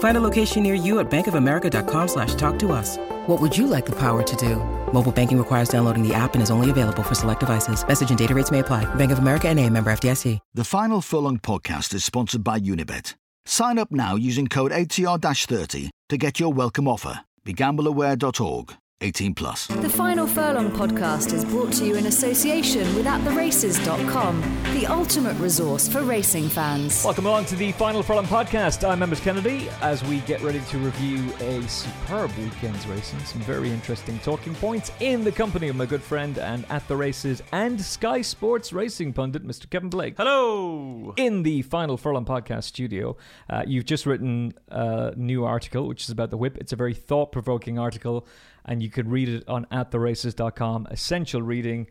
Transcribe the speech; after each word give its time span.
Find 0.00 0.16
a 0.16 0.20
location 0.20 0.62
near 0.62 0.74
you 0.74 0.98
at 1.00 1.10
bankofamerica.com 1.10 2.08
slash 2.08 2.34
talk 2.34 2.58
to 2.58 2.72
us. 2.72 2.98
What 3.26 3.40
would 3.40 3.56
you 3.56 3.66
like 3.66 3.86
the 3.86 3.96
power 3.96 4.22
to 4.22 4.36
do? 4.36 4.56
Mobile 4.92 5.12
banking 5.12 5.38
requires 5.38 5.70
downloading 5.70 6.06
the 6.06 6.12
app 6.12 6.34
and 6.34 6.42
is 6.42 6.50
only 6.50 6.68
available 6.68 7.02
for 7.02 7.14
select 7.14 7.40
devices. 7.40 7.86
Message 7.86 8.10
and 8.10 8.18
data 8.18 8.34
rates 8.34 8.50
may 8.50 8.58
apply. 8.58 8.84
Bank 8.96 9.12
of 9.12 9.20
America 9.20 9.48
and 9.48 9.58
a 9.58 9.70
member 9.70 9.90
FDIC. 9.90 10.38
The 10.52 10.64
final 10.64 11.00
Furlong 11.00 11.38
podcast 11.38 11.94
is 11.94 12.04
sponsored 12.04 12.44
by 12.44 12.58
Unibet. 12.60 13.14
Sign 13.46 13.78
up 13.78 13.90
now 13.90 14.16
using 14.16 14.48
code 14.48 14.72
ATR-30 14.72 15.90
to 16.08 16.16
get 16.18 16.40
your 16.40 16.52
welcome 16.52 16.86
offer. 16.86 17.20
BeGambleAware.org. 17.44 18.74
18 19.02 19.34
plus. 19.34 19.66
The 19.66 19.88
Final 19.88 20.26
Furlong 20.26 20.70
podcast 20.70 21.32
is 21.32 21.44
brought 21.44 21.72
to 21.74 21.86
you 21.86 21.96
in 21.96 22.06
association 22.06 22.94
with 22.94 23.06
AtTheRaces.com, 23.06 24.40
the 24.74 24.86
ultimate 24.86 25.38
resource 25.38 25.88
for 25.88 26.02
racing 26.02 26.48
fans. 26.50 27.02
Welcome 27.02 27.24
along 27.24 27.46
to 27.46 27.56
the 27.56 27.72
Final 27.72 28.02
Furlong 28.02 28.26
podcast. 28.26 28.86
I'm 28.86 28.98
Members 28.98 29.20
Kennedy 29.20 29.70
as 29.80 30.04
we 30.04 30.18
get 30.20 30.42
ready 30.42 30.60
to 30.60 30.78
review 30.78 31.32
a 31.40 31.66
superb 31.66 32.30
weekend's 32.36 32.86
racing. 32.86 33.18
Some 33.20 33.40
very 33.42 33.70
interesting 33.70 34.18
talking 34.18 34.54
points 34.54 34.92
in 35.00 35.24
the 35.24 35.32
company 35.32 35.68
of 35.68 35.76
my 35.76 35.86
good 35.86 36.02
friend 36.02 36.36
and 36.38 36.66
at 36.68 36.86
the 36.86 36.96
races 36.96 37.42
and 37.52 37.80
Sky 37.80 38.20
Sports 38.20 38.70
racing 38.72 39.14
pundit, 39.14 39.46
Mr. 39.46 39.68
Kevin 39.70 39.88
Blake. 39.88 40.14
Hello. 40.18 41.14
In 41.16 41.42
the 41.42 41.62
Final 41.62 41.96
Furlong 41.96 42.26
podcast 42.26 42.64
studio, 42.64 43.16
uh, 43.48 43.62
you've 43.66 43.86
just 43.86 44.04
written 44.04 44.52
a 44.68 45.14
new 45.16 45.46
article, 45.46 45.88
which 45.88 46.02
is 46.02 46.10
about 46.10 46.28
the 46.28 46.36
whip. 46.36 46.58
It's 46.58 46.74
a 46.74 46.76
very 46.76 46.94
thought 46.94 47.32
provoking 47.32 47.78
article 47.78 48.26
and 48.64 48.82
you 48.82 48.90
could 48.90 49.10
read 49.10 49.28
it 49.28 49.48
on 49.48 49.66
attheraces.com. 49.66 50.88
Essential 50.90 51.42
reading. 51.42 51.88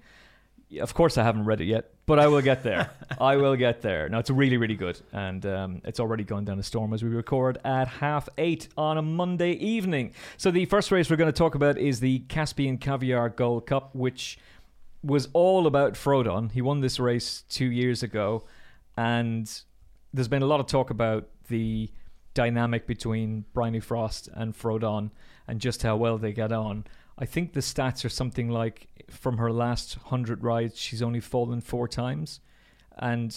Of 0.79 0.93
course, 0.93 1.17
I 1.17 1.23
haven't 1.23 1.45
read 1.45 1.61
it 1.61 1.65
yet, 1.65 1.91
but 2.05 2.19
I 2.19 2.27
will 2.27 2.41
get 2.41 2.61
there. 2.63 2.91
I 3.19 3.37
will 3.37 3.55
get 3.55 3.81
there. 3.81 4.07
Now, 4.07 4.19
it's 4.19 4.29
really, 4.29 4.57
really 4.57 4.75
good, 4.75 5.01
and 5.11 5.43
um, 5.47 5.81
it's 5.83 5.99
already 5.99 6.23
gone 6.23 6.45
down 6.45 6.59
a 6.59 6.63
storm 6.63 6.93
as 6.93 7.03
we 7.03 7.09
record 7.09 7.57
at 7.65 7.87
half 7.87 8.29
eight 8.37 8.67
on 8.77 8.97
a 8.99 9.01
Monday 9.01 9.53
evening. 9.53 10.13
So, 10.37 10.51
the 10.51 10.65
first 10.65 10.91
race 10.91 11.09
we're 11.09 11.15
going 11.15 11.31
to 11.31 11.37
talk 11.37 11.55
about 11.55 11.79
is 11.79 12.01
the 12.01 12.19
Caspian 12.19 12.77
Caviar 12.77 13.29
Gold 13.29 13.65
Cup, 13.65 13.95
which 13.95 14.37
was 15.03 15.27
all 15.33 15.65
about 15.65 15.93
Frodon. 15.93 16.51
He 16.51 16.61
won 16.61 16.81
this 16.81 16.99
race 16.99 17.43
two 17.49 17.71
years 17.71 18.03
ago, 18.03 18.45
and 18.95 19.51
there's 20.13 20.27
been 20.27 20.43
a 20.43 20.47
lot 20.47 20.59
of 20.59 20.67
talk 20.67 20.91
about 20.91 21.29
the 21.47 21.89
dynamic 22.33 22.87
between 22.87 23.45
Bryony 23.53 23.79
Frost 23.79 24.29
and 24.33 24.57
Frodon 24.57 25.11
and 25.49 25.59
just 25.59 25.83
how 25.83 25.97
well 25.97 26.17
they 26.17 26.31
get 26.31 26.51
on. 26.51 26.85
I 27.17 27.25
think 27.25 27.53
the 27.53 27.59
stats 27.59 28.05
are 28.05 28.09
something 28.09 28.49
like 28.49 28.87
from 29.09 29.37
her 29.37 29.51
last 29.51 29.97
100 29.97 30.43
rides, 30.43 30.79
she's 30.79 31.01
only 31.01 31.19
fallen 31.19 31.59
four 31.59 31.87
times. 31.87 32.39
And 32.97 33.35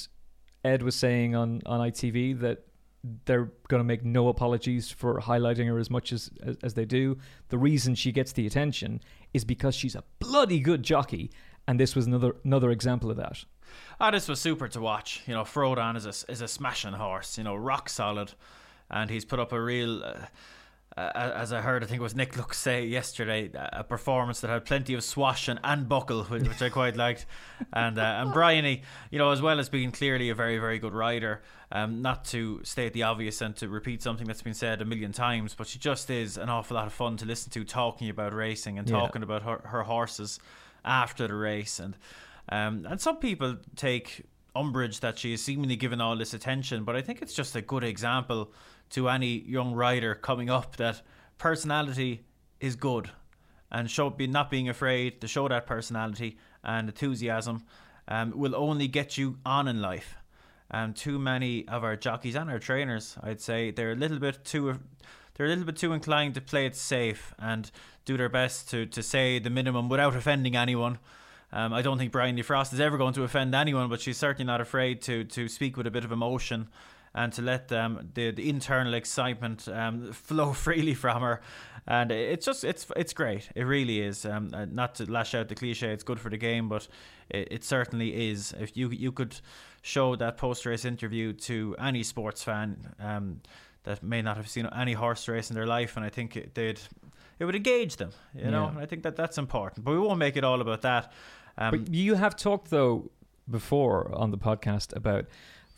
Ed 0.63 0.83
was 0.83 0.95
saying 0.95 1.35
on, 1.35 1.63
on 1.67 1.81
ITV 1.81 2.41
that 2.41 2.67
they're 3.25 3.51
going 3.69 3.81
to 3.81 3.85
make 3.85 4.05
no 4.05 4.29
apologies 4.29 4.91
for 4.91 5.21
highlighting 5.21 5.67
her 5.67 5.79
as 5.79 5.91
much 5.91 6.13
as, 6.13 6.31
as, 6.45 6.57
as 6.63 6.75
they 6.75 6.85
do. 6.85 7.19
The 7.49 7.59
reason 7.59 7.95
she 7.95 8.13
gets 8.13 8.33
the 8.33 8.47
attention 8.47 9.01
is 9.33 9.45
because 9.45 9.75
she's 9.75 9.97
a 9.97 10.05
bloody 10.21 10.61
good 10.61 10.83
jockey, 10.83 11.31
and 11.67 11.81
this 11.81 11.97
was 11.97 12.07
another 12.07 12.37
another 12.45 12.71
example 12.71 13.11
of 13.11 13.17
that. 13.17 13.45
Ah, 14.01 14.11
this 14.11 14.29
was 14.29 14.41
super 14.41 14.69
to 14.69 14.81
watch. 14.81 15.23
You 15.27 15.35
know, 15.35 15.43
Frodon 15.43 15.97
is 15.97 16.07
a 16.07 16.31
is 16.31 16.43
a 16.43 16.49
smashing 16.49 16.93
horse. 16.93 17.39
You 17.39 17.45
know, 17.45 17.57
rock 17.57 17.89
solid, 17.89 18.35
and 18.89 19.11
he's 19.11 19.25
put 19.25 19.41
up 19.41 19.53
a 19.53 19.61
real. 19.61 20.05
Uh, 20.05 20.27
uh, 20.97 21.11
as 21.15 21.53
I 21.53 21.61
heard, 21.63 21.83
I 21.83 21.87
think 21.87 22.01
it 22.01 22.03
was 22.03 22.15
Nick 22.15 22.37
Luck 22.37 22.53
say 22.53 22.85
yesterday, 22.85 23.51
a 23.55 23.83
performance 23.83 24.41
that 24.41 24.49
had 24.49 24.65
plenty 24.65 24.93
of 24.93 25.03
swash 25.03 25.49
and, 25.49 25.59
and 25.65 25.89
buckle, 25.89 26.25
which, 26.25 26.47
which 26.47 26.61
I 26.61 26.69
quite 26.69 26.97
liked. 26.97 27.25
And 27.73 27.99
uh, 27.99 28.21
and 28.21 28.33
Bryony, 28.33 28.83
you 29.11 29.19
know, 29.19 29.31
as 29.31 29.41
well 29.41 29.59
as 29.59 29.69
being 29.69 29.91
clearly 29.91 30.29
a 30.29 30.35
very 30.35 30.59
very 30.59 30.79
good 30.79 30.93
rider, 30.93 31.43
um, 31.71 32.03
not 32.03 32.27
to 32.27 32.61
state 32.65 32.93
the 32.93 33.05
obvious 33.05 33.41
and 33.41 33.57
to 33.57 33.69
repeat 33.69 34.03
something 34.03 34.27
that's 34.27 34.43
been 34.43 34.55
said 34.55 34.83
a 34.83 34.85
million 34.85 35.13
times, 35.13 35.55
but 35.55 35.67
she 35.67 35.79
just 35.79 36.11
is 36.11 36.37
an 36.37 36.51
awful 36.51 36.75
lot 36.75 36.87
of 36.87 36.93
fun 36.93 37.17
to 37.19 37.25
listen 37.25 37.51
to, 37.53 37.65
talking 37.65 38.11
about 38.11 38.35
racing 38.35 38.79
and 38.79 38.87
talking 38.87 39.23
yeah. 39.23 39.27
about 39.27 39.43
her, 39.43 39.69
her 39.69 39.83
horses 39.85 40.39
after 40.85 41.27
the 41.27 41.35
race, 41.35 41.79
and 41.79 41.97
um, 42.51 42.87
and 42.89 43.01
some 43.01 43.17
people 43.17 43.57
take 43.77 44.23
umbrage 44.55 45.01
that 45.01 45.19
she 45.19 45.33
is 45.33 45.43
seemingly 45.43 45.77
given 45.77 46.03
all 46.03 46.17
this 46.17 46.35
attention, 46.35 46.85
but 46.85 46.95
I 46.95 47.01
think 47.01 47.23
it's 47.23 47.33
just 47.33 47.57
a 47.57 47.63
good 47.63 47.85
example 47.85 48.53
to 48.93 49.09
any 49.09 49.41
young 49.41 49.75
rider 49.75 50.15
coming 50.15 50.49
up 50.49 50.77
that 50.77 51.03
personality 51.39 52.25
is 52.61 52.77
good 52.77 53.11
and 53.71 53.91
show 53.91 54.11
be 54.11 54.27
not 54.27 54.51
being 54.51 54.69
afraid 54.69 55.21
to 55.21 55.27
show 55.27 55.49
that 55.49 55.67
personality 55.67 56.39
and 56.63 56.89
enthusiasm 56.89 57.65
um, 58.09 58.33
will 58.37 58.55
only 58.55 58.87
get 58.87 59.17
you 59.17 59.39
on 59.45 59.67
in 59.67 59.81
life. 59.81 60.17
And 60.71 60.95
too 60.95 61.19
many 61.19 61.67
of 61.69 61.85
our 61.85 61.97
jockeys 61.97 62.35
and 62.35 62.51
our 62.51 62.59
trainers, 62.59 63.17
I'd 63.23 63.41
say, 63.41 63.71
they're 63.71 63.93
a 63.93 63.97
little 63.97 64.19
bit 64.19 64.45
too 64.45 64.79
they're 65.35 65.47
a 65.47 65.49
little 65.49 65.65
bit 65.65 65.77
too 65.77 65.95
inclined 65.95 66.35
to 66.35 66.43
play 66.43 66.67
it 66.67 66.77
safe 66.77 67.35
and 67.39 67.71
do 68.05 68.19
their 68.19 68.29
best 68.29 68.69
to, 68.71 68.85
to 68.87 69.03
say 69.03 69.39
the 69.39 69.49
minimum 69.49 69.89
without 69.89 70.15
offending 70.15 70.55
anyone. 70.55 70.99
Um, 71.53 71.73
I 71.73 71.81
don't 71.81 71.97
think 71.97 72.13
Bryony 72.13 72.43
Frost 72.43 72.73
is 72.75 72.81
ever 72.81 72.99
going 72.99 73.15
to 73.15 73.23
offend 73.25 73.55
anyone, 73.55 73.89
but 73.89 74.01
she's 74.01 74.19
certainly 74.19 74.47
not 74.47 74.61
afraid 74.61 75.01
to 75.03 75.25
to 75.25 75.49
speak 75.49 75.77
with 75.77 75.87
a 75.87 75.91
bit 75.91 76.05
of 76.05 76.13
emotion 76.13 76.69
and 77.15 77.33
to 77.35 77.43
let 77.43 77.71
um, 77.73 78.11
the, 78.15 78.31
the 78.31 78.49
internal 78.49 78.95
excitement 78.95 79.69
um, 79.69 80.13
flow 80.13 80.53
freely 80.53 80.95
from 80.95 81.23
her. 81.23 81.41
And 81.87 82.13
it's 82.13 82.47
just 82.47 82.63
it's 82.63 82.87
it's 82.95 83.13
great. 83.13 83.51
It 83.57 83.65
really 83.65 84.01
is. 84.01 84.25
Um, 84.25 84.51
uh, 84.55 84.67
not 84.67 84.95
to 84.97 85.11
lash 85.11 85.35
out 85.35 85.49
the 85.49 85.57
cliche, 85.57 85.93
it's 85.93 86.05
good 86.05 86.21
for 86.21 86.31
the 86.31 86.37
game, 86.37 86.69
but 86.69 86.87
it, 87.29 87.49
it 87.51 87.65
certainly 87.65 88.31
is. 88.31 88.55
If 88.59 88.77
you 88.77 88.91
you 88.91 89.11
could 89.11 89.41
show 89.83 90.15
that 90.17 90.37
post 90.37 90.65
race 90.65 90.85
interview 90.85 91.33
to 91.33 91.75
any 91.81 92.05
sports 92.05 92.45
fan 92.45 92.95
um, 93.01 93.41
that 93.83 94.01
may 94.01 94.23
not 94.23 94.37
have 94.37 94.49
seen 94.49 94.69
any 94.77 94.93
horse 94.93 95.27
race 95.27 95.51
in 95.51 95.57
their 95.57 95.67
life, 95.67 95.97
and 95.97 96.07
I 96.07 96.09
think 96.09 96.37
it, 96.37 96.55
they'd 96.55 96.81
it 97.41 97.45
would 97.47 97.57
engage 97.57 97.97
them. 97.97 98.13
You 98.33 98.53
know. 98.53 98.73
I 98.79 98.87
think 98.87 99.03
that 99.03 99.17
that's 99.17 99.37
important. 99.37 99.85
But 99.85 99.93
we 99.93 99.99
won't 99.99 100.21
make 100.21 100.37
it 100.37 100.45
all 100.45 100.61
about 100.61 100.83
that. 100.83 101.13
Um, 101.59 101.71
but 101.73 101.93
you 101.93 102.15
have 102.15 102.37
talked 102.37 102.71
though 102.71 103.11
before 103.51 104.15
on 104.15 104.31
the 104.31 104.39
podcast 104.39 104.95
about 104.97 105.27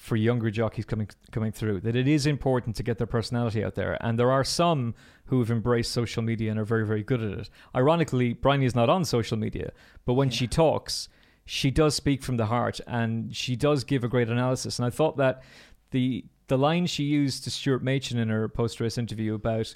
for 0.05 0.17
younger 0.17 0.51
jockeys 0.51 0.85
coming 0.85 1.09
coming 1.33 1.51
through 1.51 1.81
that 1.81 1.97
it 1.97 2.07
is 2.07 2.27
important 2.27 2.77
to 2.77 2.83
get 2.83 2.99
their 2.99 3.07
personality 3.07 3.65
out 3.65 3.75
there. 3.75 3.97
And 4.03 4.19
there 4.19 4.31
are 4.31 4.45
some 4.45 4.95
who 5.27 5.39
have 5.39 5.51
embraced 5.51 5.93
social 5.93 6.23
media 6.23 6.51
and 6.51 6.61
are 6.61 6.65
very 6.67 6.87
very 6.87 7.03
good 7.03 7.23
at 7.23 7.39
it. 7.39 7.51
Ironically 7.75 8.35
Bryony 8.35 8.67
is 8.67 8.75
not 8.75 8.91
on 8.91 9.07
social 9.07 9.39
media 9.39 9.73
but 10.05 10.13
when 10.13 10.29
yeah. 10.29 10.35
she 10.35 10.47
talks 10.47 11.09
she 11.47 11.71
does 11.71 11.95
speak 11.95 12.23
from 12.23 12.37
the 12.37 12.45
heart 12.45 12.81
and 12.87 13.35
she 13.35 13.57
does 13.57 13.83
give 13.83 14.05
a 14.05 14.09
great 14.09 14.29
analysis. 14.29 14.79
And 14.79 14.85
I 14.85 14.91
thought 14.91 15.17
that 15.17 15.43
the 15.91 16.27
the 16.49 16.59
line 16.59 16.85
she 16.85 17.05
used 17.05 17.45
to 17.45 17.51
Stuart 17.51 17.83
Machin 17.83 18.19
in 18.19 18.29
her 18.29 18.47
post 18.47 18.81
race 18.81 18.99
interview 18.99 19.33
about 19.33 19.75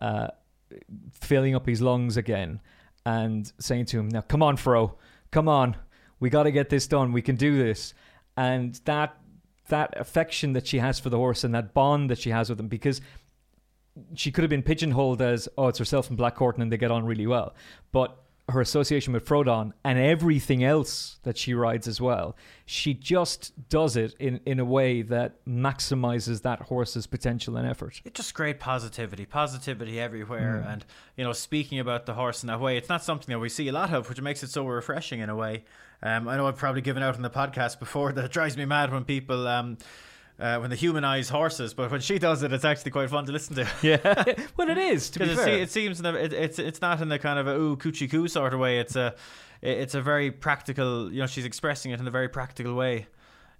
uh, 0.00 0.28
filling 1.12 1.54
up 1.54 1.66
his 1.66 1.82
lungs 1.82 2.16
again 2.16 2.60
and 3.04 3.52
saying 3.58 3.84
to 3.86 3.98
him 4.00 4.08
now 4.08 4.22
come 4.22 4.42
on 4.42 4.56
Fro. 4.56 4.96
Come 5.30 5.48
on. 5.48 5.76
We 6.18 6.30
got 6.30 6.44
to 6.44 6.50
get 6.50 6.70
this 6.70 6.86
done. 6.86 7.12
We 7.12 7.20
can 7.20 7.36
do 7.36 7.58
this. 7.58 7.92
And 8.38 8.80
that 8.86 9.18
that 9.68 9.94
affection 9.98 10.52
that 10.52 10.66
she 10.66 10.78
has 10.78 10.98
for 10.98 11.10
the 11.10 11.16
horse 11.16 11.44
and 11.44 11.54
that 11.54 11.74
bond 11.74 12.10
that 12.10 12.18
she 12.18 12.30
has 12.30 12.48
with 12.48 12.58
him 12.58 12.68
because 12.68 13.00
she 14.14 14.30
could 14.30 14.42
have 14.42 14.50
been 14.50 14.62
pigeonholed 14.62 15.22
as 15.22 15.48
oh 15.56 15.68
it's 15.68 15.78
herself 15.78 16.08
and 16.08 16.16
Black 16.16 16.34
Corton 16.34 16.62
and 16.62 16.70
they 16.70 16.76
get 16.76 16.90
on 16.90 17.04
really 17.04 17.26
well. 17.26 17.54
But 17.92 18.16
her 18.48 18.60
association 18.60 19.12
with 19.12 19.24
Frodon 19.24 19.72
and 19.84 19.98
everything 19.98 20.62
else 20.62 21.18
that 21.24 21.36
she 21.36 21.52
rides 21.52 21.88
as 21.88 22.00
well. 22.00 22.36
She 22.64 22.94
just 22.94 23.68
does 23.68 23.96
it 23.96 24.14
in, 24.20 24.40
in 24.46 24.60
a 24.60 24.64
way 24.64 25.02
that 25.02 25.44
maximizes 25.46 26.42
that 26.42 26.62
horse's 26.62 27.08
potential 27.08 27.56
and 27.56 27.66
effort. 27.66 28.00
It's 28.04 28.16
just 28.16 28.34
great 28.34 28.60
positivity, 28.60 29.26
positivity 29.26 29.98
everywhere. 29.98 30.62
Mm. 30.64 30.72
And, 30.72 30.84
you 31.16 31.24
know, 31.24 31.32
speaking 31.32 31.80
about 31.80 32.06
the 32.06 32.14
horse 32.14 32.44
in 32.44 32.46
that 32.46 32.60
way, 32.60 32.76
it's 32.76 32.88
not 32.88 33.02
something 33.02 33.32
that 33.32 33.40
we 33.40 33.48
see 33.48 33.66
a 33.66 33.72
lot 33.72 33.92
of, 33.92 34.08
which 34.08 34.20
makes 34.20 34.44
it 34.44 34.50
so 34.50 34.64
refreshing 34.64 35.18
in 35.18 35.28
a 35.28 35.34
way. 35.34 35.64
Um, 36.02 36.28
I 36.28 36.36
know 36.36 36.46
I've 36.46 36.56
probably 36.56 36.82
given 36.82 37.02
out 37.02 37.16
on 37.16 37.22
the 37.22 37.30
podcast 37.30 37.80
before 37.80 38.12
that 38.12 38.24
it 38.24 38.30
drives 38.30 38.56
me 38.56 38.64
mad 38.64 38.92
when 38.92 39.04
people. 39.04 39.48
Um, 39.48 39.78
uh, 40.38 40.58
when 40.58 40.70
they 40.70 40.76
humanize 40.76 41.28
horses, 41.28 41.72
but 41.72 41.90
when 41.90 42.00
she 42.00 42.18
does 42.18 42.42
it, 42.42 42.52
it's 42.52 42.64
actually 42.64 42.90
quite 42.90 43.08
fun 43.08 43.24
to 43.26 43.32
listen 43.32 43.56
to. 43.56 43.66
Yeah, 43.82 44.24
well, 44.56 44.68
it 44.68 44.78
is. 44.78 45.10
To 45.10 45.20
be 45.20 45.34
fair, 45.34 45.48
it 45.48 45.70
seems 45.70 46.00
it, 46.00 46.32
it's 46.32 46.58
it's 46.58 46.80
not 46.80 47.00
in 47.00 47.10
a 47.10 47.18
kind 47.18 47.38
of 47.38 47.46
a 47.46 47.56
ooh 47.56 47.76
coochie 47.76 48.10
coo 48.10 48.28
sort 48.28 48.52
of 48.52 48.60
way. 48.60 48.78
It's 48.78 48.96
a 48.96 49.14
it's 49.62 49.94
a 49.94 50.02
very 50.02 50.30
practical. 50.30 51.12
You 51.12 51.20
know, 51.20 51.26
she's 51.26 51.44
expressing 51.44 51.92
it 51.92 52.00
in 52.00 52.06
a 52.06 52.10
very 52.10 52.28
practical 52.28 52.74
way. 52.74 53.06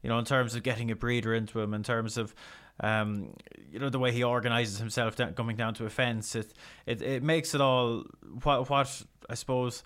You 0.03 0.11
know, 0.11 0.19
in 0.19 0.25
terms 0.25 0.55
of 0.55 0.63
getting 0.63 0.91
a 0.91 0.97
breeder 0.97 1.35
into 1.35 1.61
him, 1.61 1.73
in 1.75 1.83
terms 1.83 2.19
of 2.19 2.35
um, 2.81 3.35
you 3.71 3.79
know 3.79 3.89
the 3.89 3.99
way 3.99 4.13
he 4.13 4.23
organizes 4.23 4.79
himself 4.79 5.17
down, 5.17 5.35
coming 5.35 5.57
down 5.57 5.75
to 5.75 5.87
a 5.87 5.91
fence. 5.91 6.35
It 6.35 6.53
it 6.85 7.01
it 7.01 7.23
makes 7.23 7.55
it 7.55 7.61
all 7.61 8.05
what 8.43 8.69
what 8.69 9.03
I 9.31 9.35
suppose 9.35 9.83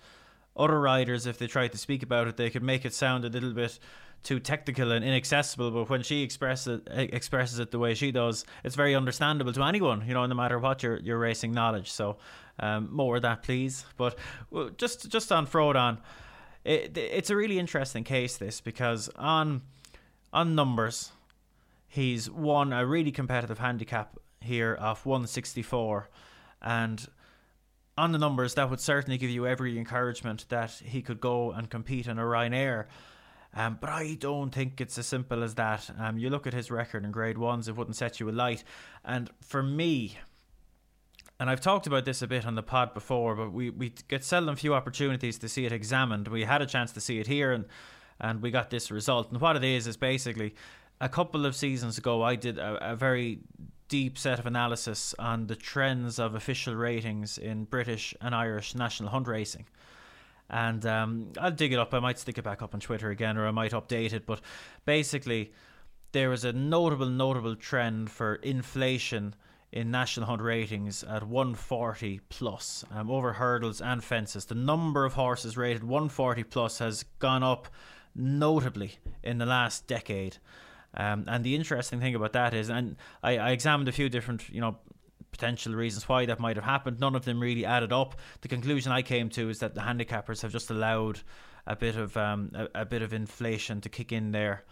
other 0.55 0.79
riders, 0.79 1.25
if 1.25 1.37
they 1.37 1.47
tried 1.47 1.71
to 1.71 1.77
speak 1.77 2.03
about 2.03 2.27
it, 2.27 2.37
they 2.37 2.49
could 2.49 2.63
make 2.63 2.85
it 2.85 2.93
sound 2.93 3.23
a 3.23 3.29
little 3.29 3.53
bit 3.53 3.79
too 4.23 4.39
technical 4.39 4.91
and 4.91 5.03
inaccessible. 5.03 5.71
But 5.71 5.89
when 5.89 6.03
she 6.03 6.23
expresses 6.23 6.81
it, 6.87 7.13
expresses 7.13 7.59
it 7.59 7.71
the 7.71 7.79
way 7.79 7.93
she 7.93 8.11
does, 8.11 8.45
it's 8.63 8.75
very 8.75 8.95
understandable 8.95 9.53
to 9.53 9.63
anyone. 9.63 10.03
You 10.07 10.13
know, 10.13 10.25
no 10.25 10.35
matter 10.35 10.59
what 10.59 10.83
your 10.83 10.97
your 10.99 11.17
racing 11.17 11.51
knowledge. 11.51 11.91
So 11.91 12.17
um, 12.59 12.89
more 12.91 13.17
of 13.17 13.21
that, 13.23 13.43
please. 13.43 13.85
But 13.97 14.17
well, 14.49 14.69
just 14.77 15.09
just 15.09 15.31
on 15.31 15.47
Frodon, 15.47 15.99
it, 16.63 16.97
it's 16.97 17.29
a 17.29 17.35
really 17.35 17.59
interesting 17.59 18.03
case 18.03 18.37
this 18.37 18.61
because 18.61 19.09
on 19.15 19.61
on 20.33 20.55
numbers, 20.55 21.11
he's 21.87 22.29
won 22.29 22.73
a 22.73 22.85
really 22.85 23.11
competitive 23.11 23.59
handicap 23.59 24.17
here 24.39 24.73
of 24.73 25.05
164 25.05 26.09
and 26.61 27.07
on 27.97 28.11
the 28.11 28.17
numbers 28.17 28.55
that 28.55 28.69
would 28.69 28.79
certainly 28.79 29.17
give 29.17 29.29
you 29.29 29.45
every 29.45 29.77
encouragement 29.77 30.45
that 30.49 30.71
he 30.83 31.01
could 31.01 31.19
go 31.19 31.51
and 31.51 31.69
compete 31.69 32.07
in 32.07 32.17
a 32.17 32.23
Ryanair 32.23 32.85
um, 33.53 33.77
but 33.81 33.89
I 33.89 34.15
don't 34.19 34.51
think 34.51 34.79
it's 34.79 34.97
as 34.97 35.07
simple 35.07 35.43
as 35.43 35.55
that. 35.55 35.89
Um, 35.99 36.17
you 36.17 36.29
look 36.29 36.47
at 36.47 36.53
his 36.53 36.71
record 36.71 37.03
in 37.03 37.11
grade 37.11 37.37
ones, 37.37 37.67
it 37.67 37.75
wouldn't 37.75 37.97
set 37.97 38.19
you 38.19 38.29
alight. 38.29 38.63
And 39.03 39.29
for 39.41 39.61
me, 39.61 40.17
and 41.39 41.49
I've 41.49 41.59
talked 41.59 41.87
about 41.87 42.05
this 42.05 42.21
a 42.21 42.27
bit 42.27 42.45
on 42.45 42.55
the 42.55 42.63
pod 42.63 42.93
before, 42.93 43.35
but 43.35 43.51
we, 43.51 43.69
we 43.69 43.93
get 44.07 44.23
seldom 44.23 44.55
few 44.55 44.73
opportunities 44.73 45.37
to 45.39 45.49
see 45.49 45.65
it 45.65 45.71
examined. 45.71 46.27
We 46.27 46.43
had 46.43 46.61
a 46.61 46.65
chance 46.65 46.91
to 46.93 47.01
see 47.01 47.19
it 47.19 47.27
here 47.27 47.51
and 47.51 47.65
and 48.19 48.43
we 48.43 48.51
got 48.51 48.69
this 48.69 48.91
result. 48.91 49.31
And 49.31 49.41
what 49.41 49.55
it 49.55 49.63
is 49.63 49.87
is 49.87 49.97
basically 49.97 50.53
a 51.01 51.09
couple 51.09 51.47
of 51.47 51.55
seasons 51.55 51.97
ago 51.97 52.21
I 52.21 52.35
did 52.35 52.59
a, 52.59 52.91
a 52.91 52.95
very 52.95 53.39
deep 53.87 54.17
set 54.17 54.37
of 54.37 54.45
analysis 54.45 55.15
on 55.17 55.47
the 55.47 55.55
trends 55.55 56.19
of 56.19 56.35
official 56.35 56.75
ratings 56.75 57.39
in 57.39 57.65
British 57.65 58.13
and 58.21 58.35
Irish 58.35 58.75
national 58.75 59.09
hunt 59.09 59.27
racing 59.27 59.65
and 60.51 60.85
um, 60.85 61.31
I'll 61.39 61.51
dig 61.51 61.71
it 61.71 61.79
up. 61.79 61.93
I 61.93 61.99
might 61.99 62.19
stick 62.19 62.37
it 62.37 62.43
back 62.43 62.61
up 62.61 62.73
on 62.73 62.81
Twitter 62.81 63.09
again, 63.09 63.37
or 63.37 63.47
I 63.47 63.51
might 63.51 63.71
update 63.71 64.11
it. 64.11 64.25
But 64.25 64.41
basically, 64.85 65.53
there 66.11 66.29
was 66.29 66.43
a 66.43 66.51
notable, 66.51 67.07
notable 67.07 67.55
trend 67.55 68.11
for 68.11 68.35
inflation 68.35 69.33
in 69.71 69.89
national 69.89 70.25
hunt 70.25 70.41
ratings 70.41 71.03
at 71.03 71.23
140 71.23 72.19
plus 72.27 72.83
um, 72.93 73.09
over 73.09 73.31
hurdles 73.31 73.79
and 73.79 74.03
fences. 74.03 74.45
The 74.45 74.55
number 74.55 75.05
of 75.05 75.13
horses 75.13 75.55
rated 75.55 75.85
140 75.85 76.43
plus 76.43 76.79
has 76.79 77.03
gone 77.19 77.43
up 77.43 77.69
notably 78.13 78.95
in 79.23 79.37
the 79.37 79.45
last 79.45 79.87
decade. 79.87 80.35
Um, 80.93 81.23
and 81.27 81.45
the 81.45 81.55
interesting 81.55 82.01
thing 82.01 82.15
about 82.15 82.33
that 82.33 82.53
is, 82.53 82.69
and 82.69 82.97
I, 83.23 83.37
I 83.37 83.51
examined 83.51 83.87
a 83.87 83.93
few 83.93 84.09
different, 84.09 84.49
you 84.49 84.59
know, 84.59 84.79
potential 85.41 85.73
reasons 85.73 86.07
why 86.07 86.23
that 86.23 86.39
might 86.39 86.55
have 86.55 86.65
happened. 86.65 86.99
None 86.99 87.15
of 87.15 87.25
them 87.25 87.39
really 87.39 87.65
added 87.65 87.91
up. 87.91 88.13
The 88.41 88.47
conclusion 88.47 88.91
I 88.91 89.01
came 89.01 89.27
to 89.29 89.49
is 89.49 89.57
that 89.57 89.73
the 89.73 89.81
handicappers 89.81 90.43
have 90.43 90.51
just 90.51 90.69
allowed 90.69 91.21
a 91.65 91.75
bit 91.75 91.95
of 91.95 92.15
um, 92.15 92.51
a, 92.53 92.81
a, 92.81 92.85
bit 92.85 93.01
of 93.01 93.11
inflation 93.11 93.81
to 93.81 93.89
kick 93.89 94.11
in 94.11 94.33
there, 94.33 94.65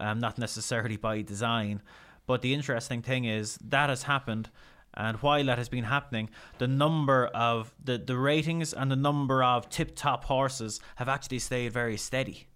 um, 0.00 0.18
not 0.18 0.36
necessarily 0.36 0.96
by 0.96 1.22
design. 1.22 1.82
But 2.26 2.42
the 2.42 2.52
interesting 2.52 3.00
thing 3.00 3.26
is 3.26 3.58
that 3.68 3.90
has 3.90 4.02
happened. 4.02 4.50
And 4.94 5.18
while 5.18 5.44
that 5.44 5.58
has 5.58 5.68
been 5.68 5.84
happening, 5.84 6.30
the 6.58 6.66
number 6.66 7.26
of 7.26 7.72
the, 7.84 7.96
the 7.96 8.16
ratings 8.16 8.72
and 8.72 8.90
the 8.90 8.96
number 8.96 9.44
of 9.44 9.70
tip 9.70 9.94
top 9.94 10.24
horses 10.24 10.80
have 10.96 11.08
actually 11.08 11.38
stayed 11.38 11.72
very 11.72 11.96
steady 11.96 12.48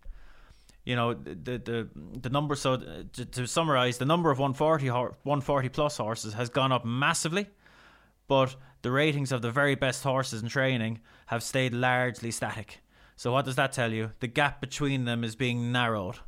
you 0.85 0.97
know 0.97 1.15
the 1.15 1.59
the 1.59 1.89
the 2.21 2.31
number 2.31 2.57
so 2.57 2.77
to, 3.13 3.25
to 3.25 3.47
summarize 3.47 3.99
the 3.99 4.05
number 4.05 4.31
of 4.31 4.39
140 4.39 4.89
140 4.89 5.69
plus 5.69 5.97
horses 5.97 6.35
has 6.35 6.49
gone 6.49 6.73
up 6.73 6.85
massively 6.85 7.47
but 8.27 8.57
the 8.83 8.91
ratings 8.91 9.31
of 9.31 9.43
the 9.43 9.51
very 9.51 9.75
best 9.75 10.03
horses 10.03 10.43
in 10.43 10.49
training 10.49 11.01
have 11.27 11.43
stayed 11.43 11.73
largely 11.73 12.31
static. 12.31 12.81
So 13.17 13.33
what 13.33 13.45
does 13.45 13.57
that 13.57 13.73
tell 13.73 13.93
you? 13.93 14.13
The 14.21 14.27
gap 14.27 14.61
between 14.61 15.05
them 15.05 15.23
is 15.23 15.37
being 15.37 15.71
narrowed 15.71 16.19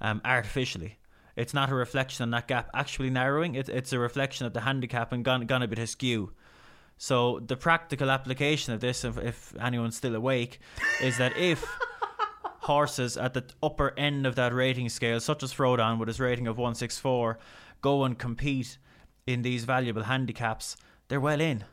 um, 0.00 0.20
artificially. 0.24 0.98
It's 1.36 1.54
not 1.54 1.70
a 1.70 1.74
reflection 1.74 2.22
on 2.22 2.30
that 2.30 2.46
gap 2.46 2.70
actually 2.74 3.10
narrowing 3.10 3.56
it, 3.56 3.68
it's 3.68 3.92
a 3.92 3.98
reflection 3.98 4.46
of 4.46 4.52
the 4.52 4.60
handicap 4.60 5.12
and 5.12 5.24
gone, 5.24 5.46
gone 5.46 5.62
a 5.62 5.68
bit 5.68 5.78
askew. 5.78 6.32
So 6.96 7.40
the 7.40 7.56
practical 7.56 8.10
application 8.10 8.72
of 8.72 8.80
this 8.80 9.04
if, 9.04 9.18
if 9.18 9.54
anyone's 9.60 9.96
still 9.96 10.14
awake 10.14 10.60
is 11.02 11.18
that 11.18 11.36
if 11.36 11.64
horses 12.64 13.16
at 13.16 13.34
the 13.34 13.44
upper 13.62 13.92
end 13.98 14.26
of 14.26 14.34
that 14.36 14.54
rating 14.54 14.88
scale, 14.88 15.20
such 15.20 15.42
as 15.42 15.52
Frodon 15.52 15.98
with 15.98 16.08
his 16.08 16.20
rating 16.20 16.46
of 16.46 16.58
164, 16.58 17.38
go 17.80 18.04
and 18.04 18.18
compete 18.18 18.78
in 19.26 19.42
these 19.42 19.64
valuable 19.64 20.04
handicaps, 20.04 20.76
they're 21.08 21.20
well 21.20 21.40
in. 21.40 21.64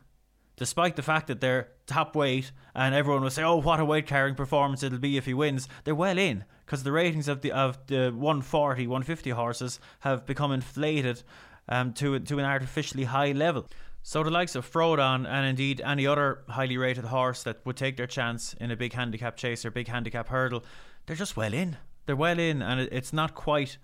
Despite 0.56 0.96
the 0.96 1.02
fact 1.02 1.26
that 1.26 1.40
they're 1.40 1.68
top 1.86 2.14
weight 2.14 2.52
and 2.74 2.94
everyone 2.94 3.22
will 3.22 3.30
say, 3.30 3.42
"Oh, 3.42 3.56
what 3.56 3.80
a 3.80 3.84
weight 3.84 4.06
carrying 4.06 4.34
performance 4.34 4.82
it'll 4.82 4.98
be 4.98 5.16
if 5.16 5.26
he 5.26 5.34
wins," 5.34 5.68
they're 5.84 5.94
well 5.94 6.18
in 6.18 6.44
because 6.64 6.82
the 6.82 6.92
ratings 6.92 7.26
of 7.26 7.40
the 7.40 7.52
of 7.52 7.78
the 7.86 8.10
140, 8.10 8.86
150 8.86 9.30
horses 9.30 9.80
have 10.00 10.26
become 10.26 10.52
inflated 10.52 11.22
um, 11.68 11.92
to 11.94 12.18
to 12.18 12.38
an 12.38 12.44
artificially 12.44 13.04
high 13.04 13.32
level. 13.32 13.68
So 14.04 14.24
the 14.24 14.30
likes 14.30 14.56
of 14.56 14.70
Frodon 14.70 15.28
and 15.28 15.46
indeed 15.46 15.80
any 15.80 16.06
other 16.06 16.42
highly 16.48 16.76
rated 16.76 17.04
horse 17.04 17.44
that 17.44 17.64
would 17.64 17.76
take 17.76 17.96
their 17.96 18.06
chance 18.06 18.54
in 18.54 18.70
a 18.70 18.76
big 18.76 18.92
handicap 18.94 19.36
chase 19.36 19.64
or 19.64 19.70
big 19.70 19.86
handicap 19.86 20.28
hurdle, 20.28 20.64
they're 21.06 21.16
just 21.16 21.36
well 21.36 21.54
in. 21.54 21.76
They're 22.06 22.16
well 22.16 22.38
in, 22.38 22.62
and 22.62 22.80
it's 22.80 23.12
not 23.12 23.34
quite 23.34 23.78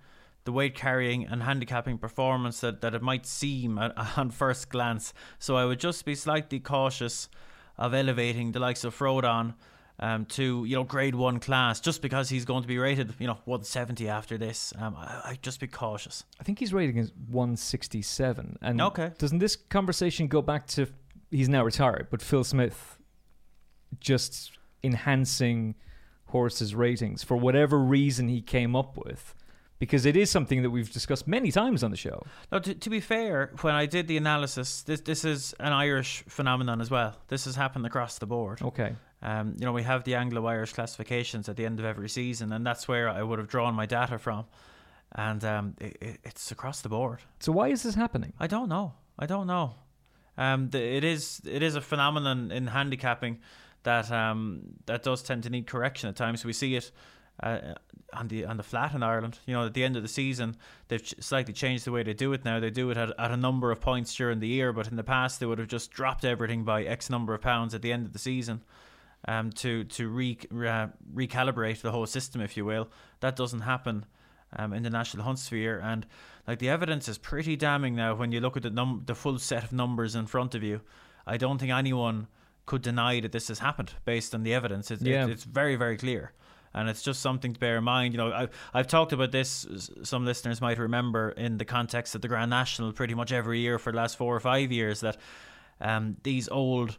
the 0.45 0.51
weight 0.51 0.75
carrying 0.75 1.27
and 1.27 1.43
handicapping 1.45 1.99
performance 1.99 2.61
that, 2.61 2.81
that 2.81 2.95
it 2.95 3.03
might 3.03 3.27
seem 3.27 3.79
at, 3.79 3.93
on 4.19 4.31
first 4.31 4.71
glance. 4.71 5.15
So 5.39 5.57
I 5.57 5.65
would 5.65 5.79
just 5.79 6.05
be 6.05 6.17
slightly 6.17 6.59
cautious 6.59 7.29
of 7.77 7.95
elevating 7.95 8.51
the 8.51 8.59
likes 8.59 8.83
of 8.83 8.99
Frodon 8.99 9.55
um, 10.01 10.27
to 10.27 10.65
you 10.65 10.77
know 10.77 10.85
grade 10.85 11.15
one 11.15 11.41
class 11.41 11.81
just 11.81 12.03
because 12.03 12.29
he's 12.29 12.45
going 12.45 12.63
to 12.63 12.69
be 12.69 12.79
rated 12.79 13.15
you 13.19 13.27
know 13.27 13.39
170 13.45 14.09
after 14.09 14.39
this. 14.39 14.73
Um, 14.79 14.97
I, 14.97 15.31
I 15.31 15.39
just 15.43 15.61
be 15.61 15.67
cautious. 15.67 16.25
I 16.41 16.45
think 16.45 16.59
his 16.59 16.73
rating 16.73 16.99
is 16.99 17.13
167. 17.29 18.59
And 18.63 18.81
okay, 18.81 19.13
doesn't 19.19 19.39
this 19.39 19.57
conversation 19.57 20.29
go 20.29 20.43
back 20.43 20.67
to 20.69 20.87
he's 21.31 21.49
now 21.49 21.65
retired, 21.65 22.09
but 22.11 22.23
Phil 22.23 22.45
Smith 22.45 22.99
just 24.01 24.53
enhancing 24.83 25.75
horses' 26.27 26.75
ratings 26.75 27.25
for 27.25 27.37
whatever 27.37 27.79
reason 27.79 28.29
he 28.29 28.41
came 28.41 28.77
up 28.77 28.97
with? 28.97 29.35
Because 29.79 30.07
it 30.07 30.17
is 30.17 30.29
something 30.29 30.63
that 30.63 30.71
we've 30.71 30.93
discussed 30.93 31.29
many 31.29 31.53
times 31.53 31.85
on 31.85 31.93
the 31.93 31.97
show. 31.97 32.25
Now, 32.51 32.59
to, 32.59 32.75
to 32.75 32.91
be 32.91 32.99
fair, 32.99 33.53
when 33.61 33.77
I 33.77 33.87
did 33.87 34.09
the 34.09 34.17
analysis, 34.17 34.83
this 34.83 35.01
this 35.03 35.25
is 35.25 35.55
an 35.61 35.73
Irish 35.73 36.25
phenomenon 36.27 36.81
as 36.81 36.91
well. 36.91 37.17
This 37.29 37.45
has 37.45 37.55
happened 37.55 37.87
across 37.87 38.19
the 38.19 38.27
board. 38.27 38.61
Okay. 38.61 38.97
Um, 39.23 39.57
you 39.59 39.67
know, 39.67 39.73
we 39.73 39.83
have 39.83 40.05
the 40.05 40.15
Anglo-Irish 40.15 40.73
classifications 40.73 41.49
at 41.49 41.57
the 41.57 41.67
end 41.67 41.81
of 41.81 41.85
every 41.85 42.09
season, 42.09 42.53
and 42.53 42.65
that's 42.65 42.87
where 42.87 43.09
I 43.09 43.23
would 43.23 43.39
have 43.39 43.49
drawn 43.49 43.75
my 43.75 43.87
data 43.87 44.19
from. 44.19 44.45
And 45.13 45.45
um, 45.45 45.75
it, 45.81 46.21
it's 46.23 46.51
across 46.53 46.83
the 46.83 46.89
board. 46.89 47.21
So 47.41 47.51
why 47.51 47.69
is 47.69 47.83
this 47.83 47.95
happening? 47.95 48.33
I 48.39 48.47
don't 48.47 48.69
know. 48.69 48.95
I 49.19 49.27
don't 49.27 49.47
know. 49.47 49.75
Um, 50.37 50.71
the, 50.71 50.81
it 50.81 51.03
is 51.03 51.41
it 51.45 51.63
is 51.63 51.75
a 51.75 51.81
phenomenon 51.81 52.53
in 52.53 52.69
handicapping 52.69 53.41
that 53.83 54.13
um, 54.13 54.61
that 54.87 55.03
does 55.03 55.23
tend 55.23 55.43
to 55.45 55.51
need 55.51 55.67
correction 55.67 56.09
at 56.09 56.17
times. 56.17 56.45
We 56.45 56.53
see 56.53 56.77
it 56.77 56.93
uh, 57.43 57.75
on 58.13 58.29
the 58.29 58.45
on 58.45 58.57
the 58.57 58.63
flat 58.63 58.95
in 58.95 59.03
Ireland. 59.03 59.39
You 59.47 59.55
know, 59.55 59.67
at 59.67 59.75
the 59.75 59.83
end 59.83 59.97
of 59.97 60.03
the 60.03 60.09
season, 60.09 60.57
they've 60.87 61.03
ch- 61.03 61.15
slightly 61.21 61.53
changed 61.53 61.87
the 61.87 61.93
way 61.93 62.05
they 62.05 62.15
do 62.15 62.33
it 62.33 62.45
now. 62.45 62.61
They 62.61 62.71
do 62.71 62.91
it 62.91 62.97
at, 62.97 63.19
at 63.19 63.31
a 63.33 63.37
number 63.37 63.73
of 63.73 63.81
points 63.81 64.15
during 64.15 64.39
the 64.39 64.47
year, 64.47 64.73
but 64.73 64.87
in 64.87 64.97
the 64.97 65.03
past 65.03 65.41
they 65.41 65.47
would 65.47 65.59
have 65.59 65.69
just 65.69 65.91
dropped 65.91 66.25
everything 66.25 66.65
by 66.65 66.85
X 66.85 67.11
number 67.11 67.35
of 67.35 67.41
pounds 67.41 67.75
at 67.75 67.83
the 67.83 67.93
end 67.93 68.07
of 68.07 68.13
the 68.13 68.19
season. 68.19 68.63
Um, 69.27 69.51
to 69.51 69.83
to 69.85 70.09
re, 70.09 70.39
uh, 70.53 70.87
recalibrate 71.13 71.81
the 71.81 71.91
whole 71.91 72.07
system, 72.07 72.41
if 72.41 72.57
you 72.57 72.65
will, 72.65 72.89
that 73.21 73.35
doesn't 73.35 73.63
happen 73.63 74.07
um, 74.57 74.73
in 74.73 74.85
the 74.85 74.91
national 74.91 75.25
hunt 75.25 75.41
sphere, 75.41 75.81
and 75.83 76.07
like 76.47 76.61
the 76.61 76.69
evidence 76.69 77.09
is 77.09 77.19
pretty 77.19 77.57
damning 77.57 77.97
now 77.97 78.15
when 78.15 78.31
you 78.31 78.41
look 78.41 78.57
at 78.57 78.63
the 78.63 78.71
num 78.71 79.03
the 79.07 79.17
full 79.17 79.39
set 79.39 79.65
of 79.65 79.73
numbers 79.73 80.15
in 80.15 80.27
front 80.27 80.55
of 80.55 80.63
you. 80.63 80.81
I 81.27 81.37
don't 81.37 81.59
think 81.59 81.73
anyone 81.73 82.29
could 82.65 82.81
deny 82.81 83.21
that 83.21 83.33
this 83.33 83.49
has 83.49 83.59
happened 83.59 83.93
based 84.05 84.35
on 84.35 84.45
the 84.45 84.55
evidence. 84.55 84.91
It's, 84.93 85.03
Yeah. 85.03 85.25
it, 85.27 85.31
it's 85.31 85.45
very 85.45 85.75
very 85.77 85.97
clear. 85.97 86.33
And 86.73 86.89
it's 86.89 87.03
just 87.03 87.21
something 87.21 87.55
to 87.55 87.59
bear 87.59 87.79
in 87.79 87.85
mind. 87.85 88.15
You 88.15 88.19
know, 88.19 88.31
I, 88.31 88.49
I've 88.73 88.87
talked 88.87 89.13
about 89.13 89.33
this. 89.33 89.67
Some 90.05 90.27
listeners 90.27 90.61
might 90.61 90.79
remember 90.79 91.31
in 91.31 91.59
the 91.59 91.65
context 91.65 92.15
of 92.15 92.21
the 92.21 92.29
Grand 92.29 92.51
National, 92.51 92.93
pretty 92.93 93.15
much 93.15 93.33
every 93.33 93.59
year 93.61 93.79
for 93.79 93.91
the 93.91 93.97
last 93.97 94.17
four 94.17 94.37
or 94.37 94.41
five 94.41 94.71
years, 94.71 95.01
that 95.01 95.17
um, 95.81 96.19
these 96.23 96.47
old 96.49 96.99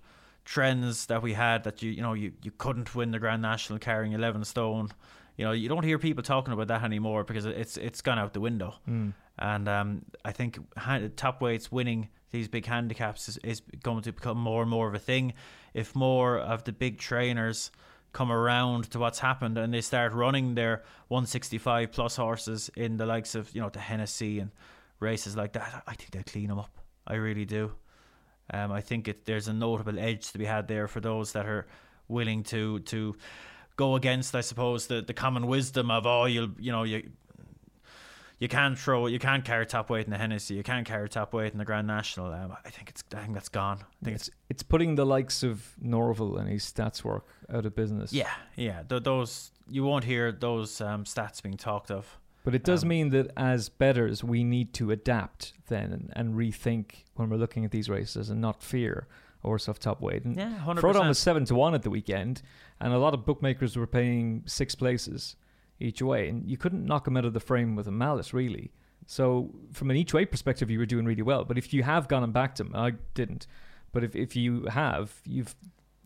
trends 0.50 1.06
that 1.06 1.22
we 1.22 1.34
had 1.34 1.64
that 1.64 1.84
you 1.84 1.92
you 1.92 2.02
know 2.02 2.14
you, 2.14 2.32
you 2.42 2.50
couldn't 2.58 2.96
win 2.96 3.12
the 3.12 3.20
Grand 3.20 3.42
National 3.42 3.78
carrying 3.78 4.14
11 4.14 4.44
stone. 4.46 4.90
You 5.38 5.46
know, 5.46 5.52
you 5.52 5.70
don't 5.70 5.84
hear 5.84 6.00
people 6.00 6.24
talking 6.24 6.52
about 6.54 6.68
that 6.70 6.84
anymore 6.84 7.24
because 7.24 7.46
it's 7.46 7.78
it's 7.78 8.02
gone 8.02 8.18
out 8.18 8.34
the 8.34 8.42
window. 8.42 8.74
And 9.38 9.70
um, 9.70 10.02
I 10.26 10.32
think 10.32 10.58
top 11.16 11.40
weights 11.40 11.72
winning 11.72 12.10
these 12.32 12.48
big 12.48 12.66
handicaps 12.66 13.30
is, 13.30 13.38
is 13.38 13.62
going 13.84 14.02
to 14.04 14.12
become 14.12 14.38
more 14.38 14.62
and 14.64 14.72
more 14.72 14.88
of 14.88 14.96
a 14.96 15.00
thing. 15.00 15.34
If 15.74 15.96
more 15.96 16.40
of 16.40 16.64
the 16.64 16.72
big 16.74 16.98
trainers 16.98 17.72
come 18.12 18.32
around 18.32 18.90
to 18.92 19.00
what's 19.00 19.20
happened 19.20 19.58
and 19.58 19.72
they 19.72 19.82
start 19.82 20.14
running 20.14 20.56
their 20.56 20.84
165 21.10 21.92
plus 21.92 22.16
horses 22.16 22.72
in 22.76 22.98
the 22.98 23.06
likes 23.06 23.36
of 23.36 23.54
you 23.54 23.62
know 23.62 23.70
the 23.70 23.80
Hennessy 23.80 24.40
and 24.40 24.50
races 25.00 25.38
like 25.38 25.54
that, 25.54 25.84
I 25.86 25.94
think 25.94 26.10
they'll 26.10 26.24
clean 26.24 26.48
them 26.48 26.58
up. 26.58 26.76
I 27.06 27.16
really 27.16 27.46
do. 27.46 27.72
Um, 28.54 28.72
I 28.72 28.82
think 28.82 29.08
it, 29.08 29.26
there's 29.26 29.48
a 29.48 29.54
notable 29.54 30.00
edge 30.00 30.32
to 30.32 30.38
be 30.38 30.46
had 30.46 30.68
there 30.68 30.88
for 30.88 31.00
those 31.00 31.34
that 31.34 31.46
are 31.46 31.68
willing 32.08 32.44
to 32.44 32.80
to 32.80 33.16
go 33.76 33.96
against, 33.96 34.36
I 34.36 34.42
suppose, 34.42 34.88
the, 34.88 35.02
the 35.02 35.14
common 35.14 35.48
wisdom 35.48 35.90
of 35.92 36.06
oh, 36.06 36.26
you'll 36.26 36.52
you 36.60 36.72
know 36.72 36.84
you 36.84 37.10
you 38.40 38.48
can't 38.48 38.78
throw 38.80 39.08
you 39.08 39.20
can't 39.20 39.44
carry 39.46 39.66
top 39.66 39.90
weight 39.90 40.06
in 40.06 40.12
the 40.12 40.18
Hennessy, 40.18 40.56
you 40.56 40.64
can't 40.64 40.88
carry 40.88 41.10
top 41.10 41.34
weight 41.34 41.52
in 41.52 41.58
the 41.60 41.66
Grand 41.66 41.88
National. 41.88 42.34
Um, 42.34 42.56
I 42.66 42.70
think 42.70 42.90
it's 42.90 43.04
I 43.16 43.22
think 43.22 43.34
that's 43.34 43.50
gone. 43.50 43.80
I 44.02 44.06
think 44.06 44.16
it's 44.16 44.28
It's 44.30 44.38
it's 44.50 44.64
putting 44.64 44.96
the 44.96 45.06
likes 45.06 45.44
of 45.44 45.74
Norville 45.82 46.38
and 46.38 46.50
his 46.50 46.64
stats 46.64 47.04
work 47.04 47.26
out 47.54 47.66
of 47.66 47.76
business. 47.76 48.14
yeah 48.14 48.32
yeah 48.56 48.84
th- 48.88 49.04
those 49.04 49.52
you 49.70 49.84
won't 49.84 50.06
hear 50.06 50.32
those 50.32 50.82
um, 50.82 51.04
stats 51.04 51.42
being 51.42 51.58
talked 51.58 51.92
of. 51.92 52.18
But 52.44 52.56
it 52.56 52.64
does 52.64 52.84
Um, 52.84 52.90
mean 52.90 53.10
that 53.10 53.32
as 53.36 53.70
betters, 53.70 54.24
we 54.24 54.44
need 54.44 54.74
to 54.76 54.92
adapt 54.92 55.54
then 55.68 55.92
and, 55.92 56.14
and 56.16 56.36
rethink 56.36 57.04
when 57.16 57.30
we're 57.30 57.38
looking 57.38 57.66
at 57.66 57.72
these 57.72 57.90
races 57.90 58.30
and 58.30 58.40
not 58.42 58.64
fear 58.64 59.08
Orsov 59.44 59.78
top 59.78 60.02
weight. 60.02 60.24
And 60.26 60.36
Yeah, 60.36 60.60
100%. 60.66 60.80
Frodon 60.80 61.08
was 61.08 61.20
seven 61.20 61.46
to 61.46 61.56
one 61.56 61.74
at 61.74 61.84
the 61.84 61.90
weekend, 61.90 62.42
and 62.80 62.94
a 62.94 62.98
lot 62.98 63.14
of 63.14 63.26
bookmakers 63.26 63.76
were 63.78 63.88
paying 63.88 64.44
six 64.46 64.76
places 64.76 65.36
each 65.80 66.02
way, 66.02 66.28
and 66.30 66.50
you 66.50 66.58
couldn't 66.58 66.86
knock 66.86 67.08
him 67.08 67.16
out 67.16 67.26
of 67.26 67.34
the 67.34 67.40
frame 67.40 67.76
with 67.76 67.88
a 67.88 67.92
malice, 67.92 68.34
really. 68.34 68.72
So 69.06 69.54
from 69.72 69.90
an 69.90 69.96
each 69.98 70.14
way 70.14 70.26
perspective, 70.26 70.70
you 70.70 70.78
were 70.80 70.86
doing 70.86 71.06
really 71.06 71.22
well. 71.22 71.44
But 71.46 71.58
if 71.58 71.74
you 71.74 71.84
have 71.84 72.08
gone 72.08 72.24
and 72.24 72.34
backed 72.34 72.60
him, 72.60 72.72
I 72.76 72.92
didn't. 73.14 73.48
But 73.92 74.04
if, 74.04 74.16
if 74.16 74.36
you 74.36 74.66
have, 74.66 75.22
you've 75.26 75.56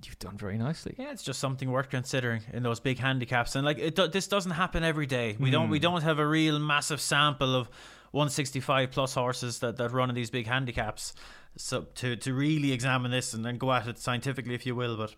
you've 0.05 0.19
done 0.19 0.37
very 0.37 0.57
nicely. 0.57 0.95
Yeah, 0.97 1.11
it's 1.11 1.23
just 1.23 1.39
something 1.39 1.71
worth 1.71 1.89
considering 1.89 2.41
in 2.51 2.63
those 2.63 2.79
big 2.79 2.99
handicaps, 2.99 3.55
and 3.55 3.65
like 3.65 3.79
it, 3.79 3.95
this 4.11 4.27
doesn't 4.27 4.51
happen 4.51 4.83
every 4.83 5.05
day. 5.05 5.35
We 5.39 5.51
don't 5.51 5.69
we 5.69 5.79
don't 5.79 6.03
have 6.03 6.19
a 6.19 6.27
real 6.27 6.59
massive 6.59 7.01
sample 7.01 7.55
of 7.55 7.69
165 8.11 8.91
plus 8.91 9.15
horses 9.15 9.59
that, 9.59 9.77
that 9.77 9.91
run 9.91 10.09
in 10.09 10.15
these 10.15 10.29
big 10.29 10.47
handicaps. 10.47 11.13
So 11.57 11.87
to 11.95 12.15
to 12.15 12.33
really 12.33 12.71
examine 12.71 13.11
this 13.11 13.33
and 13.33 13.43
then 13.43 13.57
go 13.57 13.71
at 13.71 13.87
it 13.87 13.97
scientifically, 13.97 14.55
if 14.55 14.65
you 14.65 14.75
will, 14.75 14.97
but 14.97 15.15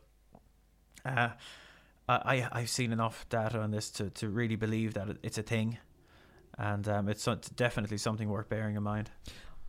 uh, 1.05 1.29
I 2.07 2.47
I've 2.51 2.69
seen 2.69 2.91
enough 2.91 3.27
data 3.29 3.59
on 3.59 3.71
this 3.71 3.89
to, 3.91 4.09
to 4.11 4.29
really 4.29 4.55
believe 4.55 4.93
that 4.93 5.17
it's 5.23 5.37
a 5.37 5.43
thing, 5.43 5.77
and 6.57 6.87
um, 6.87 7.09
it's 7.09 7.25
definitely 7.55 7.97
something 7.97 8.29
worth 8.29 8.49
bearing 8.49 8.75
in 8.75 8.83
mind. 8.83 9.11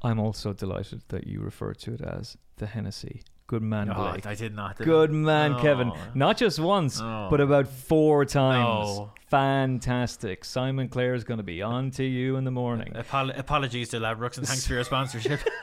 I'm 0.02 0.20
also 0.20 0.52
delighted 0.52 1.02
that 1.08 1.26
you 1.26 1.40
refer 1.40 1.72
to 1.72 1.94
it 1.94 2.00
as 2.00 2.36
the 2.56 2.66
Hennessy. 2.66 3.22
Good 3.48 3.62
man, 3.62 3.90
Oh, 3.90 4.10
Blake. 4.10 4.26
I 4.26 4.34
did 4.34 4.56
not. 4.56 4.76
did 4.76 4.84
I? 4.84 4.90
Good 4.90 5.12
man, 5.12 5.52
oh. 5.54 5.60
Kevin. 5.60 5.92
Oh. 5.94 5.98
Not 6.14 6.36
just 6.36 6.58
once, 6.58 7.00
Oh. 7.00 7.28
but 7.30 7.40
about 7.40 7.68
four 7.68 8.24
times. 8.24 8.98
No. 8.98 9.12
Fantastic. 9.28 10.44
Simon 10.44 10.88
Clare 10.88 11.14
is 11.14 11.22
going 11.24 11.38
to 11.38 11.44
be 11.44 11.62
uh, 11.62 11.68
on 11.68 11.90
to 11.92 12.04
you 12.04 12.36
in 12.36 12.44
the 12.44 12.50
morning. 12.50 12.92
Uh, 12.96 13.00
apol- 13.00 13.30
apologies 13.30 13.88
to 13.90 13.98
Ladbrokes 14.00 14.38
and 14.38 14.46
thanks 14.48 14.66
for 14.66 14.74
your 14.74 14.84
sponsorship. 14.84 15.40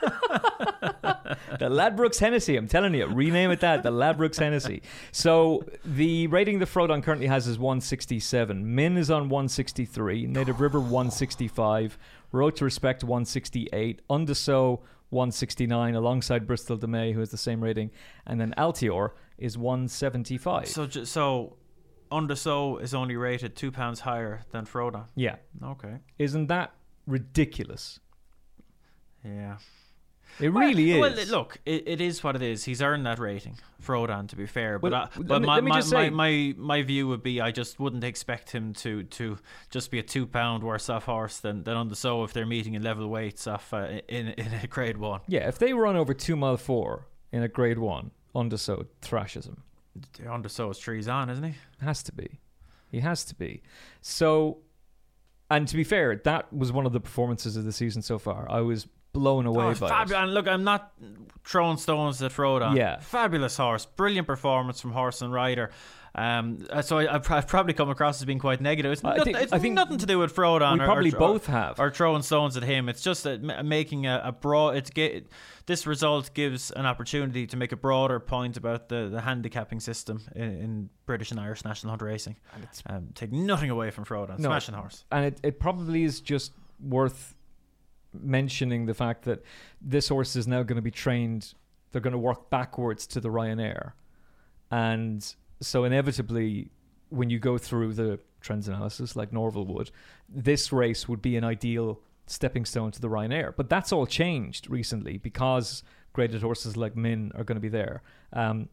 the 1.58 1.68
Ladbrokes 1.70 2.18
Hennessy. 2.18 2.56
I'm 2.56 2.68
telling 2.68 2.94
you, 2.94 3.06
rename 3.06 3.50
it 3.50 3.60
that. 3.60 3.82
The 3.82 3.90
Ladbrokes 3.90 4.38
Hennessy. 4.38 4.82
So 5.12 5.64
the 5.84 6.26
rating 6.28 6.58
the 6.58 6.66
Frodon 6.66 7.02
currently 7.02 7.26
has 7.26 7.46
is 7.46 7.58
167. 7.58 8.74
Min 8.74 8.96
is 8.96 9.10
on 9.10 9.28
163. 9.28 10.26
Native 10.26 10.60
River 10.60 10.80
165. 10.80 11.98
Road 12.32 12.56
to 12.56 12.64
Respect 12.64 13.04
168. 13.04 14.02
Un 14.10 14.24
de 14.24 14.34
Sceaux 14.34 14.80
169 15.14 15.94
alongside 15.94 16.46
Bristol 16.46 16.76
De 16.76 16.86
Mai, 16.86 17.12
who 17.12 17.20
has 17.20 17.30
the 17.30 17.38
same 17.38 17.62
rating. 17.64 17.90
And 18.26 18.38
then 18.40 18.52
Altior 18.58 19.10
is 19.38 19.56
175. 19.56 20.68
So, 20.68 20.86
ju- 20.86 21.04
so 21.06 21.56
Un 22.12 22.26
de 22.26 22.36
Sceaux 22.36 22.76
is 22.78 22.92
only 22.94 23.16
rated 23.16 23.56
two 23.56 23.72
pounds 23.72 24.00
higher 24.00 24.42
than 24.50 24.66
Frodon. 24.66 25.06
yeah. 25.16 25.36
Okay. 25.62 25.96
Isn't 26.18 26.48
that 26.48 26.74
ridiculous? 27.06 28.00
Yeah. 29.24 29.56
It 30.40 30.48
really 30.52 30.98
well, 30.98 31.12
is. 31.16 31.30
Well, 31.30 31.38
look, 31.40 31.58
it, 31.64 31.86
it 31.86 32.00
is 32.00 32.24
what 32.24 32.34
it 32.36 32.42
is. 32.42 32.64
He's 32.64 32.82
earned 32.82 33.06
that 33.06 33.18
rating, 33.18 33.56
Frodon, 33.82 34.28
to 34.28 34.36
be 34.36 34.46
fair. 34.46 34.78
But, 34.78 34.92
Well, 34.92 35.02
I, 35.02 35.20
but 35.22 35.40
me- 35.40 35.46
my, 35.46 35.60
my, 35.60 35.82
my, 35.82 36.10
my, 36.10 36.54
my 36.56 36.82
view 36.82 37.08
would 37.08 37.22
be 37.22 37.40
I 37.40 37.50
just 37.50 37.78
wouldn't 37.78 38.04
expect 38.04 38.50
him 38.50 38.72
to, 38.74 39.04
to 39.04 39.38
just 39.70 39.90
be 39.90 39.98
a 39.98 40.02
two 40.02 40.26
pound 40.26 40.62
worse 40.64 40.88
off 40.88 41.04
horse 41.04 41.38
than, 41.38 41.62
than 41.64 41.76
Un 41.76 41.88
de 41.88 41.94
Sceaux 41.94 42.24
if 42.24 42.32
they're 42.32 42.46
meeting 42.46 42.74
in 42.74 42.82
level 42.82 43.08
weights 43.08 43.46
off 43.46 43.72
uh, 43.72 44.00
in, 44.08 44.28
in 44.28 44.52
a 44.62 44.66
grade 44.66 44.96
one. 44.96 45.20
yeah, 45.28 45.48
if 45.48 45.58
they 45.58 45.72
run 45.72 45.96
over 45.96 46.12
two 46.14 46.36
mile 46.36 46.56
four 46.56 47.06
in 47.32 47.42
a 47.42 47.48
grade 47.48 47.78
one, 47.78 48.10
Un 48.34 48.48
de 48.48 48.58
Sceaux 48.58 48.86
thrashes 49.00 49.46
him. 49.46 49.62
Un 50.28 50.42
de 50.42 50.48
Sceaux 50.48 50.70
is 50.70 50.78
trees 50.78 51.06
on, 51.06 51.30
isn't 51.30 51.44
he? 51.44 51.54
Has 51.80 52.02
to 52.02 52.12
be. 52.12 52.40
He 52.90 53.00
has 53.00 53.24
to 53.26 53.34
be. 53.34 53.62
So, 54.00 54.58
and 55.50 55.68
to 55.68 55.76
be 55.76 55.84
fair, 55.84 56.16
that 56.24 56.52
was 56.52 56.72
one 56.72 56.86
of 56.86 56.92
the 56.92 57.00
performances 57.00 57.56
of 57.56 57.64
the 57.64 57.72
season 57.72 58.02
so 58.02 58.18
far. 58.18 58.46
I 58.50 58.60
was 58.60 58.88
blown 59.14 59.46
away 59.46 59.64
Oh, 59.64 59.74
by 59.74 60.02
it's 60.02 60.10
it. 60.10 60.14
And 60.16 60.34
look, 60.34 60.46
I'm 60.46 60.64
not 60.64 60.92
throwing 61.44 61.78
stones 61.78 62.20
at 62.22 62.32
Frodon. 62.32 62.76
Yeah. 62.76 62.98
Fabulous 63.00 63.56
horse. 63.56 63.86
Brilliant 63.86 64.26
performance 64.26 64.80
from 64.82 64.92
horse 64.92 65.22
and 65.22 65.32
rider. 65.32 65.70
Um, 66.16 66.64
uh, 66.70 66.80
so 66.80 66.98
I, 66.98 67.12
I've 67.14 67.48
probably 67.48 67.72
come 67.74 67.90
across 67.90 68.20
as 68.20 68.24
being 68.24 68.38
quite 68.38 68.60
negative. 68.60 68.92
It's, 68.92 69.04
I 69.04 69.16
not- 69.16 69.24
think- 69.24 69.36
it's 69.36 69.52
nothing 69.52 69.98
to 69.98 70.06
do 70.06 70.18
with 70.18 70.34
Frodon. 70.34 70.74
we 70.74 70.80
or- 70.80 70.86
probably 70.86 71.10
or, 71.12 71.18
both 71.18 71.46
have. 71.46 71.80
Or 71.80 71.90
throwing 71.90 72.22
stones 72.22 72.56
at 72.56 72.62
him. 72.62 72.88
It's 72.88 73.02
just 73.02 73.24
that 73.24 73.42
ma- 73.42 73.62
making 73.62 74.06
a, 74.06 74.20
a 74.26 74.30
broad. 74.32 74.76
It's 74.76 74.90
get, 74.90 75.26
this 75.66 75.86
result 75.88 76.30
gives 76.34 76.70
an 76.70 76.86
opportunity 76.86 77.46
to 77.48 77.56
make 77.56 77.72
a 77.72 77.76
broader 77.76 78.20
point 78.20 78.56
about 78.56 78.88
the, 78.88 79.08
the 79.10 79.20
handicapping 79.22 79.80
system 79.80 80.20
in, 80.36 80.42
in 80.42 80.90
British 81.06 81.32
and 81.32 81.40
Irish 81.40 81.64
national 81.64 81.90
hunt 81.90 82.02
racing. 82.02 82.36
Um, 82.86 83.08
take 83.14 83.32
nothing 83.32 83.70
away 83.70 83.90
from 83.90 84.04
Frodon. 84.04 84.38
No. 84.38 84.50
Smashing 84.50 84.74
horse. 84.76 85.04
and 85.10 85.24
it, 85.24 85.40
it 85.42 85.58
probably 85.58 86.04
is 86.04 86.20
just 86.20 86.52
worth 86.80 87.33
mentioning 88.20 88.86
the 88.86 88.94
fact 88.94 89.24
that 89.24 89.42
this 89.80 90.08
horse 90.08 90.36
is 90.36 90.46
now 90.46 90.62
going 90.62 90.76
to 90.76 90.82
be 90.82 90.90
trained 90.90 91.54
they're 91.94 92.00
going 92.00 92.12
to 92.12 92.18
work 92.18 92.50
backwards 92.50 93.06
to 93.06 93.20
the 93.20 93.28
Ryanair. 93.28 93.92
And 94.68 95.24
so 95.60 95.84
inevitably 95.84 96.72
when 97.10 97.30
you 97.30 97.38
go 97.38 97.56
through 97.56 97.92
the 97.92 98.18
trends 98.40 98.66
analysis 98.66 99.14
like 99.14 99.32
Norval 99.32 99.64
would 99.66 99.92
this 100.28 100.72
race 100.72 101.08
would 101.08 101.22
be 101.22 101.36
an 101.36 101.44
ideal 101.44 102.00
stepping 102.26 102.64
stone 102.64 102.90
to 102.90 103.00
the 103.00 103.08
Ryanair. 103.08 103.54
But 103.56 103.70
that's 103.70 103.92
all 103.92 104.06
changed 104.06 104.68
recently 104.68 105.18
because 105.18 105.84
graded 106.12 106.42
horses 106.42 106.76
like 106.76 106.96
Min 106.96 107.30
are 107.36 107.44
going 107.44 107.56
to 107.56 107.60
be 107.60 107.68
there. 107.68 108.02
Um, 108.32 108.68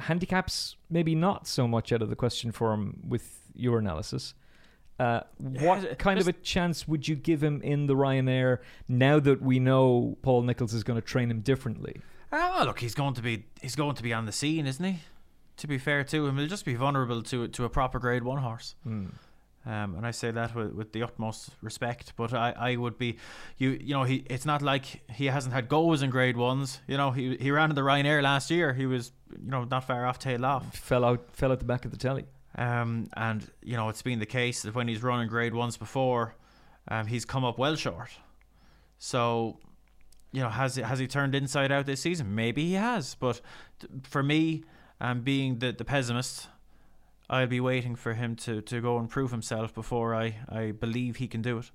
handicaps 0.00 0.74
maybe 0.90 1.14
not 1.14 1.46
so 1.46 1.68
much 1.68 1.92
out 1.92 2.02
of 2.02 2.10
the 2.10 2.16
question 2.16 2.50
for 2.50 2.72
him 2.72 3.00
with 3.06 3.42
your 3.54 3.78
analysis 3.78 4.34
uh, 5.00 5.22
what 5.38 5.98
kind 5.98 6.20
of 6.20 6.28
a 6.28 6.32
chance 6.34 6.86
would 6.86 7.08
you 7.08 7.16
give 7.16 7.42
him 7.42 7.62
in 7.62 7.86
the 7.86 7.96
Ryanair 7.96 8.58
now 8.86 9.18
that 9.18 9.40
we 9.40 9.58
know 9.58 10.18
Paul 10.20 10.42
Nicholls 10.42 10.74
is 10.74 10.84
going 10.84 11.00
to 11.00 11.06
train 11.06 11.30
him 11.30 11.40
differently? 11.40 12.02
Oh, 12.30 12.64
look, 12.66 12.80
he's 12.80 12.94
going 12.94 13.14
to 13.14 13.22
be 13.22 13.44
he's 13.62 13.74
going 13.74 13.96
to 13.96 14.02
be 14.02 14.12
on 14.12 14.26
the 14.26 14.32
scene, 14.32 14.66
isn't 14.66 14.84
he? 14.84 14.98
To 15.56 15.66
be 15.66 15.78
fair 15.78 16.04
to 16.04 16.26
him, 16.26 16.36
he'll 16.36 16.46
just 16.46 16.66
be 16.66 16.74
vulnerable 16.74 17.22
to 17.22 17.48
to 17.48 17.64
a 17.64 17.70
proper 17.70 17.98
Grade 17.98 18.24
One 18.24 18.42
horse. 18.42 18.74
Um, 19.66 19.94
and 19.94 20.06
I 20.06 20.10
say 20.10 20.30
that 20.30 20.54
with, 20.54 20.72
with 20.72 20.92
the 20.92 21.02
utmost 21.02 21.50
respect. 21.62 22.14
But 22.16 22.32
I, 22.34 22.52
I 22.52 22.76
would 22.76 22.98
be, 22.98 23.16
you 23.56 23.70
you 23.70 23.94
know, 23.94 24.04
he 24.04 24.24
it's 24.28 24.44
not 24.44 24.60
like 24.60 25.02
he 25.10 25.26
hasn't 25.26 25.54
had 25.54 25.70
goals 25.70 26.02
in 26.02 26.10
Grade 26.10 26.36
Ones. 26.36 26.80
You 26.86 26.98
know, 26.98 27.10
he 27.10 27.36
he 27.36 27.50
ran 27.50 27.70
in 27.70 27.74
the 27.74 27.82
Ryanair 27.82 28.22
last 28.22 28.50
year. 28.50 28.74
He 28.74 28.84
was 28.84 29.12
you 29.32 29.50
know 29.50 29.64
not 29.64 29.84
far 29.84 30.04
off 30.04 30.18
tail 30.18 30.44
off. 30.44 30.76
Fell 30.76 31.06
out, 31.06 31.24
fell 31.32 31.52
at 31.52 31.58
the 31.58 31.64
back 31.64 31.86
of 31.86 31.90
the 31.90 31.96
telly. 31.96 32.26
Um, 32.56 33.08
and 33.16 33.48
you 33.62 33.76
know 33.76 33.88
it's 33.88 34.02
been 34.02 34.18
the 34.18 34.26
case 34.26 34.62
that 34.62 34.74
when 34.74 34.88
he's 34.88 35.02
running 35.02 35.28
Grade 35.28 35.54
Ones 35.54 35.76
before, 35.76 36.34
um, 36.88 37.06
he's 37.06 37.24
come 37.24 37.44
up 37.44 37.58
well 37.58 37.76
short. 37.76 38.10
So, 38.98 39.58
you 40.32 40.42
know, 40.42 40.48
has 40.48 40.76
he, 40.76 40.82
has 40.82 40.98
he 40.98 41.06
turned 41.06 41.34
inside 41.34 41.72
out 41.72 41.86
this 41.86 42.00
season? 42.00 42.34
Maybe 42.34 42.66
he 42.66 42.72
has. 42.74 43.14
But 43.14 43.40
for 44.02 44.22
me, 44.22 44.64
um, 45.00 45.22
being 45.22 45.58
the 45.58 45.72
the 45.72 45.84
pessimist, 45.84 46.48
I'll 47.30 47.46
be 47.46 47.60
waiting 47.60 47.94
for 47.94 48.14
him 48.14 48.34
to, 48.36 48.60
to 48.62 48.80
go 48.80 48.98
and 48.98 49.08
prove 49.08 49.30
himself 49.30 49.72
before 49.72 50.16
I, 50.16 50.34
I 50.48 50.72
believe 50.72 51.16
he 51.16 51.28
can 51.28 51.42
do 51.42 51.58
it. 51.58 51.70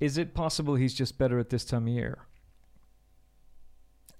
Is 0.00 0.18
it 0.18 0.34
possible 0.34 0.74
he's 0.74 0.94
just 0.94 1.16
better 1.16 1.38
at 1.38 1.48
this 1.48 1.64
time 1.64 1.86
of 1.86 1.92
year? 1.92 2.18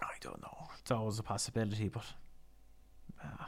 I 0.00 0.12
don't 0.20 0.40
know. 0.40 0.68
It's 0.80 0.92
always 0.92 1.18
a 1.18 1.24
possibility, 1.24 1.88
but 1.88 2.04
uh, 3.22 3.46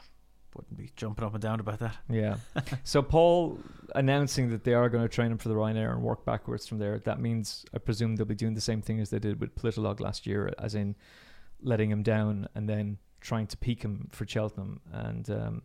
wouldn't 0.55 0.76
be 0.76 0.90
jumping 0.97 1.25
up 1.25 1.35
and 1.35 1.43
down 1.43 1.61
about 1.61 1.78
that. 1.81 1.97
Yeah. 2.11 2.37
so 2.85 3.02
Paul 3.02 3.59
announcing 3.95 4.50
that 4.50 4.64
they 4.64 4.75
are 4.75 4.88
going 4.88 5.02
to 5.02 5.09
train 5.09 5.31
him 5.31 5.38
for 5.38 5.49
the 5.49 5.55
Ryanair 5.55 5.93
and 5.93 6.02
work 6.02 6.25
backwards 6.25 6.67
from 6.67 6.78
there. 6.78 6.99
That 6.99 7.21
means 7.21 7.64
I 7.75 7.78
presume 7.78 8.17
they'll 8.17 8.26
be 8.26 8.35
doing 8.35 8.55
the 8.55 8.61
same 8.61 8.83
thing 8.83 9.00
as 9.00 9.11
they 9.11 9.19
did 9.19 9.40
with 9.40 9.55
Politologue 9.55 10.00
last 10.00 10.26
year, 10.26 10.52
as 10.59 10.75
in 10.75 10.97
letting 11.62 11.90
him 11.90 12.02
down 12.02 12.49
and 12.55 12.69
then 12.69 12.99
trying 13.21 13.47
to 13.49 13.57
peak 13.57 13.83
him 13.83 14.09
for 14.12 14.26
Cheltenham. 14.26 14.81
And 14.93 15.31
um, 15.31 15.62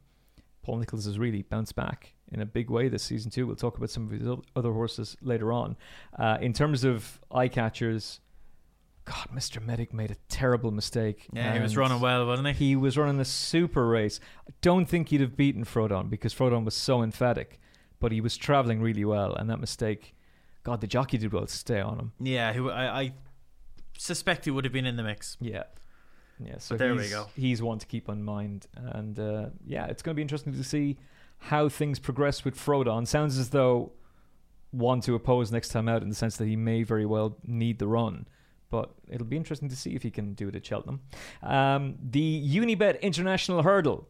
Paul 0.64 0.78
Nicholls 0.78 1.06
has 1.06 1.20
really 1.20 1.44
bounced 1.44 1.76
back 1.76 2.14
in 2.32 2.42
a 2.42 2.46
big 2.46 2.70
way 2.70 2.88
this 2.88 3.04
season 3.04 3.30
too. 3.30 3.46
We'll 3.46 3.56
talk 3.56 3.78
about 3.78 3.90
some 3.90 4.06
of 4.06 4.12
his 4.12 4.28
other 4.56 4.72
horses 4.72 5.16
later 5.22 5.52
on. 5.52 5.76
Uh, 6.18 6.38
in 6.42 6.54
terms 6.54 6.84
of 6.84 7.20
eye 7.32 7.48
catchers, 7.48 8.22
God, 9.06 9.28
Mr. 9.34 9.62
Medic 9.62 9.94
made 9.94 10.12
a 10.12 10.16
terrible 10.30 10.72
mistake. 10.72 11.28
Yeah, 11.34 11.54
he 11.54 11.60
was 11.60 11.76
running 11.76 12.00
well, 12.00 12.26
wasn't 12.26 12.48
he? 12.50 12.54
He 12.54 12.76
was 12.76 12.98
running 12.98 13.20
a 13.20 13.26
super 13.26 13.88
race. 13.88 14.20
I 14.48 14.54
don't 14.62 14.86
think 14.86 15.10
he'd 15.10 15.22
have 15.22 15.36
beaten 15.36 15.66
Frodon 15.66 16.10
because 16.10 16.34
Frodon 16.34 16.64
was 16.64 16.74
so 16.74 17.04
emphatic, 17.04 17.60
but 18.00 18.12
he 18.12 18.22
was 18.22 18.38
traveling 18.38 18.82
really 18.82 19.04
well, 19.04 19.34
and 19.36 19.50
that 19.50 19.60
mistake, 19.60 20.16
God, 20.64 20.80
the 20.80 20.88
jockey 20.88 21.18
did 21.18 21.34
well 21.34 21.46
to 21.46 21.54
stay 21.54 21.82
on 21.82 22.00
him. 22.00 22.12
Yeah, 22.20 22.54
he, 22.54 22.60
I, 22.60 23.02
I 23.02 23.14
suspect 23.98 24.46
he 24.46 24.52
would 24.52 24.64
have 24.64 24.74
been 24.74 24.86
in 24.86 24.96
the 24.96 25.04
mix. 25.04 25.38
Yeah. 25.42 25.64
Yeah, 26.40 26.58
so 26.58 26.76
But 26.76 26.80
there 26.80 26.96
we 26.96 27.10
go. 27.10 27.28
He's 27.36 27.62
one 27.62 27.80
to 27.80 27.86
keep 27.86 28.10
in 28.10 28.24
mind, 28.24 28.68
and 28.76 29.20
uh, 29.20 29.46
yeah, 29.66 29.86
it's 29.88 30.02
going 30.02 30.14
to 30.14 30.16
be 30.16 30.22
interesting 30.22 30.54
to 30.54 30.64
see 30.64 30.98
how 31.38 31.70
things 31.70 32.00
progress 32.00 32.44
with 32.46 32.56
Frodon. 32.56 33.08
Sounds 33.08 33.38
as 33.38 33.50
though 33.50 33.92
one 34.72 35.02
to 35.02 35.14
oppose 35.14 35.52
next 35.52 35.70
time 35.70 35.88
out, 35.88 36.02
in 36.02 36.10
the 36.10 36.16
sense 36.16 36.38
that 36.38 36.48
he 36.48 36.56
may 36.56 36.84
very 36.84 37.06
well 37.06 37.38
need 37.46 37.80
the 37.80 37.88
run, 37.88 38.28
but 38.74 38.90
it'll 39.08 39.28
be 39.28 39.38
interesting 39.38 39.70
to 39.70 39.76
see 39.76 39.92
if 39.94 40.02
he 40.02 40.10
can 40.10 40.34
do 40.34 40.48
it 40.48 40.56
at 40.56 40.66
Cheltenham. 40.66 41.00
Um, 41.44 41.94
the 42.02 42.44
Unibet 42.60 43.00
International 43.04 43.62
Hurdle, 43.62 44.08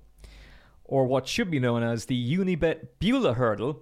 or 0.85 1.05
what 1.05 1.27
should 1.27 1.51
be 1.51 1.59
known 1.59 1.83
as 1.83 2.05
the 2.05 2.37
Unibet 2.37 2.87
Beulah 2.99 3.33
Hurdle, 3.33 3.81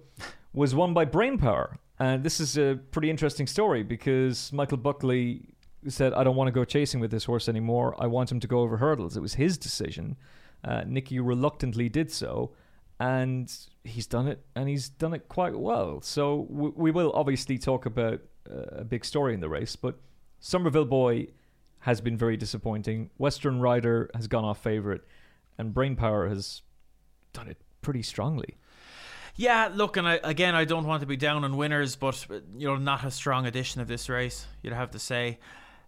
was 0.52 0.74
won 0.74 0.92
by 0.92 1.04
Brainpower. 1.04 1.76
And 2.00 2.24
this 2.24 2.40
is 2.40 2.58
a 2.58 2.80
pretty 2.90 3.10
interesting 3.10 3.46
story 3.46 3.84
because 3.84 4.52
Michael 4.52 4.76
Buckley 4.76 5.54
said, 5.86 6.14
I 6.14 6.24
don't 6.24 6.34
want 6.34 6.48
to 6.48 6.52
go 6.52 6.64
chasing 6.64 6.98
with 6.98 7.12
this 7.12 7.26
horse 7.26 7.48
anymore. 7.48 7.94
I 7.96 8.08
want 8.08 8.32
him 8.32 8.40
to 8.40 8.48
go 8.48 8.58
over 8.58 8.78
hurdles. 8.78 9.16
It 9.16 9.20
was 9.20 9.34
his 9.34 9.56
decision. 9.56 10.16
Uh, 10.64 10.82
Nicky 10.84 11.20
reluctantly 11.20 11.88
did 11.88 12.10
so. 12.10 12.54
And 12.98 13.48
he's 13.84 14.08
done 14.08 14.26
it, 14.26 14.44
and 14.56 14.68
he's 14.68 14.88
done 14.88 15.14
it 15.14 15.28
quite 15.28 15.56
well. 15.56 16.00
So 16.00 16.48
w- 16.50 16.74
we 16.76 16.90
will 16.90 17.12
obviously 17.14 17.56
talk 17.56 17.86
about 17.86 18.20
uh, 18.50 18.80
a 18.82 18.84
big 18.84 19.04
story 19.04 19.32
in 19.34 19.40
the 19.40 19.48
race, 19.48 19.76
but 19.76 19.94
Summerville 20.44 20.84
Boy 20.84 21.28
has 21.78 22.00
been 22.00 22.16
very 22.16 22.36
disappointing. 22.36 23.10
Western 23.16 23.60
Ryder 23.60 24.10
has 24.12 24.26
gone 24.26 24.44
off 24.44 24.60
favourite, 24.60 25.00
and 25.56 25.72
Brainpower 25.72 26.28
has 26.28 26.62
done 27.32 27.46
it 27.46 27.58
pretty 27.80 28.02
strongly. 28.02 28.56
Yeah, 29.36 29.70
look, 29.72 29.96
and 29.96 30.06
I, 30.06 30.18
again, 30.24 30.56
I 30.56 30.64
don't 30.64 30.84
want 30.84 31.00
to 31.00 31.06
be 31.06 31.16
down 31.16 31.44
on 31.44 31.56
winners, 31.56 31.94
but 31.94 32.26
you 32.56 32.66
know, 32.66 32.76
not 32.76 33.04
a 33.04 33.10
strong 33.12 33.46
edition 33.46 33.80
of 33.80 33.86
this 33.86 34.08
race. 34.08 34.46
You'd 34.62 34.74
have 34.74 34.90
to 34.90 34.98
say. 34.98 35.38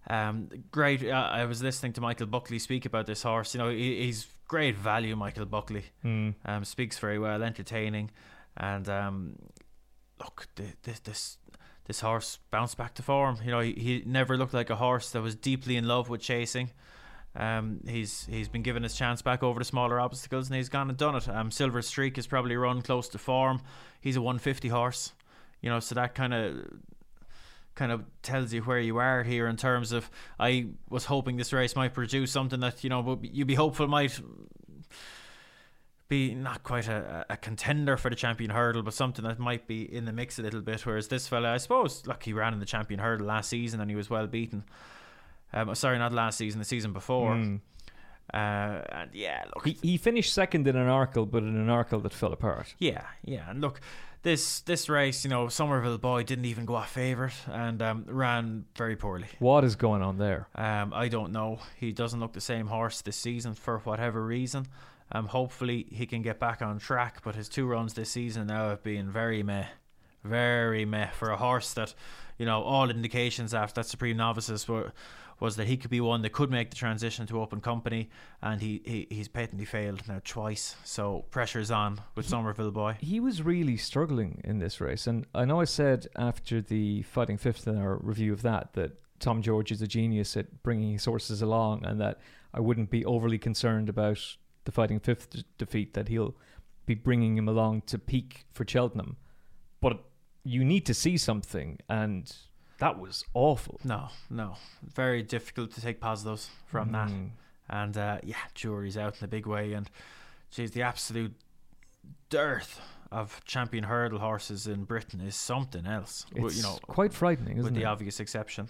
Um, 0.09 0.49
great. 0.71 1.05
Uh, 1.05 1.15
I 1.33 1.47
was 1.47 1.61
listening 1.61 1.93
to 1.95 2.01
Michael 2.01 2.27
Buckley 2.27 2.61
speak 2.61 2.87
about 2.87 3.07
this 3.07 3.25
horse. 3.25 3.55
You 3.55 3.59
know, 3.59 3.71
he, 3.71 4.05
he's 4.05 4.29
great 4.47 4.77
value. 4.77 5.17
Michael 5.17 5.47
Buckley 5.47 5.85
um, 6.45 6.65
speaks 6.65 6.99
very 6.99 7.19
well, 7.19 7.43
entertaining, 7.43 8.13
and 8.57 8.89
um, 8.89 9.37
look, 10.21 10.47
this 10.85 11.01
this 11.01 11.39
this 11.87 12.01
horse 12.01 12.39
bounced 12.51 12.77
back 12.77 12.95
to 12.95 13.03
form. 13.03 13.39
You 13.45 13.51
know, 13.51 13.61
he, 13.61 13.73
he 13.73 14.03
never 14.07 14.37
looked 14.37 14.55
like 14.55 14.71
a 14.71 14.77
horse 14.77 15.11
that 15.11 15.23
was 15.23 15.35
deeply 15.35 15.77
in 15.77 15.87
love 15.87 16.09
with 16.09 16.21
chasing. 16.21 16.71
Um, 17.37 17.81
he's 17.87 18.27
he's 18.27 18.49
been 18.49 18.63
given 18.63 18.85
his 18.85 18.95
chance 18.95 19.21
back 19.21 19.43
over 19.43 19.59
the 19.59 19.65
smaller 19.65 20.01
obstacles, 20.01 20.49
and 20.49 20.57
he's 20.57 20.69
gone 20.69 20.89
and 20.89 20.97
done 20.97 21.17
it. 21.17 21.29
Um, 21.29 21.51
Silver 21.51 21.83
Streak 21.83 22.17
has 22.17 22.27
probably 22.27 22.57
run 22.57 22.81
close 22.81 23.09
to 23.09 23.19
form. 23.19 23.61
He's 24.01 24.17
a 24.17 24.23
150 24.23 24.69
horse, 24.69 25.13
you 25.61 25.69
know, 25.69 25.81
so 25.81 25.97
that 25.97 26.15
kind 26.15 26.33
of 26.33 26.65
kind 27.75 27.91
of 27.91 28.05
tells 28.23 28.53
you 28.53 28.63
where 28.63 28.79
you 28.79 28.99
are 28.99 29.25
here 29.25 29.49
in 29.49 29.57
terms 29.57 29.91
of. 29.91 30.09
I 30.39 30.69
was 30.89 31.07
hoping 31.07 31.37
this 31.37 31.53
race 31.53 31.75
might 31.75 31.93
produce 31.93 32.31
something 32.31 32.61
that 32.61 32.85
you 32.85 32.91
know 32.91 33.19
you'd 33.23 33.49
be 33.49 33.57
hopeful 33.57 33.89
might 33.89 34.19
be 36.15 36.35
not 36.35 36.63
quite 36.63 36.87
a, 36.89 37.27
a 37.29 37.37
contender 37.37 37.97
for 37.97 38.09
the 38.09 38.17
champion 38.17 38.51
hurdle, 38.51 38.83
but 38.83 38.95
something 38.95 39.25
that 39.25 39.39
might 39.39 39.67
be 39.67 39.83
in 39.99 40.05
the 40.05 40.13
mix 40.13 40.39
a 40.39 40.43
little 40.43 40.61
bit. 40.61 40.87
Whereas 40.87 41.09
this 41.09 41.27
fella, 41.27 41.53
I 41.53 41.59
suppose, 41.59 42.07
look, 42.07 42.23
he 42.23 42.33
ran 42.33 42.53
in 42.53 42.61
the 42.61 42.67
champion 42.67 43.01
hurdle 43.01 43.27
last 43.27 43.49
season 43.51 43.81
and 43.81 43.91
he 43.91 43.97
was 43.97 44.09
well 44.09 44.27
beaten. 44.27 44.63
Um, 45.53 45.75
sorry, 45.75 45.99
not 45.99 46.13
last 46.13 46.39
season, 46.39 46.59
the 46.61 46.65
season 46.65 46.93
before. 46.93 47.35
Mm. 47.35 47.61
Uh, 48.33 48.37
and 48.37 49.11
yeah, 49.13 49.45
look, 49.55 49.67
He, 49.67 49.77
he 49.83 49.97
finished 49.97 50.33
second 50.33 50.67
in 50.69 50.77
an 50.77 50.89
Arkle, 50.89 51.31
but 51.31 51.43
in 51.43 51.57
an 51.57 51.67
Arkle 51.69 52.03
that 52.03 52.13
fell 52.13 52.33
apart. 52.33 52.75
yeah, 52.79 53.05
yeah, 53.25 53.51
and 53.51 53.61
look, 53.61 53.81
this 54.23 54.61
this 54.61 54.89
race, 54.89 55.25
you 55.25 55.31
know, 55.31 55.49
Summerville 55.49 55.99
boy 55.99 56.23
didn't 56.23 56.47
even 56.47 56.65
go 56.65 56.75
off 56.77 56.91
favourite 56.91 57.35
and 57.47 57.83
um, 57.83 58.05
ran 58.09 58.65
very 58.77 58.97
poorly. 58.97 59.27
What 59.39 59.65
is 59.65 59.77
going 59.77 60.03
on 60.03 60.17
there? 60.19 60.49
Um, 60.55 60.93
I 60.95 61.09
don't 61.09 61.33
know. 61.33 61.59
He 61.77 61.93
doesn't 61.93 62.19
look 62.21 62.33
the 62.33 62.41
same 62.41 62.67
horse 62.69 63.03
this 63.03 63.17
season 63.17 63.55
for 63.55 63.79
whatever 63.81 64.25
reason. 64.25 64.67
Um, 65.13 65.27
hopefully 65.27 65.87
he 65.91 66.07
can 66.07 66.23
get 66.23 66.39
back 66.39 66.63
on 66.63 66.79
track. 66.79 67.23
But 67.23 67.35
his 67.35 67.49
two 67.49 67.67
runs 67.67 67.95
this 67.95 68.11
season 68.11 68.49
now 68.49 68.71
have 68.71 68.83
been 68.83 69.11
very 69.11 69.43
meh, 69.43 69.67
very 70.23 70.85
meh 70.85 71.11
for 71.11 71.31
a 71.31 71.37
horse 71.37 71.73
that, 71.75 71.95
you 72.39 72.47
know, 72.47 72.63
all 72.63 72.91
indications 72.91 73.55
after 73.55 73.81
that 73.81 73.89
Supreme 73.89 74.17
Novices 74.17 74.67
were 74.69 74.93
was 75.41 75.57
that 75.57 75.67
he 75.67 75.77
could 75.77 75.91
be 75.91 76.01
one 76.01 76.23
that 76.23 76.33
could 76.33 76.51
make 76.51 76.71
the 76.71 76.77
transition 76.77 77.27
to 77.27 77.41
open 77.41 77.61
company, 77.61 78.09
and 78.41 78.61
he, 78.61 78.81
he 78.85 79.07
he's 79.11 79.29
patently 79.29 79.65
failed 79.65 80.03
now 80.09 80.21
twice. 80.25 80.77
So 80.85 81.25
pressure's 81.31 81.71
on 81.71 82.01
with 82.15 82.29
Summerville 82.29 82.71
boy. 82.71 82.97
He 83.01 83.21
was 83.21 83.43
really 83.43 83.77
struggling 83.77 84.41
in 84.45 84.59
this 84.59 84.81
race. 84.81 85.07
And 85.07 85.27
I 85.35 85.45
know 85.45 85.61
I 85.61 85.65
said 85.65 86.07
after 86.17 86.61
the 86.61 87.03
Fighting 87.03 87.37
Fifth 87.37 87.67
in 87.67 87.77
our 87.77 87.97
review 87.97 88.33
of 88.33 88.43
that 88.43 88.75
that 88.75 88.93
Tom 89.19 89.43
George 89.43 89.73
is 89.73 89.83
a 89.83 89.87
genius 89.87 90.37
at 90.37 90.63
bringing 90.63 90.93
his 90.93 91.05
horses 91.05 91.43
along 91.43 91.85
and 91.85 92.01
that 92.01 92.21
I 92.53 92.61
wouldn't 92.61 92.91
be 92.91 93.05
overly 93.05 93.39
concerned 93.39 93.89
about 93.89 94.37
the 94.65 94.73
Fighting 94.73 95.01
Fifth 95.01 95.31
d- 95.31 95.45
defeat, 95.59 95.95
that 95.95 96.09
he'll 96.09 96.35
be 96.87 96.95
bringing 96.95 97.37
him 97.37 97.49
along 97.49 97.83
to 97.87 97.99
peak 97.99 98.47
for 98.53 98.65
Cheltenham. 98.67 99.17
But 99.81 100.05
you 100.45 100.65
need 100.65 100.87
to 100.87 100.95
see 100.95 101.17
something, 101.17 101.79
and 101.89 102.35
that 102.79 102.99
was 102.99 103.25
awful. 103.35 103.81
No, 103.85 104.09
no, 104.31 104.57
very 104.83 105.23
difficult 105.23 105.73
to 105.73 105.81
take 105.81 106.01
positives 106.01 106.51
from 106.67 106.93
that. 106.93 107.09
Mm. 107.09 107.31
And 107.69 107.97
uh, 107.97 108.19
yeah, 108.23 108.37
jury's 108.55 108.99
out 108.99 109.17
in 109.19 109.25
a 109.25 109.29
big 109.29 109.47
way. 109.47 109.73
And 109.73 109.89
geez, 110.51 110.73
the 110.73 110.83
absolute 110.83 111.35
dearth 112.29 112.81
of 113.11 113.43
champion 113.45 113.85
hurdle 113.85 114.19
horses 114.19 114.67
in 114.67 114.85
Britain 114.85 115.21
is 115.21 115.37
something 115.37 115.87
else. 115.87 116.27
Well, 116.35 116.47
It's 116.47 116.57
you 116.57 116.63
know, 116.63 116.79
quite 116.87 117.13
frightening, 117.13 117.57
with 117.57 117.67
isn't 117.67 117.75
the 117.75 117.81
it? 117.81 117.83
With 117.83 117.83
the 117.85 117.91
obvious 117.91 118.21
exception 118.21 118.69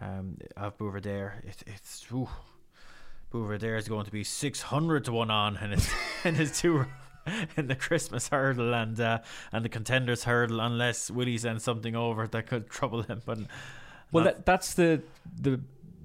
um, 0.00 0.38
of 0.56 0.76
Buveur 0.78 1.00
d'Air. 1.00 1.42
It, 1.44 1.62
it's 1.66 2.04
ooh, 2.12 2.28
Buveur 3.36 3.58
d'Air 3.58 3.70
there 3.70 3.76
is 3.76 3.88
going 3.88 4.04
to 4.04 4.10
be 4.12 4.24
six 4.24 4.62
hundred 4.62 5.04
to 5.04 5.12
one 5.12 5.30
on 5.30 5.56
in 5.58 5.70
his 5.72 5.90
in 6.24 6.34
his 6.34 6.58
two. 6.58 6.86
In 7.56 7.66
the 7.66 7.74
Christmas 7.74 8.28
hurdle 8.28 8.72
and 8.72 9.00
uh, 9.00 9.18
and 9.50 9.64
the 9.64 9.68
contenders 9.68 10.22
hurdle, 10.22 10.60
unless 10.60 11.10
Willie 11.10 11.38
sends 11.38 11.64
something 11.64 11.96
over 11.96 12.28
that 12.28 12.46
could 12.46 12.70
trouble 12.70 13.02
him. 13.02 13.20
But 13.26 13.38
Well, 14.12 14.22
not- 14.24 14.36
that, 14.36 14.46
that's 14.46 14.74
the 14.74 15.02
the 15.40 15.60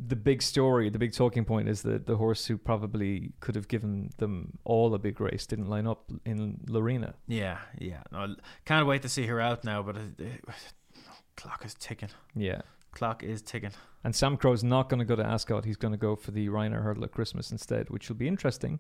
the 0.08 0.16
big 0.16 0.42
story. 0.42 0.90
The 0.90 0.98
big 0.98 1.14
talking 1.14 1.46
point 1.46 1.70
is 1.70 1.84
that 1.84 2.08
the 2.08 2.18
horse 2.18 2.48
who 2.48 2.58
probably 2.58 3.34
could 3.40 3.54
have 3.54 3.68
given 3.68 4.10
them 4.18 4.58
all 4.64 4.96
a 4.96 4.98
big 4.98 5.22
race 5.22 5.46
didn't 5.46 5.68
line 5.68 5.86
up 5.86 6.10
in 6.26 6.60
Laurina. 6.68 7.14
Yeah, 7.28 7.60
yeah. 7.78 8.02
No, 8.12 8.36
can't 8.66 8.88
wait 8.88 9.04
to 9.04 9.10
see 9.10 9.28
her 9.28 9.40
out 9.40 9.64
now. 9.64 9.84
But 9.84 9.98
it, 9.98 10.20
it, 10.20 10.46
clock 11.38 11.64
is 11.64 11.76
ticking. 11.76 12.10
Yeah. 12.36 12.62
Clock 12.92 13.24
is 13.24 13.42
ticking. 13.42 13.72
And 14.04 14.14
Samcro's 14.14 14.64
not 14.64 14.90
going 14.90 15.00
to 15.00 15.06
go 15.06 15.16
to 15.16 15.26
Ascot. 15.26 15.66
He's 15.66 15.78
going 15.78 15.94
to 15.94 15.98
go 15.98 16.16
for 16.16 16.32
the 16.32 16.50
Ryanair 16.50 16.84
hurdle 16.84 17.04
at 17.04 17.12
Christmas 17.12 17.52
instead, 17.52 17.90
which 17.90 18.10
will 18.10 18.16
be 18.16 18.28
interesting 18.28 18.80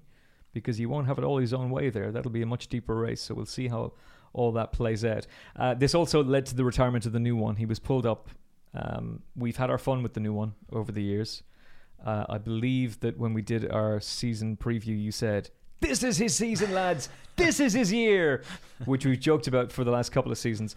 because 0.54 0.78
he 0.78 0.86
won't 0.86 1.08
have 1.08 1.18
it 1.18 1.24
all 1.24 1.38
his 1.38 1.54
own 1.54 1.70
way 1.70 1.90
there. 1.90 2.12
That'll 2.12 2.32
be 2.32 2.42
a 2.42 2.48
much 2.48 2.68
deeper 2.68 2.96
race. 2.96 3.22
So 3.22 3.36
we'll 3.36 3.46
see 3.46 3.68
how 3.68 3.94
all 4.34 4.52
that 4.54 4.72
plays 4.72 5.06
out. 5.06 5.28
Uh, 5.56 5.74
this 5.74 5.96
also 5.96 6.24
led 6.24 6.46
to 6.48 6.56
the 6.56 6.66
retirement 6.66 7.06
of 7.06 7.14
the 7.14 7.20
new 7.20 7.36
one. 7.36 7.56
He 7.56 7.66
was 7.66 7.80
pulled 7.80 8.06
up. 8.06 8.30
Um, 8.74 9.22
we've 9.36 9.58
had 9.58 9.70
our 9.70 9.78
fun 9.78 10.04
with 10.04 10.14
the 10.14 10.20
new 10.20 10.34
one 10.34 10.54
over 10.72 10.92
the 10.92 11.04
years. 11.04 11.44
Uh, 12.06 12.26
I 12.30 12.38
believe 12.38 13.00
that 13.02 13.18
when 13.18 13.34
we 13.34 13.42
did 13.42 13.70
our 13.70 14.00
season 14.00 14.58
preview, 14.58 15.00
you 15.00 15.12
said, 15.12 15.50
This 15.82 16.04
is 16.04 16.18
his 16.18 16.36
season, 16.36 16.74
lads. 16.74 17.10
This 17.36 17.60
is 17.60 17.74
his 17.74 17.92
year, 17.94 18.44
which 18.86 19.06
we've 19.06 19.20
joked 19.20 19.48
about 19.48 19.72
for 19.72 19.84
the 19.84 19.92
last 19.92 20.12
couple 20.12 20.32
of 20.32 20.38
seasons. 20.38 20.76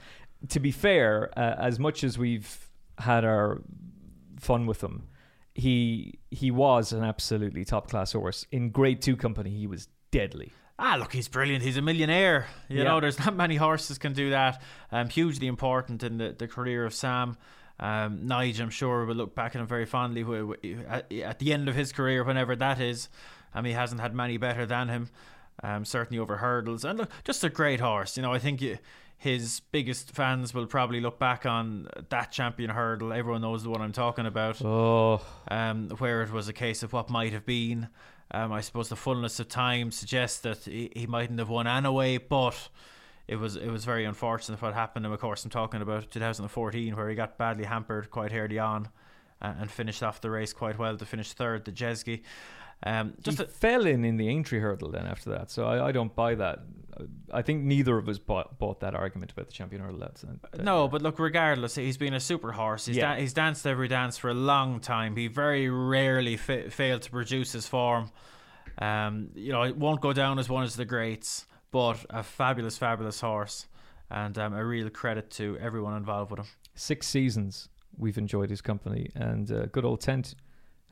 To 0.51 0.61
be 0.61 0.71
fair, 0.71 1.31
uh, 1.37 1.55
as 1.59 1.79
much 1.79 2.05
as 2.05 2.19
we've 2.19 2.69
had 2.99 3.25
our 3.25 3.63
fun 4.41 4.67
with 4.67 4.83
him, 4.83 5.09
he 5.55 6.19
he 6.31 6.51
was 6.51 6.93
an 6.93 7.05
absolutely 7.05 7.65
top 7.65 7.89
class 7.89 8.13
horse. 8.13 8.47
In 8.51 8.71
grade 8.71 9.01
two 9.03 9.17
company, 9.17 9.51
he 9.51 9.67
was 9.67 9.89
deadly. 10.11 10.53
Ah, 10.79 10.97
look, 10.99 11.13
he's 11.13 11.29
brilliant. 11.29 11.63
He's 11.63 11.77
a 11.77 11.83
millionaire. 11.83 12.47
You 12.69 12.79
Yeah. 12.79 12.85
know, 12.85 13.01
there's 13.01 13.19
not 13.21 13.37
many 13.37 13.55
horses 13.57 13.97
can 13.99 14.13
do 14.13 14.31
that. 14.31 14.61
Um, 14.91 15.09
hugely 15.09 15.47
important 15.47 16.03
in 16.03 16.19
the, 16.19 16.35
the 16.37 16.49
career 16.49 16.85
of 16.85 16.93
Sam. 16.93 17.37
Um, 17.79 18.21
Nige, 18.27 18.61
I'm 18.61 18.71
sure, 18.71 19.05
will 19.05 19.15
look 19.15 19.35
back 19.37 19.55
at 19.55 19.61
him 19.61 19.67
very 19.69 19.87
fondly 19.87 20.25
at, 20.89 21.13
at 21.13 21.39
the 21.39 21.53
end 21.53 21.69
of 21.69 21.77
his 21.77 21.93
career, 21.93 22.25
whenever 22.25 22.57
that 22.57 22.81
is. 22.81 23.09
Um, 23.55 23.65
he 23.65 23.73
hasn't 23.73 24.01
had 24.01 24.15
many 24.15 24.37
better 24.37 24.67
than 24.67 24.89
him, 24.89 25.11
um, 25.63 25.85
certainly 25.85 26.19
over 26.21 26.39
hurdles. 26.39 26.85
And 26.85 26.99
look, 26.99 27.11
just 27.25 27.45
a 27.45 27.49
great 27.51 27.79
horse. 27.81 28.17
You 28.17 28.25
know, 28.25 28.33
I 28.33 28.41
think 28.41 28.61
you, 28.61 28.79
his 29.25 29.61
biggest 29.73 30.11
fans 30.11 30.53
will 30.53 30.67
probably 30.67 31.01
look 31.01 31.19
back 31.19 31.47
on 31.47 31.89
that 32.11 32.31
champion 32.31 32.69
hurdle. 32.69 33.11
Everyone 33.11 33.41
knows 33.41 33.63
the 33.63 33.71
one 33.71 33.81
I'm 33.81 33.91
talking 33.91 34.27
about. 34.27 34.63
Oh. 34.63 35.25
Um, 35.49 35.89
where 35.97 36.21
it 36.21 36.31
was 36.31 36.49
a 36.49 36.53
case 36.53 36.83
of 36.83 36.93
what 36.93 37.09
might 37.09 37.33
have 37.33 37.47
been. 37.47 37.89
Um, 38.31 38.53
I 38.53 38.61
suppose 38.61 38.91
the 38.91 38.97
fullness 38.97 39.41
of 39.41 39.49
time 39.49 39.93
suggests 39.93 40.41
that 40.41 40.59
he, 40.59 40.93
he 40.95 41.07
mightn't 41.07 41.39
have 41.39 41.49
won 41.49 41.67
anyway, 41.67 42.19
but 42.19 42.69
it 43.27 43.37
was 43.37 43.57
it 43.57 43.71
was 43.71 43.87
very 43.87 44.05
unfortunate 44.05 44.61
what 44.61 44.75
happened. 44.75 45.07
And 45.07 45.15
of 45.15 45.21
course, 45.21 45.43
I'm 45.43 45.51
talking 45.51 45.81
about 45.81 46.11
2014, 46.11 46.95
where 46.95 47.09
he 47.09 47.15
got 47.15 47.39
badly 47.39 47.65
hampered 47.65 48.11
quite 48.11 48.35
early 48.35 48.59
on, 48.59 48.91
uh, 49.41 49.55
and 49.59 49.71
finished 49.71 50.03
off 50.03 50.21
the 50.21 50.31
race 50.31 50.53
quite 50.53 50.79
well 50.79 50.99
to 50.99 51.07
finish 51.07 51.33
third, 51.33 51.65
the 51.65 51.73
Jezki. 51.73 52.25
Um, 52.85 53.15
just 53.23 53.39
he 53.39 53.45
a, 53.45 53.47
fell 53.47 53.87
in 53.87 54.05
in 54.05 54.19
the 54.19 54.29
entry 54.29 54.61
hurdle 54.61 54.91
then 54.91 55.07
after 55.07 55.31
that, 55.31 55.51
so 55.51 55.65
I, 55.65 55.89
I 55.89 55.93
don't 55.93 56.15
buy 56.15 56.35
that. 56.35 56.61
I 57.33 57.43
think 57.43 57.65
neither 57.65 57.99
of 57.99 58.09
us 58.09 58.19
bought, 58.19 58.59
bought 58.59 58.81
that 58.81 58.95
argument 58.95 59.33
about 59.33 59.47
the 59.47 59.53
champion 59.53 59.83
hurdle. 59.83 59.99
That's, 59.99 60.23
uh, 60.23 60.63
no, 60.63 60.87
but 60.87 61.03
look, 61.03 61.19
regardless, 61.19 61.75
he's 61.75 61.97
been 61.97 62.15
a 62.15 62.21
super 62.21 62.53
horse. 62.53 62.87
He's, 62.87 62.99
yeah. 62.99 63.15
da- 63.15 63.21
he's 63.21 63.33
danced 63.33 63.67
every 63.67 63.89
dance 63.89 64.17
for 64.17 64.31
a 64.31 64.35
long 64.35 64.79
time. 64.81 65.17
He 65.17 65.27
very 65.27 65.69
rarely 65.69 66.37
fa- 66.37 66.71
failed 66.71 67.03
to 67.03 67.11
produce 67.11 67.53
his 67.53 67.67
form. 67.67 68.13
Um, 68.79 69.31
you 69.35 69.51
know, 69.51 69.63
it 69.63 69.77
won't 69.77 70.01
go 70.01 70.13
down 70.13 70.39
as 70.39 70.49
one 70.49 70.63
of 70.63 70.77
the 70.77 70.85
greats, 70.85 71.47
but 71.73 72.05
a 72.11 72.23
fabulous, 72.23 72.79
fabulous 72.79 73.21
horse, 73.21 73.67
and 74.11 74.39
um, 74.39 74.53
a 74.55 74.65
real 74.65 74.91
credit 74.91 75.31
to 75.33 75.59
everyone 75.59 75.97
involved 75.97 76.31
with 76.31 76.41
him. 76.41 76.47
Six 76.75 77.09
seasons 77.09 77.69
we've 77.97 78.19
enjoyed 78.19 78.51
his 78.51 78.61
company, 78.61 79.11
and 79.15 79.51
uh, 79.51 79.67
good 79.67 79.85
old 79.85 80.01
Tent 80.01 80.35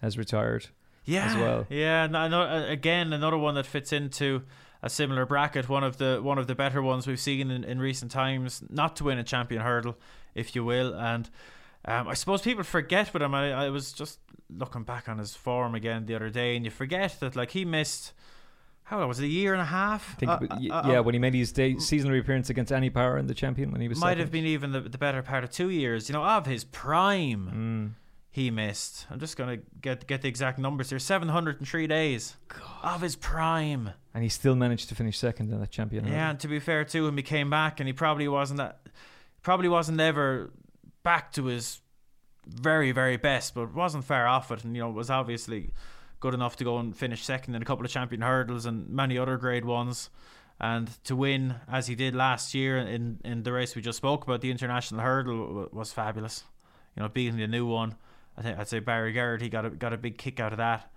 has 0.01 0.19
retired 0.19 0.69
yeah, 1.05 1.27
as 1.27 1.37
well. 1.37 1.67
Yeah, 1.69 2.07
no, 2.07 2.29
no, 2.29 2.43
uh, 2.43 2.67
again, 2.69 3.13
another 3.13 3.39
one 3.39 3.55
that 3.57 3.67
fits 3.67 3.93
into 3.93 4.43
a 4.83 4.91
similar 4.91 5.27
bracket. 5.27 5.69
One 5.69 5.85
of 5.85 5.99
the 5.99 6.21
one 6.23 6.39
of 6.39 6.47
the 6.47 6.55
better 6.55 6.83
ones 6.83 7.07
we've 7.07 7.21
seen 7.21 7.51
in, 7.51 7.65
in 7.65 7.79
recent 7.81 8.11
times, 8.11 8.63
not 8.69 8.97
to 8.97 9.05
win 9.05 9.19
a 9.19 9.25
champion 9.25 9.63
hurdle, 9.63 9.97
if 10.35 10.55
you 10.55 10.65
will. 10.65 10.95
And 10.95 11.29
um, 11.85 12.09
I 12.09 12.15
suppose 12.15 12.43
people 12.43 12.65
forget 12.65 13.13
with 13.13 13.23
him. 13.23 13.35
I, 13.35 13.53
I 13.53 13.71
was 13.71 13.93
just 13.93 14.19
looking 14.51 14.85
back 14.85 15.09
on 15.09 15.19
his 15.19 15.35
form 15.35 15.75
again 15.75 16.07
the 16.07 16.15
other 16.15 16.31
day, 16.31 16.57
and 16.57 16.65
you 16.65 16.71
forget 16.71 17.19
that 17.21 17.37
like 17.37 17.51
he 17.51 17.65
missed. 17.65 18.13
How 18.85 18.99
long 18.99 19.09
was 19.09 19.21
it? 19.21 19.25
A 19.25 19.29
year 19.29 19.53
and 19.53 19.63
a 19.63 19.67
half? 19.67 20.19
Think, 20.19 20.31
uh, 20.31 20.39
uh, 20.51 20.59
yeah, 20.61 20.99
uh, 20.99 21.03
when 21.03 21.15
he 21.15 21.19
made 21.19 21.35
his 21.35 21.53
day, 21.53 21.79
seasonal 21.79 22.19
appearance 22.19 22.51
against 22.51 22.73
Annie 22.73 22.91
Power 22.91 23.17
in 23.17 23.27
the 23.27 23.33
champion 23.33 23.71
when 23.71 23.81
he 23.81 23.89
was 23.89 23.99
might 23.99 24.11
second. 24.11 24.21
have 24.21 24.31
been 24.33 24.45
even 24.45 24.73
the, 24.73 24.81
the 24.81 24.99
better 24.99 25.23
part 25.23 25.45
of 25.45 25.51
two 25.51 25.71
years. 25.71 26.09
You 26.09 26.15
know, 26.15 26.25
of 26.25 26.47
his 26.47 26.65
prime. 26.65 27.95
Mm 27.97 28.02
he 28.33 28.51
missed. 28.51 29.07
I'm 29.11 29.21
just 29.21 29.37
gonna 29.37 29.59
get 29.81 30.07
get 30.07 30.23
the 30.23 30.29
exact 30.29 30.59
numbers 30.59 30.89
here. 30.89 30.99
703 30.99 31.87
days 31.87 32.37
God. 32.49 32.95
of 32.95 33.03
his 33.03 33.15
prime, 33.15 33.91
and 34.15 34.23
he 34.23 34.31
still 34.31 34.57
managed 34.57 34.89
to 34.89 34.95
finish 34.95 35.19
second 35.19 35.53
in 35.53 35.61
that 35.61 35.71
champion. 35.71 36.07
Yeah, 36.07 36.31
and 36.31 36.41
to 36.41 36.49
be 36.49 36.59
fair 36.59 36.85
to 36.87 37.07
him, 37.07 37.17
he 37.19 37.23
came 37.23 37.51
back, 37.51 37.79
and 37.79 37.87
he 37.87 37.93
probably 37.93 38.27
wasn't 38.27 38.57
that, 38.57 38.89
probably 39.43 39.69
wasn't 39.69 40.01
ever 40.01 40.51
back 41.03 41.33
to 41.33 41.45
his 41.45 41.81
very 42.47 42.91
very 42.91 43.19
best, 43.19 43.55
but 43.55 43.75
wasn't 43.75 44.05
far 44.05 44.27
off 44.27 44.51
it, 44.51 44.65
and 44.65 44.75
you 44.75 44.83
know 44.83 44.91
was 44.91 45.11
obviously 45.11 45.75
good 46.19 46.33
enough 46.33 46.57
to 46.57 46.65
go 46.65 46.79
and 46.79 46.97
finish 46.97 47.23
second 47.25 47.55
in 47.55 47.61
a 47.61 47.67
couple 47.67 47.85
of 47.85 47.91
champion 47.91 48.23
hurdles 48.23 48.65
and 48.65 48.89
many 48.89 49.19
other 49.19 49.37
grade 49.37 49.67
ones. 49.67 50.09
And 50.59 50.89
to 51.05 51.17
win 51.17 51.57
as 51.69 51.89
he 51.89 51.97
did 51.97 52.15
last 52.15 52.55
year 52.55 52.79
in, 52.79 53.19
in 53.25 53.43
the 53.43 53.53
race 53.53 53.75
we 53.75 53.83
just 53.83 53.99
spoke 53.99 54.23
about, 54.23 54.41
the 54.41 54.51
international 54.53 55.01
hurdle 55.01 55.69
was 55.73 55.93
fabulous. 55.93 56.45
You 56.95 57.03
know, 57.03 57.09
beating 57.09 57.39
the 57.39 57.49
new 57.49 57.67
one 57.67 57.97
I 58.37 58.43
think 58.43 58.59
I'd 58.59 58.69
say 58.69 58.79
Barry 58.79 59.13
Geraghty 59.13 59.45
he 59.45 59.49
got 59.51 59.65
a 59.67 59.71
got 59.71 59.93
a 59.93 59.97
big 59.97 60.19
kick 60.19 60.41
out 60.41 60.53
of 60.53 60.59
that, 60.59 60.91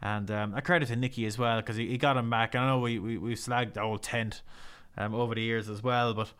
and 0.00 0.30
um, 0.30 0.54
I 0.54 0.60
credit 0.60 0.88
to 0.88 0.96
Nicky 0.96 1.26
as 1.26 1.38
well 1.38 1.60
because 1.60 1.76
he, 1.76 1.88
he 1.88 1.98
got 1.98 2.16
him 2.16 2.30
back. 2.30 2.54
And 2.54 2.64
I 2.64 2.68
know 2.68 2.78
we 2.78 2.98
we 2.98 3.18
we 3.18 3.34
slagged 3.34 3.74
the 3.74 3.82
old 3.82 4.02
tent 4.02 4.42
um, 4.96 5.14
over 5.14 5.34
the 5.34 5.42
years 5.42 5.68
as 5.68 5.82
well, 5.82 6.14
but 6.14 6.32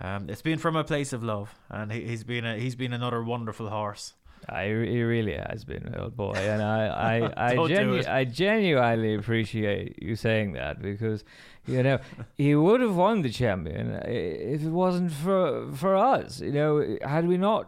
um, 0.00 0.28
it's 0.28 0.42
been 0.42 0.58
from 0.58 0.76
a 0.76 0.84
place 0.84 1.12
of 1.12 1.24
love, 1.24 1.54
and 1.70 1.90
he, 1.90 2.08
has 2.08 2.24
been 2.24 2.44
a, 2.44 2.56
he's 2.58 2.76
been 2.76 2.92
another 2.92 3.22
wonderful 3.22 3.68
horse. 3.68 4.14
I, 4.48 4.66
he 4.66 5.02
really 5.02 5.34
has 5.34 5.64
been, 5.64 5.94
old 5.98 6.16
boy, 6.16 6.34
and 6.34 6.62
I 6.62 6.86
I 7.36 7.50
I, 7.50 7.66
genu- 7.66 8.04
I 8.06 8.24
genuinely 8.24 9.14
appreciate 9.14 10.02
you 10.02 10.16
saying 10.16 10.52
that 10.52 10.80
because 10.80 11.24
you 11.66 11.82
know 11.82 11.98
he 12.36 12.54
would 12.54 12.80
have 12.80 12.94
won 12.94 13.22
the 13.22 13.30
champion 13.30 14.00
if 14.04 14.62
it 14.62 14.70
wasn't 14.70 15.12
for 15.12 15.70
for 15.72 15.96
us. 15.96 16.40
You 16.40 16.52
know, 16.52 16.98
had 17.02 17.26
we 17.26 17.36
not 17.36 17.66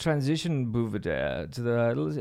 transition 0.00 0.72
Buveur 0.72 1.00
d'Air 1.00 1.46
to 1.52 1.62
the 1.62 1.70
hurdles. 1.70 2.18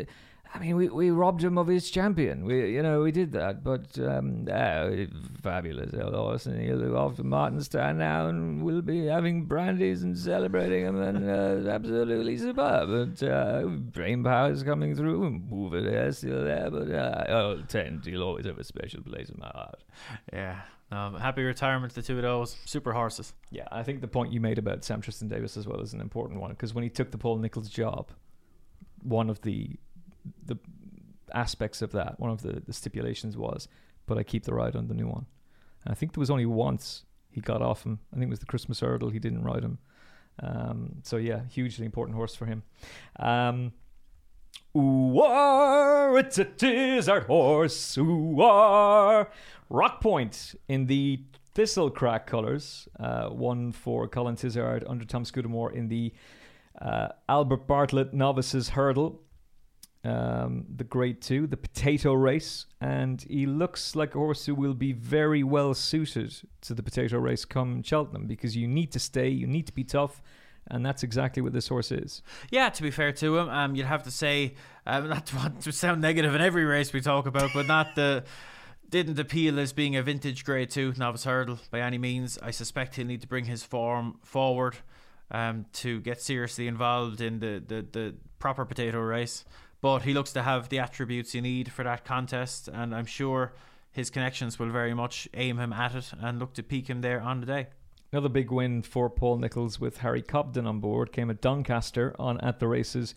I 0.52 0.58
mean, 0.58 0.78
we, 0.78 0.90
we 0.90 1.12
robbed 1.12 1.44
him 1.44 1.60
of 1.60 1.68
his 1.68 1.92
champion. 1.92 2.44
We, 2.44 2.74
you 2.74 2.82
know, 2.82 3.02
we 3.02 3.12
did 3.12 3.34
that. 3.34 3.64
But 3.64 4.00
um, 4.00 4.48
uh, 4.52 4.90
fabulous 5.44 5.94
and 6.48 6.60
he'll 6.60 6.80
go 6.80 6.98
off 6.98 7.18
to 7.18 7.24
Martinstown 7.24 8.00
now, 8.00 8.28
and 8.28 8.64
we'll 8.64 8.82
be 8.82 9.06
having 9.06 9.46
brandies 9.46 10.02
and 10.02 10.18
celebrating 10.18 10.86
him, 10.86 11.00
and 11.00 11.30
uh, 11.30 11.70
absolutely 11.70 12.36
superb. 12.38 12.90
But 12.90 13.28
uh, 13.28 13.66
brain 13.68 14.24
power 14.24 14.52
is 14.52 14.64
coming 14.64 14.96
through, 14.96 15.24
and 15.26 15.42
Buveur 15.42 15.84
d'Air 15.84 16.12
still 16.12 16.44
there. 16.44 16.72
But 16.72 16.90
uh, 16.92 17.26
oh, 17.30 17.62
Tent, 17.68 18.06
he'll 18.06 18.24
always 18.24 18.46
have 18.48 18.58
a 18.58 18.64
special 18.64 19.04
place 19.04 19.30
in 19.30 19.38
my 19.40 19.52
heart. 19.54 19.84
Yeah. 20.34 20.62
Um, 20.92 21.16
happy 21.16 21.44
retirement 21.44 21.94
to 21.94 22.02
the 22.02 22.08
two 22.08 22.16
of 22.16 22.24
those 22.24 22.58
super 22.66 22.94
horses. 22.94 23.34
Yeah, 23.52 23.68
I 23.72 23.84
think 23.84 24.02
the 24.02 24.08
point 24.08 24.34
you 24.34 24.40
made 24.40 24.58
about 24.58 24.84
Sam 24.84 25.02
Twiston-Davies 25.02 25.56
as 25.56 25.68
well 25.68 25.82
is 25.82 25.94
an 25.94 26.02
important 26.02 26.40
one 26.40 26.50
because 26.52 26.74
when 26.74 26.84
he 26.84 26.90
took 26.90 27.12
the 27.12 27.18
Paul 27.18 27.38
Nicholls 27.38 27.70
job, 27.70 28.10
one 29.04 29.30
of 29.30 29.42
the 29.42 29.78
the 30.46 30.58
aspects 31.34 31.82
of 31.82 31.92
that, 31.92 32.20
one 32.20 32.32
of 32.32 32.42
the, 32.42 32.62
the 32.66 32.74
stipulations 32.74 33.38
was, 33.38 33.68
but 34.06 34.18
I 34.18 34.24
keep 34.24 34.44
the 34.44 34.54
ride 34.54 34.76
on 34.76 34.88
the 34.88 34.94
new 34.94 35.08
one. 35.08 35.26
And 35.86 35.92
I 35.92 35.96
think 35.96 36.14
there 36.14 36.20
was 36.20 36.32
only 36.32 36.46
once 36.46 37.04
he 37.30 37.40
got 37.40 37.62
off 37.62 37.86
him. 37.86 38.00
I 38.12 38.16
think 38.18 38.28
it 38.28 38.30
was 38.32 38.40
the 38.40 38.46
Christmas 38.46 38.80
hurdle. 38.80 39.10
He 39.10 39.20
didn't 39.20 39.44
ride 39.44 39.64
him. 39.64 39.78
Um, 40.42 40.96
so 41.04 41.18
yeah, 41.18 41.42
hugely 41.50 41.86
important 41.86 42.16
horse 42.16 42.36
for 42.36 42.46
him. 42.46 42.64
Um, 43.18 43.74
Ooh, 44.76 46.16
it's 46.18 46.38
a 46.38 46.46
Tizzard 46.46 47.26
horse. 47.26 47.98
Ooh, 47.98 49.28
Rock 49.70 50.02
Point 50.02 50.56
in 50.68 50.88
the 50.88 51.24
Thistlecrack 51.56 52.26
colours. 52.26 52.88
Uh, 53.00 53.30
one 53.30 53.72
for 53.72 54.08
Colin 54.08 54.36
Tizzard 54.36 54.84
under 54.88 55.06
Tom 55.06 55.26
Scudamore 55.26 55.72
in 55.72 55.88
the 55.88 56.14
uh, 56.82 57.10
Albert 57.28 57.68
Bartlett 57.68 58.14
Novices 58.14 58.70
Hurdle. 58.70 59.22
Um, 60.06 60.66
the 60.74 60.86
Grade 60.86 61.22
2, 61.22 61.48
the 61.48 61.58
Potato 61.58 62.14
Race. 62.14 62.66
And 62.80 63.22
he 63.30 63.46
looks 63.46 63.96
like 63.96 64.16
a 64.16 64.18
horse 64.18 64.46
who 64.46 64.56
will 64.56 64.74
be 64.74 64.94
very 64.94 65.44
well 65.44 65.74
suited 65.74 66.34
to 66.62 66.74
the 66.74 66.82
Potato 66.82 67.18
Race 67.18 67.44
come 67.44 67.84
Cheltenham 67.84 68.26
because 68.26 68.56
you 68.56 68.68
need 68.68 68.92
to 68.94 69.00
stay, 69.00 69.28
you 69.28 69.46
need 69.46 69.68
to 69.68 69.74
be 69.74 69.84
tough 69.84 70.22
and 70.72 70.86
that's 70.86 71.04
exactly 71.04 71.42
what 71.42 71.54
this 71.54 71.68
horse 71.68 71.92
is. 71.92 72.22
Yeah, 72.52 72.70
to 72.70 72.82
be 72.84 72.92
fair 72.92 73.12
to 73.14 73.38
him, 73.38 73.50
um, 73.50 73.76
you'd 73.76 73.86
have 73.86 74.04
to 74.04 74.12
say, 74.12 74.54
um, 74.86 75.10
not 75.10 75.26
to 75.28 75.52
to 75.62 75.72
sound 75.72 76.02
negative 76.02 76.36
in 76.36 76.42
every 76.42 76.66
race 76.66 76.94
we 76.94 77.02
talk 77.02 77.26
about, 77.26 77.52
but 77.54 77.68
not 77.68 77.96
the 77.96 78.24
didn't 78.90 79.20
appeal 79.20 79.60
as 79.60 79.74
being 79.74 79.96
a 79.96 80.04
vintage 80.04 80.44
grade 80.44 80.70
two 80.70 80.94
novice 80.98 81.24
hurdle 81.24 81.60
by 81.72 81.82
any 81.82 81.98
means. 81.98 82.38
I 82.42 82.52
suspect 82.52 82.96
he'll 82.96 83.06
need 83.06 83.22
to 83.22 83.28
bring 83.28 83.46
his 83.46 83.64
form 83.64 84.20
forward 84.24 84.78
um, 85.32 85.66
to 85.74 86.00
get 86.02 86.22
seriously 86.22 86.68
involved 86.68 87.22
in 87.22 87.40
the, 87.40 87.64
the, 87.66 87.86
the 87.92 88.16
proper 88.40 88.66
potato 88.66 89.00
race. 89.00 89.46
But 89.82 90.00
he 90.00 90.14
looks 90.14 90.34
to 90.34 90.44
have 90.44 90.70
the 90.70 90.80
attributes 90.80 91.34
you 91.34 91.42
need 91.42 91.72
for 91.72 91.84
that 91.84 92.04
contest, 92.04 92.68
and 92.68 92.94
I'm 92.94 93.06
sure 93.06 93.54
his 93.92 94.10
connections 94.10 94.60
will 94.60 94.70
very 94.70 94.94
much 94.94 95.28
aim 95.34 95.58
him 95.58 95.72
at 95.72 95.96
it 95.96 96.12
and 96.20 96.40
look 96.40 96.54
to 96.56 96.64
peak 96.64 96.90
him 96.90 97.02
there 97.02 97.22
on 97.22 97.40
the 97.40 97.46
day. 97.46 97.68
Another 98.12 98.30
big 98.30 98.52
win 98.52 98.82
for 98.82 99.10
Paul 99.10 99.38
Nicholls 99.38 99.80
with 99.80 99.98
Harry 99.98 100.22
Cobden 100.22 100.66
on 100.66 100.80
board 100.80 101.12
came 101.12 101.30
at 101.30 101.42
Doncaster 101.42 102.16
on 102.18 102.40
at 102.42 102.60
the 102.60 102.68
races 102.68 103.14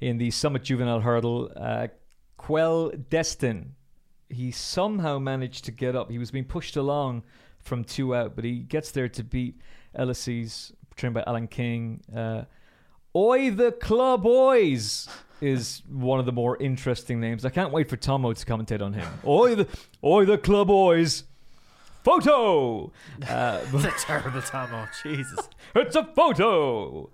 in 0.00 0.18
the 0.18 0.30
Summit 0.30 0.62
Juvenile 0.62 1.00
Hurdle. 1.00 1.50
Uh, 1.56 1.88
Quell 2.36 2.90
Destin, 2.90 3.74
he 4.28 4.50
somehow 4.50 5.18
managed 5.18 5.64
to 5.66 5.72
get 5.72 5.94
up. 5.94 6.10
He 6.10 6.18
was 6.18 6.30
being 6.30 6.44
pushed 6.44 6.76
along 6.76 7.22
from 7.60 7.84
two 7.84 8.14
out, 8.14 8.34
but 8.34 8.44
he 8.44 8.60
gets 8.60 8.90
there 8.90 9.08
to 9.08 9.24
beat 9.24 9.60
Elysees, 9.94 10.72
trained 10.96 11.14
by 11.14 11.24
Alan 11.26 11.48
King. 11.48 12.00
Uh, 12.14 12.44
Oi 13.14 13.50
the 13.50 13.72
Club 13.72 14.22
Boys 14.22 15.08
is 15.40 15.82
one 15.88 16.18
of 16.18 16.26
the 16.26 16.32
more 16.32 16.56
interesting 16.58 17.20
names. 17.20 17.44
I 17.44 17.50
can't 17.50 17.72
wait 17.72 17.88
for 17.88 17.96
Tomo 17.96 18.32
to 18.32 18.46
commentate 18.46 18.82
on 18.82 18.92
him. 18.92 19.08
Oi 19.26 19.54
the 19.54 19.68
Oi 20.04 20.24
the 20.24 20.38
Club 20.38 20.68
Boys 20.68 21.24
photo. 22.04 22.92
Uh, 23.28 23.60
it's 23.72 23.84
a 23.84 24.06
terrible 24.06 24.42
Tomo. 24.42 24.86
Jesus. 25.02 25.48
it's 25.74 25.96
a 25.96 26.04
photo. 26.04 27.10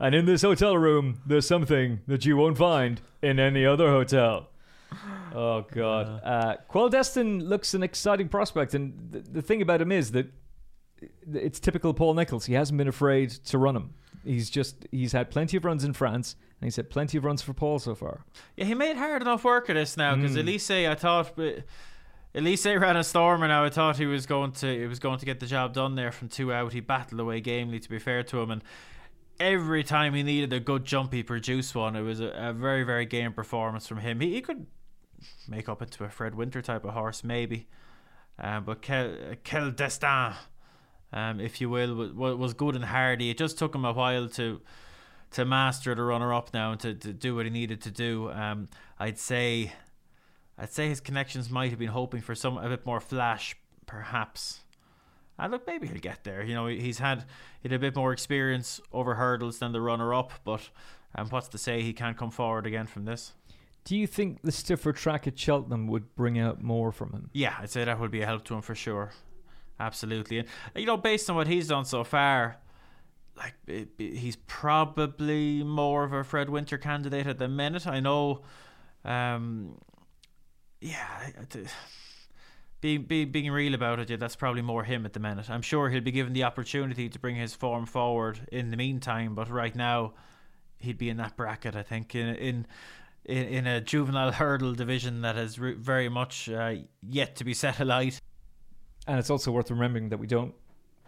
And 0.00 0.14
in 0.14 0.26
this 0.26 0.42
hotel 0.42 0.76
room, 0.76 1.20
there's 1.24 1.46
something 1.46 2.00
that 2.06 2.24
you 2.24 2.36
won't 2.36 2.58
find 2.58 3.00
in 3.22 3.38
any 3.40 3.64
other 3.64 3.88
hotel. 3.90 4.48
Oh 5.34 5.64
God, 5.70 6.20
uh, 6.24 6.56
looks 7.48 7.74
an 7.74 7.82
exciting 7.82 8.28
prospect, 8.28 8.74
and 8.74 9.12
th- 9.12 9.24
the 9.30 9.42
thing 9.42 9.62
about 9.62 9.80
him 9.80 9.92
is 9.92 10.12
that 10.12 10.32
it's 11.32 11.60
typical 11.60 11.94
Paul 11.94 12.14
Nicholls. 12.14 12.46
He 12.46 12.54
hasn't 12.54 12.76
been 12.78 12.88
afraid 12.88 13.30
to 13.30 13.58
run 13.58 13.76
him. 13.76 13.94
He's 14.24 14.50
just 14.50 14.86
he's 14.90 15.12
had 15.12 15.30
plenty 15.30 15.56
of 15.56 15.64
runs 15.64 15.84
in 15.84 15.92
France, 15.92 16.36
and 16.60 16.66
he's 16.66 16.76
had 16.76 16.90
plenty 16.90 17.18
of 17.18 17.24
runs 17.24 17.42
for 17.42 17.52
Paul 17.52 17.78
so 17.78 17.94
far. 17.94 18.24
Yeah, 18.56 18.64
he 18.64 18.74
made 18.74 18.96
hard 18.96 19.22
enough 19.22 19.44
work 19.44 19.68
of 19.68 19.76
this 19.76 19.96
now 19.96 20.16
because 20.16 20.36
Mm. 20.36 20.40
Elise, 20.40 20.70
I 20.70 20.94
thought, 20.94 21.38
Elise 22.34 22.66
ran 22.66 22.96
a 22.96 23.04
storm, 23.04 23.42
and 23.42 23.52
I 23.52 23.68
thought 23.70 23.96
he 23.96 24.06
was 24.06 24.26
going 24.26 24.52
to 24.52 24.66
he 24.80 24.86
was 24.86 24.98
going 24.98 25.18
to 25.18 25.26
get 25.26 25.40
the 25.40 25.46
job 25.46 25.72
done 25.74 25.94
there 25.94 26.12
from 26.12 26.28
two 26.28 26.52
out. 26.52 26.72
He 26.72 26.80
battled 26.80 27.20
away 27.20 27.40
gamely, 27.40 27.78
to 27.78 27.88
be 27.88 27.98
fair 27.98 28.22
to 28.24 28.40
him, 28.40 28.50
and 28.50 28.62
every 29.40 29.84
time 29.84 30.14
he 30.14 30.22
needed 30.22 30.52
a 30.52 30.60
good 30.60 30.84
jump, 30.84 31.12
he 31.12 31.22
produced 31.22 31.74
one. 31.74 31.94
It 31.94 32.02
was 32.02 32.20
a, 32.20 32.28
a 32.36 32.52
very 32.52 32.82
very 32.84 33.06
game 33.06 33.32
performance 33.32 33.86
from 33.86 33.98
him. 33.98 34.20
He, 34.20 34.34
he 34.34 34.40
could 34.40 34.66
make 35.46 35.68
up 35.68 35.82
into 35.82 36.04
a 36.04 36.08
Fred 36.08 36.34
Winter 36.34 36.62
type 36.62 36.84
of 36.84 36.94
horse, 36.94 37.24
maybe, 37.24 37.68
um, 38.38 38.64
but 38.64 38.82
Quel, 38.82 39.14
Quel 39.44 39.70
Destin, 39.70 40.34
um, 41.12 41.40
if 41.40 41.60
you 41.60 41.68
will, 41.70 41.94
was, 41.94 42.36
was 42.36 42.54
good 42.54 42.74
and 42.74 42.84
hardy. 42.84 43.30
It 43.30 43.38
just 43.38 43.58
took 43.58 43.74
him 43.74 43.84
a 43.84 43.92
while 43.92 44.28
to 44.30 44.60
to 45.30 45.44
master 45.44 45.94
the 45.94 46.02
runner 46.02 46.32
up 46.32 46.54
now 46.54 46.72
and 46.72 46.80
to, 46.80 46.94
to 46.94 47.12
do 47.12 47.34
what 47.34 47.44
he 47.44 47.50
needed 47.50 47.82
to 47.82 47.90
do. 47.90 48.30
Um, 48.30 48.66
I'd 48.98 49.18
say 49.18 49.72
I'd 50.56 50.72
say 50.72 50.88
his 50.88 51.00
connections 51.00 51.50
might 51.50 51.70
have 51.70 51.78
been 51.78 51.88
hoping 51.88 52.20
for 52.20 52.34
some 52.34 52.58
a 52.58 52.68
bit 52.68 52.84
more 52.86 53.00
flash, 53.00 53.56
perhaps. 53.86 54.60
And 55.38 55.52
look, 55.52 55.66
maybe 55.66 55.86
he'll 55.86 55.98
get 55.98 56.24
there. 56.24 56.42
You 56.42 56.54
know, 56.54 56.66
he's 56.66 56.98
had 56.98 57.24
he 57.62 57.68
had 57.68 57.72
a 57.72 57.78
bit 57.78 57.94
more 57.94 58.12
experience 58.12 58.80
over 58.92 59.14
hurdles 59.14 59.58
than 59.58 59.72
the 59.72 59.80
runner 59.80 60.12
up, 60.12 60.32
but 60.44 60.68
um, 61.14 61.28
what's 61.28 61.48
to 61.48 61.58
say 61.58 61.82
he 61.82 61.92
can't 61.92 62.16
come 62.16 62.30
forward 62.30 62.66
again 62.66 62.86
from 62.86 63.04
this? 63.04 63.32
Do 63.88 63.96
you 63.96 64.06
think 64.06 64.42
the 64.42 64.52
stiffer 64.52 64.92
track 64.92 65.26
at 65.26 65.38
Cheltenham 65.38 65.86
would 65.86 66.14
bring 66.14 66.38
out 66.38 66.62
more 66.62 66.92
from 66.92 67.10
him? 67.12 67.30
Yeah, 67.32 67.54
I'd 67.58 67.70
say 67.70 67.84
that 67.84 67.98
would 67.98 68.10
be 68.10 68.20
a 68.20 68.26
help 68.26 68.44
to 68.44 68.54
him 68.54 68.60
for 68.60 68.74
sure. 68.74 69.12
Absolutely, 69.80 70.40
and 70.40 70.48
you 70.76 70.84
know, 70.84 70.98
based 70.98 71.30
on 71.30 71.36
what 71.36 71.46
he's 71.46 71.68
done 71.68 71.86
so 71.86 72.04
far, 72.04 72.58
like 73.34 73.54
it, 73.66 73.88
it- 73.98 74.16
he's 74.16 74.36
probably 74.36 75.62
more 75.64 76.04
of 76.04 76.12
a 76.12 76.22
Fred 76.22 76.50
Winter 76.50 76.76
candidate 76.76 77.26
at 77.26 77.38
the 77.38 77.48
minute. 77.48 77.86
I 77.86 78.00
know, 78.00 78.42
um, 79.06 79.78
yeah, 80.82 81.30
being 82.82 83.04
being 83.04 83.30
being 83.30 83.50
real 83.50 83.72
about 83.74 84.00
it, 84.00 84.10
yeah, 84.10 84.16
that's 84.16 84.36
probably 84.36 84.60
more 84.60 84.84
him 84.84 85.06
at 85.06 85.14
the 85.14 85.20
minute. 85.20 85.48
I'm 85.48 85.62
sure 85.62 85.88
he'll 85.88 86.02
be 86.02 86.12
given 86.12 86.34
the 86.34 86.44
opportunity 86.44 87.08
to 87.08 87.18
bring 87.18 87.36
his 87.36 87.54
form 87.54 87.86
forward 87.86 88.46
in 88.52 88.70
the 88.70 88.76
meantime, 88.76 89.34
but 89.34 89.48
right 89.48 89.74
now, 89.74 90.12
he'd 90.78 90.98
be 90.98 91.08
in 91.08 91.16
that 91.16 91.38
bracket. 91.38 91.74
I 91.74 91.82
think 91.82 92.14
in 92.14 92.34
in. 92.34 92.66
In, 93.28 93.46
in 93.46 93.66
a 93.66 93.80
juvenile 93.82 94.32
hurdle 94.32 94.72
division 94.74 95.20
that 95.20 95.36
is 95.36 95.58
re- 95.58 95.74
very 95.74 96.08
much 96.08 96.48
uh, 96.48 96.76
yet 97.06 97.36
to 97.36 97.44
be 97.44 97.52
set 97.52 97.78
alight. 97.78 98.20
And 99.06 99.18
it's 99.18 99.28
also 99.28 99.52
worth 99.52 99.70
remembering 99.70 100.08
that 100.08 100.18
we 100.18 100.26
don't 100.26 100.54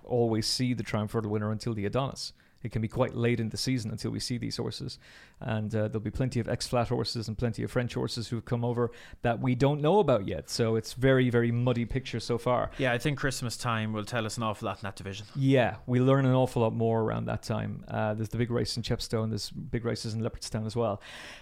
always 0.05 0.47
see 0.47 0.75
the 0.75 0.83
Triumph 0.83 1.13
Hurdle 1.13 1.31
winner 1.31 1.51
until 1.51 1.73
the 1.73 1.87
Adonis. 1.87 2.35
It 2.63 2.73
can 2.73 2.83
be 2.83 2.89
quite 2.89 3.15
late 3.15 3.41
in 3.41 3.49
the 3.49 3.57
season 3.57 3.91
until 3.91 4.11
we 4.11 4.21
see 4.21 4.37
these 4.37 4.59
horses, 4.59 4.99
and 5.41 5.75
uh, 5.75 5.89
there'll 5.89 6.01
be 6.01 6.11
plenty 6.11 6.41
of 6.41 6.49
ex-flat 6.49 6.89
horses 6.89 7.27
and 7.27 7.39
plenty 7.39 7.63
of 7.63 7.71
French 7.71 7.95
horses 7.95 8.29
who've 8.29 8.45
come 8.45 8.65
over 8.65 8.91
that 9.23 9.41
we 9.41 9.55
don't 9.55 9.81
know 9.81 9.99
about 9.99 10.29
yet. 10.29 10.51
So 10.51 10.77
it's 10.77 10.93
very, 10.93 11.31
very 11.31 11.51
muddy 11.51 11.87
picture 11.87 12.21
so 12.21 12.37
far. 12.37 12.71
Yeah, 12.77 12.93
I 12.93 12.99
think 12.99 13.19
Christmas 13.19 13.57
time 13.57 13.95
will 13.95 14.05
tell 14.05 14.27
us 14.27 14.37
an 14.37 14.43
awful 14.43 14.67
lot 14.67 14.79
in 14.79 14.83
that 14.83 14.97
division. 14.97 15.27
Yeah, 15.35 15.77
we 15.87 16.01
learn 16.01 16.27
an 16.27 16.35
awful 16.35 16.61
lot 16.63 16.75
more 16.75 17.01
around 17.01 17.25
that 17.27 17.43
time. 17.43 17.85
Uh, 17.89 18.13
there's 18.13 18.29
the 18.29 18.37
big 18.37 18.51
race 18.51 18.77
in 18.77 18.83
Chepstow, 18.83 19.23
and 19.23 19.33
there's 19.33 19.51
big 19.51 19.87
races 19.87 20.13
in 20.13 20.21
Leopardstown 20.21 20.67
as 20.67 20.77
well. 20.77 21.01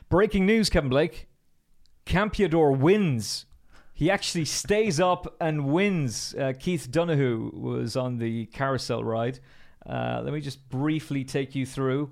Breaking 0.08 0.46
news, 0.46 0.70
Kevin 0.70 0.90
Blake. 0.90 1.26
Campeador 2.06 2.78
wins. 2.78 3.44
He 3.92 4.08
actually 4.08 4.44
stays 4.44 5.00
up 5.00 5.36
and 5.40 5.66
wins. 5.66 6.32
Uh, 6.38 6.52
Keith 6.56 6.88
Donoghue 6.88 7.50
was 7.52 7.96
on 7.96 8.18
the 8.18 8.46
carousel 8.46 9.02
ride. 9.02 9.40
Uh, 9.88 10.20
let 10.22 10.32
me 10.32 10.40
just 10.40 10.68
briefly 10.68 11.24
take 11.24 11.54
you 11.54 11.64
through. 11.64 12.10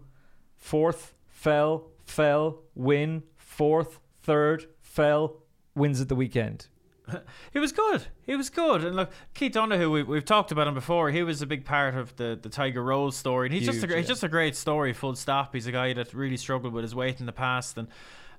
Fourth, 0.56 1.14
fell, 1.28 1.88
fell, 2.04 2.60
win. 2.74 3.22
Fourth, 3.36 4.00
third, 4.22 4.66
fell, 4.82 5.36
wins 5.74 6.00
at 6.00 6.08
the 6.08 6.16
weekend. 6.16 6.68
He 7.52 7.60
was 7.60 7.72
good. 7.72 8.02
He 8.22 8.36
was 8.36 8.50
good. 8.50 8.84
And 8.84 8.96
look, 8.96 9.10
Keith 9.32 9.52
Donoghue, 9.52 9.90
we, 9.90 10.02
we've 10.02 10.24
talked 10.24 10.50
about 10.52 10.66
him 10.66 10.74
before. 10.74 11.10
He 11.10 11.22
was 11.22 11.40
a 11.40 11.46
big 11.46 11.64
part 11.64 11.94
of 11.94 12.14
the, 12.16 12.38
the 12.40 12.48
Tiger 12.48 12.82
Roll 12.82 13.10
story. 13.12 13.46
And 13.46 13.54
he's 13.54 13.64
just 13.64 13.78
a, 13.78 13.80
Huge, 13.82 13.90
gr- 13.90 13.96
he's 13.96 14.08
just 14.08 14.24
a 14.24 14.28
great 14.28 14.56
story, 14.56 14.92
full 14.92 15.14
stop. 15.14 15.54
He's 15.54 15.66
a 15.66 15.72
guy 15.72 15.92
that 15.94 16.12
really 16.12 16.36
struggled 16.36 16.74
with 16.74 16.82
his 16.82 16.94
weight 16.94 17.20
in 17.20 17.26
the 17.26 17.32
past 17.32 17.78
and 17.78 17.88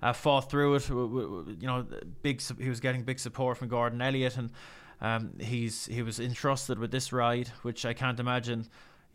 uh, 0.01 0.13
fought 0.13 0.51
through 0.51 0.75
it. 0.75 0.89
You 0.89 1.57
know, 1.61 1.85
big. 2.21 2.41
He 2.59 2.69
was 2.69 2.79
getting 2.79 3.03
big 3.03 3.19
support 3.19 3.57
from 3.57 3.69
Gordon 3.69 4.01
Elliott, 4.01 4.37
and 4.37 4.51
um, 5.01 5.31
he's 5.39 5.85
he 5.87 6.01
was 6.03 6.19
entrusted 6.19 6.77
with 6.77 6.91
this 6.91 7.11
ride, 7.11 7.47
which 7.61 7.85
I 7.85 7.93
can't 7.93 8.19
imagine 8.19 8.67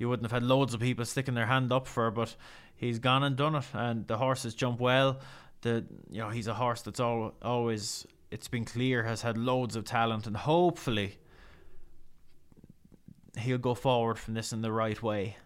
you 0.03 0.09
wouldn't 0.09 0.29
have 0.29 0.33
had 0.33 0.43
loads 0.43 0.75
of 0.75 0.81
people 0.81 1.05
sticking 1.05 1.35
their 1.35 1.47
hand 1.47 1.73
up 1.73 1.87
for. 1.87 2.11
But 2.11 2.35
he's 2.75 2.99
gone 2.99 3.23
and 3.23 3.37
done 3.37 3.55
it, 3.55 3.65
and 3.73 4.07
the 4.09 4.19
horses 4.19 4.53
jump 4.53 4.81
well. 4.81 5.21
The 5.61 5.85
you 6.11 6.19
know 6.19 6.29
he's 6.29 6.49
a 6.49 6.55
horse 6.55 6.83
that's 6.83 6.99
all, 6.99 7.35
always 7.41 8.05
it's 8.33 8.49
been 8.49 8.65
clear 8.65 9.05
has 9.05 9.23
had 9.23 9.38
loads 9.38 9.77
of 9.77 9.85
talent, 9.85 10.27
and 10.27 10.37
hopefully 10.37 11.19
he'll 13.38 13.59
go 13.59 13.75
forward 13.75 14.19
from 14.19 14.35
this 14.35 14.53
in 14.53 14.61
the 14.61 14.73
right 14.73 15.01
way. 15.03 15.37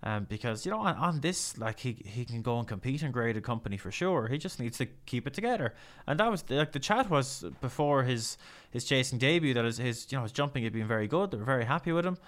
Um, 0.00 0.26
because 0.28 0.64
you 0.64 0.70
know 0.70 0.78
on, 0.78 0.94
on 0.96 1.20
this 1.22 1.58
like 1.58 1.80
he 1.80 1.96
he 2.04 2.24
can 2.26 2.42
go 2.42 2.58
and 2.58 2.68
compete 2.68 3.02
in 3.02 3.10
graded 3.10 3.42
company 3.42 3.78
for 3.78 3.90
sure. 3.90 4.28
He 4.28 4.36
just 4.36 4.60
needs 4.60 4.76
to 4.78 4.86
keep 5.06 5.26
it 5.26 5.32
together, 5.32 5.74
and 6.06 6.20
that 6.20 6.30
was 6.30 6.44
like 6.50 6.72
the 6.72 6.78
chat 6.78 7.08
was 7.08 7.44
before 7.62 8.04
his 8.04 8.36
his 8.70 8.84
chasing 8.84 9.18
debut 9.18 9.54
that 9.54 9.64
his, 9.64 9.78
his 9.78 10.06
you 10.12 10.18
know 10.18 10.22
his 10.22 10.32
jumping 10.32 10.62
had 10.62 10.74
been 10.74 10.86
very 10.86 11.08
good. 11.08 11.30
They 11.30 11.38
were 11.38 11.44
very 11.44 11.64
happy 11.64 11.90
with 11.90 12.04
him, 12.04 12.18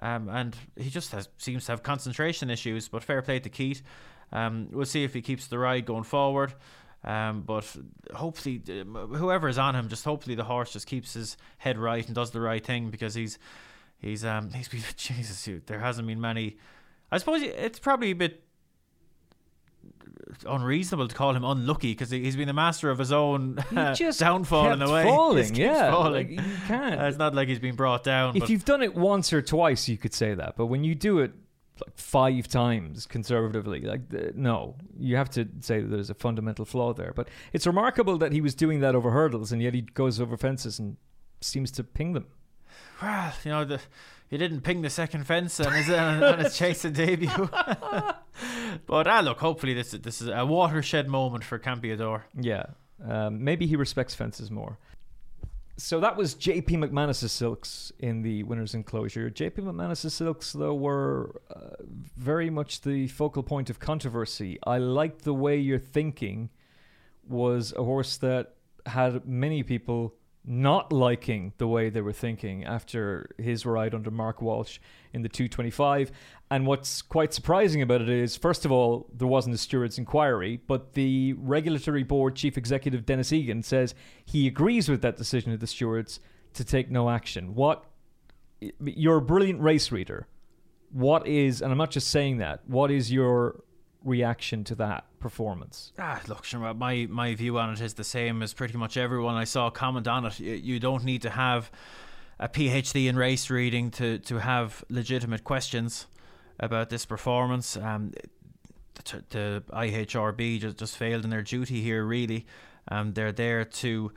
um, 0.00 0.28
and 0.28 0.56
he 0.76 0.90
just 0.90 1.12
has 1.12 1.28
seems 1.38 1.66
to 1.66 1.72
have 1.72 1.82
concentration 1.82 2.50
issues. 2.50 2.88
But 2.88 3.04
fair 3.04 3.22
play 3.22 3.38
to 3.40 3.48
Keith. 3.48 3.82
Um, 4.32 4.68
we'll 4.70 4.86
see 4.86 5.04
if 5.04 5.14
he 5.14 5.22
keeps 5.22 5.46
the 5.46 5.58
ride 5.58 5.86
going 5.86 6.04
forward. 6.04 6.54
Um, 7.02 7.42
but 7.42 7.64
hopefully, 8.14 8.62
uh, 8.68 8.84
whoever 8.84 9.48
is 9.48 9.58
on 9.58 9.74
him, 9.74 9.88
just 9.88 10.04
hopefully 10.04 10.34
the 10.34 10.44
horse 10.44 10.72
just 10.72 10.86
keeps 10.86 11.14
his 11.14 11.36
head 11.58 11.78
right 11.78 12.04
and 12.04 12.14
does 12.14 12.30
the 12.30 12.40
right 12.40 12.64
thing 12.64 12.90
because 12.90 13.14
he's 13.14 13.38
he's 13.98 14.24
um 14.24 14.50
he's 14.54 14.68
been 14.68 14.82
Jesus. 14.96 15.48
There 15.66 15.80
hasn't 15.80 16.06
been 16.06 16.20
many. 16.20 16.58
I 17.12 17.18
suppose 17.18 17.42
it's 17.42 17.78
probably 17.78 18.10
a 18.10 18.14
bit 18.14 18.44
unreasonable 20.46 21.08
to 21.08 21.14
call 21.14 21.34
him 21.34 21.44
unlucky 21.44 21.92
because 21.92 22.10
he's 22.10 22.36
been 22.36 22.46
the 22.46 22.52
master 22.52 22.90
of 22.90 22.98
his 22.98 23.12
own 23.12 23.62
just 23.94 24.20
downfall 24.20 24.72
in 24.72 24.82
a 24.82 24.90
way. 24.90 25.04
falling, 25.04 25.36
He 25.36 25.42
just 25.42 25.54
keeps 25.54 25.66
yeah. 25.66 25.90
falling. 25.90 26.36
Like, 26.36 26.46
you 26.46 26.56
can't. 26.66 27.00
Uh, 27.00 27.04
it's 27.04 27.18
not 27.18 27.34
like 27.34 27.48
he's 27.48 27.58
been 27.58 27.76
brought 27.76 28.04
down. 28.04 28.36
if 28.36 28.50
you've 28.50 28.64
done 28.64 28.82
it 28.82 28.94
once 28.94 29.32
or 29.32 29.42
twice, 29.42 29.88
you 29.88 29.96
could 29.96 30.14
say 30.14 30.34
that. 30.34 30.56
But 30.56 30.66
when 30.66 30.84
you 30.84 30.94
do 30.94 31.18
it 31.18 31.32
like 31.80 31.96
five 31.96 32.46
times 32.48 33.06
conservatively, 33.06 33.80
like 33.80 34.02
no, 34.34 34.76
you 34.98 35.16
have 35.16 35.30
to 35.30 35.48
say 35.60 35.80
that 35.80 35.88
there's 35.88 36.10
a 36.10 36.14
fundamental 36.14 36.64
flaw 36.64 36.92
there. 36.92 37.12
But 37.14 37.28
it's 37.52 37.66
remarkable 37.66 38.18
that 38.18 38.32
he 38.32 38.40
was 38.40 38.54
doing 38.54 38.80
that 38.80 38.94
over 38.94 39.10
hurdles, 39.10 39.52
and 39.52 39.62
yet 39.62 39.74
he 39.74 39.82
goes 39.82 40.20
over 40.20 40.36
fences 40.36 40.78
and 40.78 40.96
seems 41.40 41.70
to 41.72 41.84
ping 41.84 42.12
them. 42.12 42.26
well, 43.02 43.32
you 43.44 43.50
know, 43.50 43.64
the, 43.64 43.80
he 44.30 44.38
didn't 44.38 44.60
ping 44.60 44.82
the 44.82 44.90
second 44.90 45.26
fence 45.26 45.58
on 45.58 45.72
his, 45.72 45.90
on, 45.90 46.22
on 46.22 46.38
his 46.38 46.56
chasing 46.56 46.92
debut. 46.92 47.28
but 48.86 49.06
ah, 49.06 49.20
look, 49.22 49.38
hopefully 49.38 49.74
this 49.74 49.90
this 49.90 50.22
is 50.22 50.28
a 50.28 50.46
watershed 50.46 51.08
moment 51.08 51.42
for 51.42 51.58
Campeador. 51.58 52.22
Yeah, 52.40 52.66
um, 53.04 53.42
maybe 53.42 53.66
he 53.66 53.74
respects 53.76 54.14
fences 54.14 54.50
more. 54.50 54.78
So 55.76 55.98
that 56.00 56.16
was 56.16 56.34
JP 56.34 56.68
McManus's 56.68 57.32
silks 57.32 57.90
in 57.98 58.20
the 58.20 58.42
winners' 58.42 58.74
enclosure. 58.74 59.30
JP 59.30 59.60
McManus's 59.60 60.12
silks, 60.12 60.52
though, 60.52 60.74
were 60.74 61.40
uh, 61.50 61.82
very 62.16 62.50
much 62.50 62.82
the 62.82 63.08
focal 63.08 63.42
point 63.42 63.70
of 63.70 63.80
controversy. 63.80 64.58
I 64.66 64.76
liked 64.76 65.22
the 65.22 65.32
way 65.32 65.56
you're 65.56 65.78
thinking 65.78 66.50
was 67.26 67.72
a 67.72 67.82
horse 67.82 68.18
that 68.18 68.56
had 68.84 69.26
many 69.26 69.62
people 69.62 70.14
not 70.50 70.92
liking 70.92 71.52
the 71.58 71.66
way 71.68 71.88
they 71.90 72.00
were 72.00 72.12
thinking 72.12 72.64
after 72.64 73.30
his 73.38 73.64
ride 73.64 73.94
under 73.94 74.10
Mark 74.10 74.42
Walsh 74.42 74.80
in 75.12 75.22
the 75.22 75.28
225. 75.28 76.10
And 76.50 76.66
what's 76.66 77.02
quite 77.02 77.32
surprising 77.32 77.82
about 77.82 78.00
it 78.00 78.08
is, 78.08 78.36
first 78.36 78.64
of 78.64 78.72
all, 78.72 79.06
there 79.14 79.28
wasn't 79.28 79.54
a 79.54 79.58
steward's 79.58 79.96
inquiry, 79.96 80.60
but 80.66 80.94
the 80.94 81.34
regulatory 81.34 82.02
board 82.02 82.34
chief 82.34 82.58
executive 82.58 83.06
Denis 83.06 83.32
Egan 83.32 83.62
says 83.62 83.94
he 84.24 84.48
agrees 84.48 84.88
with 84.88 85.02
that 85.02 85.16
decision 85.16 85.52
of 85.52 85.60
the 85.60 85.68
stewards 85.68 86.18
to 86.54 86.64
take 86.64 86.90
no 86.90 87.10
action. 87.10 87.54
What 87.54 87.84
you're 88.80 89.18
a 89.18 89.22
brilliant 89.22 89.60
race 89.60 89.92
reader. 89.92 90.26
What 90.90 91.28
is, 91.28 91.62
and 91.62 91.70
I'm 91.70 91.78
not 91.78 91.92
just 91.92 92.08
saying 92.08 92.38
that, 92.38 92.68
what 92.68 92.90
is 92.90 93.12
your 93.12 93.62
reaction 94.04 94.64
to 94.64 94.74
that 94.76 95.04
performance? 95.18 95.92
Ah, 95.98 96.20
look, 96.26 96.44
my 96.76 97.06
my 97.10 97.34
view 97.34 97.58
on 97.58 97.70
it 97.70 97.80
is 97.80 97.94
the 97.94 98.04
same 98.04 98.42
as 98.42 98.54
pretty 98.54 98.76
much 98.78 98.96
everyone 98.96 99.34
I 99.34 99.44
saw 99.44 99.70
comment 99.70 100.08
on 100.08 100.26
it. 100.26 100.40
You, 100.40 100.54
you 100.54 100.80
don't 100.80 101.04
need 101.04 101.22
to 101.22 101.30
have 101.30 101.70
a 102.38 102.48
PhD 102.48 103.08
in 103.08 103.16
race 103.16 103.50
reading 103.50 103.90
to 103.92 104.18
to 104.18 104.38
have 104.38 104.84
legitimate 104.88 105.44
questions 105.44 106.06
about 106.58 106.90
this 106.90 107.06
performance. 107.06 107.76
Um, 107.76 108.12
the, 108.94 109.24
the 109.30 109.62
IHRB 109.70 110.60
just 110.60 110.78
just 110.78 110.96
failed 110.96 111.24
in 111.24 111.30
their 111.30 111.42
duty 111.42 111.80
here. 111.80 112.04
Really, 112.04 112.46
um, 112.88 113.12
they're 113.12 113.32
there 113.32 113.64
to 113.64 114.12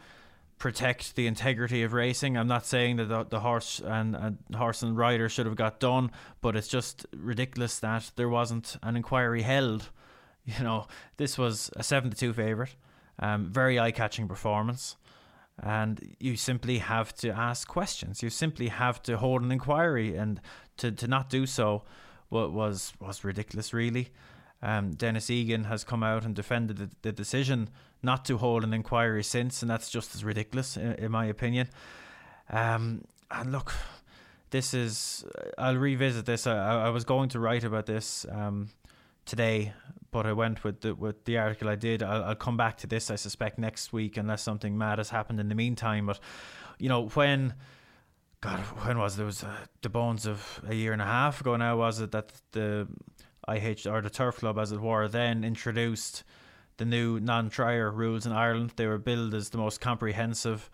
protect 0.63 1.17
the 1.17 1.27
integrity 1.27 1.83
of 1.83 1.91
racing. 1.91 2.37
I'm 2.37 2.47
not 2.47 2.65
saying 2.65 2.95
that 2.95 3.09
the, 3.09 3.25
the 3.25 3.41
horse 3.41 3.81
and, 3.83 4.15
and 4.15 4.37
horse 4.55 4.81
and 4.81 4.95
rider 4.95 5.27
should 5.27 5.45
have 5.45 5.57
got 5.57 5.81
done, 5.81 6.09
but 6.39 6.55
it's 6.55 6.69
just 6.69 7.05
ridiculous 7.13 7.79
that 7.79 8.11
there 8.15 8.29
wasn't 8.29 8.77
an 8.81 8.95
inquiry 8.95 9.41
held. 9.41 9.89
You 10.45 10.61
know, 10.61 10.87
this 11.15 11.37
was 11.37 11.69
a 11.77 11.83
seven 11.83 12.09
to 12.09 12.17
two 12.17 12.33
favourite, 12.33 12.75
um, 13.17 13.45
very 13.45 13.79
eye 13.79 13.91
catching 13.91 14.27
performance, 14.27 14.97
and 15.57 16.15
you 16.19 16.35
simply 16.35 16.79
have 16.79 17.15
to 17.15 17.29
ask 17.29 17.65
questions. 17.65 18.21
You 18.21 18.29
simply 18.29 18.67
have 18.67 19.01
to 19.03 19.17
hold 19.17 19.41
an 19.41 19.53
inquiry, 19.53 20.17
and 20.17 20.41
to, 20.77 20.91
to 20.91 21.07
not 21.07 21.29
do 21.29 21.45
so 21.45 21.83
was 22.29 22.91
was 22.99 23.23
ridiculous, 23.23 23.73
really. 23.73 24.09
Um, 24.61 24.91
Denis 24.91 25.29
Egan 25.29 25.63
has 25.65 25.85
come 25.85 26.03
out 26.03 26.25
and 26.25 26.35
defended 26.35 26.77
the, 26.77 26.89
the, 27.03 27.11
decision 27.13 27.69
not 28.03 28.25
to 28.25 28.37
hold 28.37 28.63
an 28.63 28.73
inquiry 28.73 29.23
since, 29.23 29.61
and 29.61 29.71
that's 29.71 29.89
just 29.89 30.13
as 30.13 30.23
ridiculous, 30.23 30.77
in, 30.77 30.93
in 30.93 31.11
my 31.11 31.25
opinion. 31.25 31.69
Um, 32.49 33.05
and 33.31 33.51
look, 33.51 33.73
this 34.51 34.73
is. 34.73 35.25
I'll 35.57 35.77
revisit 35.77 36.25
this. 36.25 36.45
I, 36.45 36.85
I 36.85 36.89
was 36.89 37.05
going 37.05 37.29
to 37.29 37.39
write 37.39 37.63
about 37.63 37.85
this 37.85 38.25
um, 38.29 38.69
today, 39.25 39.73
but 40.11 40.25
I 40.25 40.33
went 40.33 40.63
with 40.63 40.81
the 40.81 40.93
with 40.93 41.25
the 41.25 41.37
article 41.37 41.69
I 41.69 41.75
did. 41.75 42.03
I'll, 42.03 42.23
I'll 42.23 42.35
come 42.35 42.57
back 42.57 42.77
to 42.79 42.87
this. 42.87 43.09
I 43.09 43.15
suspect 43.15 43.57
next 43.57 43.93
week, 43.93 44.17
unless 44.17 44.41
something 44.43 44.77
mad 44.77 44.99
has 44.99 45.09
happened 45.09 45.39
in 45.39 45.49
the 45.49 45.55
meantime. 45.55 46.05
But 46.05 46.19
you 46.77 46.89
know 46.89 47.07
when. 47.07 47.55
God, 48.41 48.59
when 48.59 48.99
was 48.99 49.17
it? 49.17 49.23
was 49.23 49.41
uh, 49.41 49.55
the 49.83 49.87
bones 49.87 50.25
of 50.25 50.59
a 50.67 50.75
year 50.75 50.91
and 50.91 51.01
a 51.01 51.05
half 51.05 51.39
ago 51.39 51.55
now? 51.55 51.77
Was 51.77 52.01
it 52.01 52.11
that 52.11 52.33
the 52.51 52.89
IH 53.47 53.87
or 53.89 54.01
the 54.01 54.09
Turf 54.09 54.39
Club, 54.39 54.59
as 54.59 54.73
it 54.73 54.81
were, 54.81 55.07
then 55.07 55.45
introduced 55.45 56.25
the 56.77 56.85
new 56.85 57.19
non-trier 57.19 57.91
rules 57.91 58.25
in 58.25 58.31
Ireland. 58.31 58.73
They 58.75 58.87
were 58.87 58.97
billed 58.97 59.33
as 59.33 59.49
the 59.49 59.57
most 59.57 59.81
comprehensive 59.81 60.69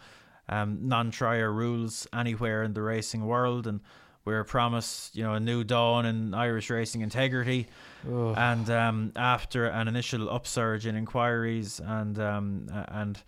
um, 0.47 0.87
non-trier 0.87 1.51
rules 1.51 2.07
anywhere 2.13 2.63
in 2.63 2.73
the 2.73 2.81
racing 2.81 3.25
world, 3.25 3.67
and 3.67 3.81
we 4.25 4.33
were 4.33 4.43
promised, 4.43 5.15
you 5.15 5.23
know, 5.23 5.33
a 5.33 5.39
new 5.39 5.63
dawn 5.63 6.05
in 6.05 6.33
Irish 6.33 6.69
racing 6.69 7.01
integrity. 7.01 7.67
Ugh. 8.07 8.35
And 8.37 8.69
um, 8.69 9.11
after 9.15 9.65
an 9.65 9.87
initial 9.87 10.29
upsurge 10.29 10.85
in 10.85 10.95
inquiries 10.95 11.79
and 11.79 12.19
um, 12.19 12.67
and 12.87 13.21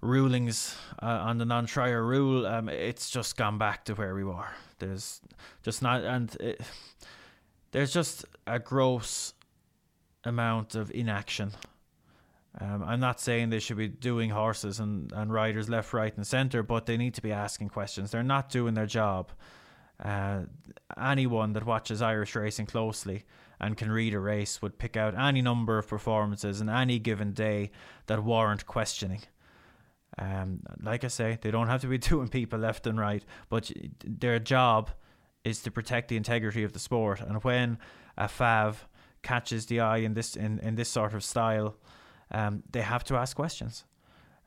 rulings 0.00 0.76
uh, 1.02 1.06
on 1.06 1.38
the 1.38 1.44
non-trier 1.44 2.04
rule, 2.04 2.46
um, 2.46 2.68
it's 2.68 3.10
just 3.10 3.36
gone 3.36 3.58
back 3.58 3.84
to 3.84 3.94
where 3.94 4.14
we 4.14 4.24
were. 4.24 4.50
There's 4.78 5.20
just 5.62 5.82
not, 5.82 6.04
and. 6.04 6.36
It, 6.40 6.60
there's 7.72 7.90
just 7.90 8.26
a 8.46 8.58
gross 8.58 9.32
amount 10.24 10.74
of 10.74 10.90
inaction. 10.90 11.52
Um, 12.60 12.82
I'm 12.84 13.00
not 13.00 13.20
saying 13.20 13.48
they 13.48 13.60
should 13.60 13.78
be 13.78 13.88
doing 13.88 14.30
horses 14.30 14.78
and, 14.78 15.10
and 15.12 15.32
riders 15.32 15.68
left, 15.68 15.92
right, 15.94 16.14
and 16.14 16.26
centre, 16.26 16.62
but 16.62 16.86
they 16.86 16.96
need 16.96 17.14
to 17.14 17.22
be 17.22 17.32
asking 17.32 17.70
questions. 17.70 18.10
They're 18.10 18.22
not 18.22 18.50
doing 18.50 18.74
their 18.74 18.86
job. 18.86 19.32
Uh, 20.02 20.42
anyone 21.00 21.52
that 21.54 21.64
watches 21.64 22.02
Irish 22.02 22.34
racing 22.34 22.66
closely 22.66 23.24
and 23.60 23.76
can 23.76 23.90
read 23.90 24.12
a 24.12 24.18
race 24.18 24.60
would 24.60 24.78
pick 24.78 24.96
out 24.96 25.16
any 25.16 25.40
number 25.40 25.78
of 25.78 25.88
performances 25.88 26.60
in 26.60 26.68
any 26.68 26.98
given 26.98 27.32
day 27.32 27.70
that 28.06 28.22
warrant 28.22 28.66
questioning. 28.66 29.22
Um, 30.18 30.60
like 30.82 31.04
I 31.04 31.08
say, 31.08 31.38
they 31.40 31.50
don't 31.50 31.68
have 31.68 31.80
to 31.82 31.86
be 31.86 31.98
doing 32.10 32.28
people 32.28 32.58
left 32.58 32.86
and 32.86 32.98
right, 32.98 33.24
but 33.48 33.70
their 34.04 34.38
job 34.38 34.90
is 35.44 35.62
to 35.62 35.70
protect 35.70 36.08
the 36.08 36.16
integrity 36.16 36.64
of 36.64 36.72
the 36.72 36.78
sport. 36.78 37.20
And 37.20 37.42
when 37.44 37.78
a 38.18 38.26
fav 38.26 38.76
catches 39.22 39.66
the 39.66 39.80
eye 39.80 39.98
in 39.98 40.14
this 40.14 40.36
in, 40.36 40.58
in 40.58 40.74
this 40.74 40.88
sort 40.88 41.14
of 41.14 41.24
style, 41.24 41.76
um, 42.32 42.62
they 42.72 42.82
have 42.82 43.04
to 43.04 43.16
ask 43.16 43.36
questions. 43.36 43.84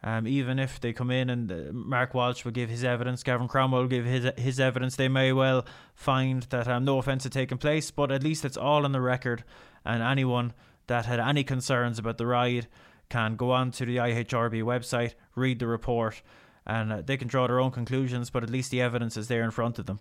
Um, 0.03 0.27
even 0.27 0.59
if 0.59 0.79
they 0.79 0.93
come 0.93 1.09
in 1.09 1.29
and 1.29 1.51
uh, 1.51 1.55
Mark 1.71 2.13
Walsh 2.13 2.45
will 2.45 2.51
give 2.51 2.69
his 2.69 2.83
evidence, 2.83 3.23
Gavin 3.23 3.47
Cromwell 3.47 3.81
will 3.81 3.87
give 3.87 4.05
his 4.05 4.29
his 4.37 4.59
evidence, 4.59 4.95
they 4.95 5.07
may 5.07 5.31
well 5.31 5.65
find 5.95 6.43
that 6.43 6.67
um, 6.67 6.85
no 6.85 6.99
offence 6.99 7.23
had 7.23 7.31
taken 7.31 7.57
place, 7.57 7.89
but 7.89 8.11
at 8.11 8.23
least 8.23 8.45
it's 8.45 8.57
all 8.57 8.85
on 8.85 8.91
the 8.91 9.01
record, 9.01 9.43
and 9.83 10.03
anyone 10.03 10.53
that 10.87 11.05
had 11.05 11.19
any 11.19 11.43
concerns 11.43 11.97
about 11.97 12.17
the 12.17 12.27
ride 12.27 12.67
can 13.09 13.35
go 13.35 13.51
on 13.51 13.71
to 13.71 13.85
the 13.85 13.97
IHRB 13.97 14.61
website, 14.61 15.13
read 15.35 15.59
the 15.59 15.67
report, 15.67 16.21
and 16.67 16.91
uh, 16.91 17.01
they 17.03 17.17
can 17.17 17.27
draw 17.27 17.47
their 17.47 17.59
own 17.59 17.71
conclusions, 17.71 18.29
but 18.29 18.43
at 18.43 18.49
least 18.49 18.69
the 18.69 18.81
evidence 18.81 19.17
is 19.17 19.27
there 19.27 19.43
in 19.43 19.51
front 19.51 19.79
of 19.79 19.85
them 19.85 19.99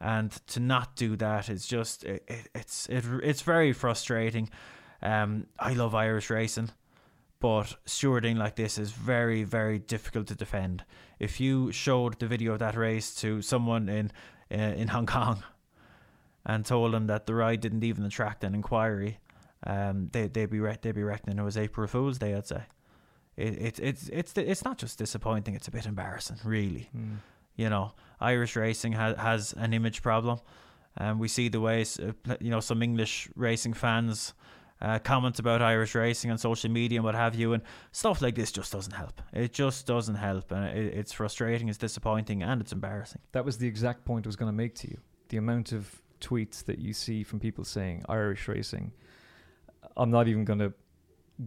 and 0.00 0.32
to 0.48 0.60
not 0.60 0.96
do 0.96 1.16
that 1.16 1.48
is 1.48 1.66
just 1.66 2.04
it, 2.04 2.22
it, 2.28 2.48
it's 2.54 2.88
it, 2.88 3.04
it's 3.22 3.42
very 3.42 3.72
frustrating. 3.72 4.50
Um, 5.02 5.46
I 5.58 5.72
love 5.74 5.94
Irish 5.94 6.30
racing, 6.30 6.70
but 7.44 7.76
stewarding 7.84 8.38
like 8.38 8.54
this 8.54 8.78
is 8.78 8.90
very 8.92 9.44
very 9.44 9.78
difficult 9.78 10.26
to 10.26 10.34
defend. 10.34 10.82
If 11.18 11.40
you 11.40 11.72
showed 11.72 12.18
the 12.18 12.26
video 12.26 12.54
of 12.54 12.60
that 12.60 12.74
race 12.74 13.14
to 13.16 13.42
someone 13.42 13.86
in 13.90 14.10
uh, 14.50 14.72
in 14.80 14.88
Hong 14.88 15.04
Kong 15.04 15.44
and 16.46 16.64
told 16.64 16.94
them 16.94 17.06
that 17.08 17.26
the 17.26 17.34
ride 17.34 17.60
didn't 17.60 17.84
even 17.84 18.02
attract 18.06 18.44
an 18.44 18.54
inquiry, 18.54 19.18
um, 19.66 20.08
they 20.12 20.28
they'd 20.28 20.48
be 20.48 20.58
re- 20.58 20.78
they'd 20.80 20.94
be 20.94 21.02
reckoning 21.02 21.38
it 21.38 21.42
was 21.42 21.58
April 21.58 21.86
Fool's 21.86 22.16
Day. 22.18 22.34
I'd 22.34 22.46
say. 22.46 22.62
It, 23.36 23.58
it, 23.60 23.78
it's 23.78 24.08
it's 24.08 24.32
it's 24.38 24.64
not 24.64 24.78
just 24.78 24.96
disappointing; 24.96 25.54
it's 25.54 25.68
a 25.68 25.70
bit 25.70 25.84
embarrassing, 25.84 26.38
really. 26.44 26.88
Mm. 26.96 27.16
You 27.56 27.68
know, 27.68 27.92
Irish 28.20 28.56
racing 28.56 28.92
has 28.92 29.18
has 29.18 29.52
an 29.58 29.74
image 29.74 30.00
problem, 30.00 30.38
and 30.96 31.10
um, 31.10 31.18
we 31.18 31.28
see 31.28 31.50
the 31.50 31.60
ways 31.60 32.00
uh, 32.00 32.36
you 32.40 32.50
know 32.50 32.60
some 32.60 32.82
English 32.82 33.28
racing 33.36 33.74
fans. 33.74 34.32
Uh, 34.84 34.98
comment 34.98 35.38
about 35.38 35.62
Irish 35.62 35.94
racing 35.94 36.30
on 36.30 36.36
social 36.36 36.70
media 36.70 36.98
and 36.98 37.04
what 37.04 37.14
have 37.14 37.34
you, 37.34 37.54
and 37.54 37.62
stuff 37.90 38.20
like 38.20 38.34
this 38.34 38.52
just 38.52 38.70
doesn't 38.70 38.92
help. 38.92 39.22
It 39.32 39.54
just 39.54 39.86
doesn't 39.86 40.16
help, 40.16 40.52
and 40.52 40.64
it, 40.66 40.94
it's 40.94 41.12
frustrating, 41.12 41.70
it's 41.70 41.78
disappointing, 41.78 42.42
and 42.42 42.60
it's 42.60 42.72
embarrassing. 42.72 43.22
That 43.32 43.46
was 43.46 43.56
the 43.56 43.66
exact 43.66 44.04
point 44.04 44.26
I 44.26 44.28
was 44.28 44.36
going 44.36 44.52
to 44.52 44.56
make 44.56 44.74
to 44.80 44.88
you. 44.88 44.98
The 45.30 45.38
amount 45.38 45.72
of 45.72 46.02
tweets 46.20 46.62
that 46.64 46.78
you 46.78 46.92
see 46.92 47.22
from 47.22 47.40
people 47.40 47.64
saying 47.64 48.04
Irish 48.10 48.46
racing. 48.46 48.92
I'm 49.96 50.10
not 50.10 50.28
even 50.28 50.44
going 50.44 50.58
to 50.58 50.74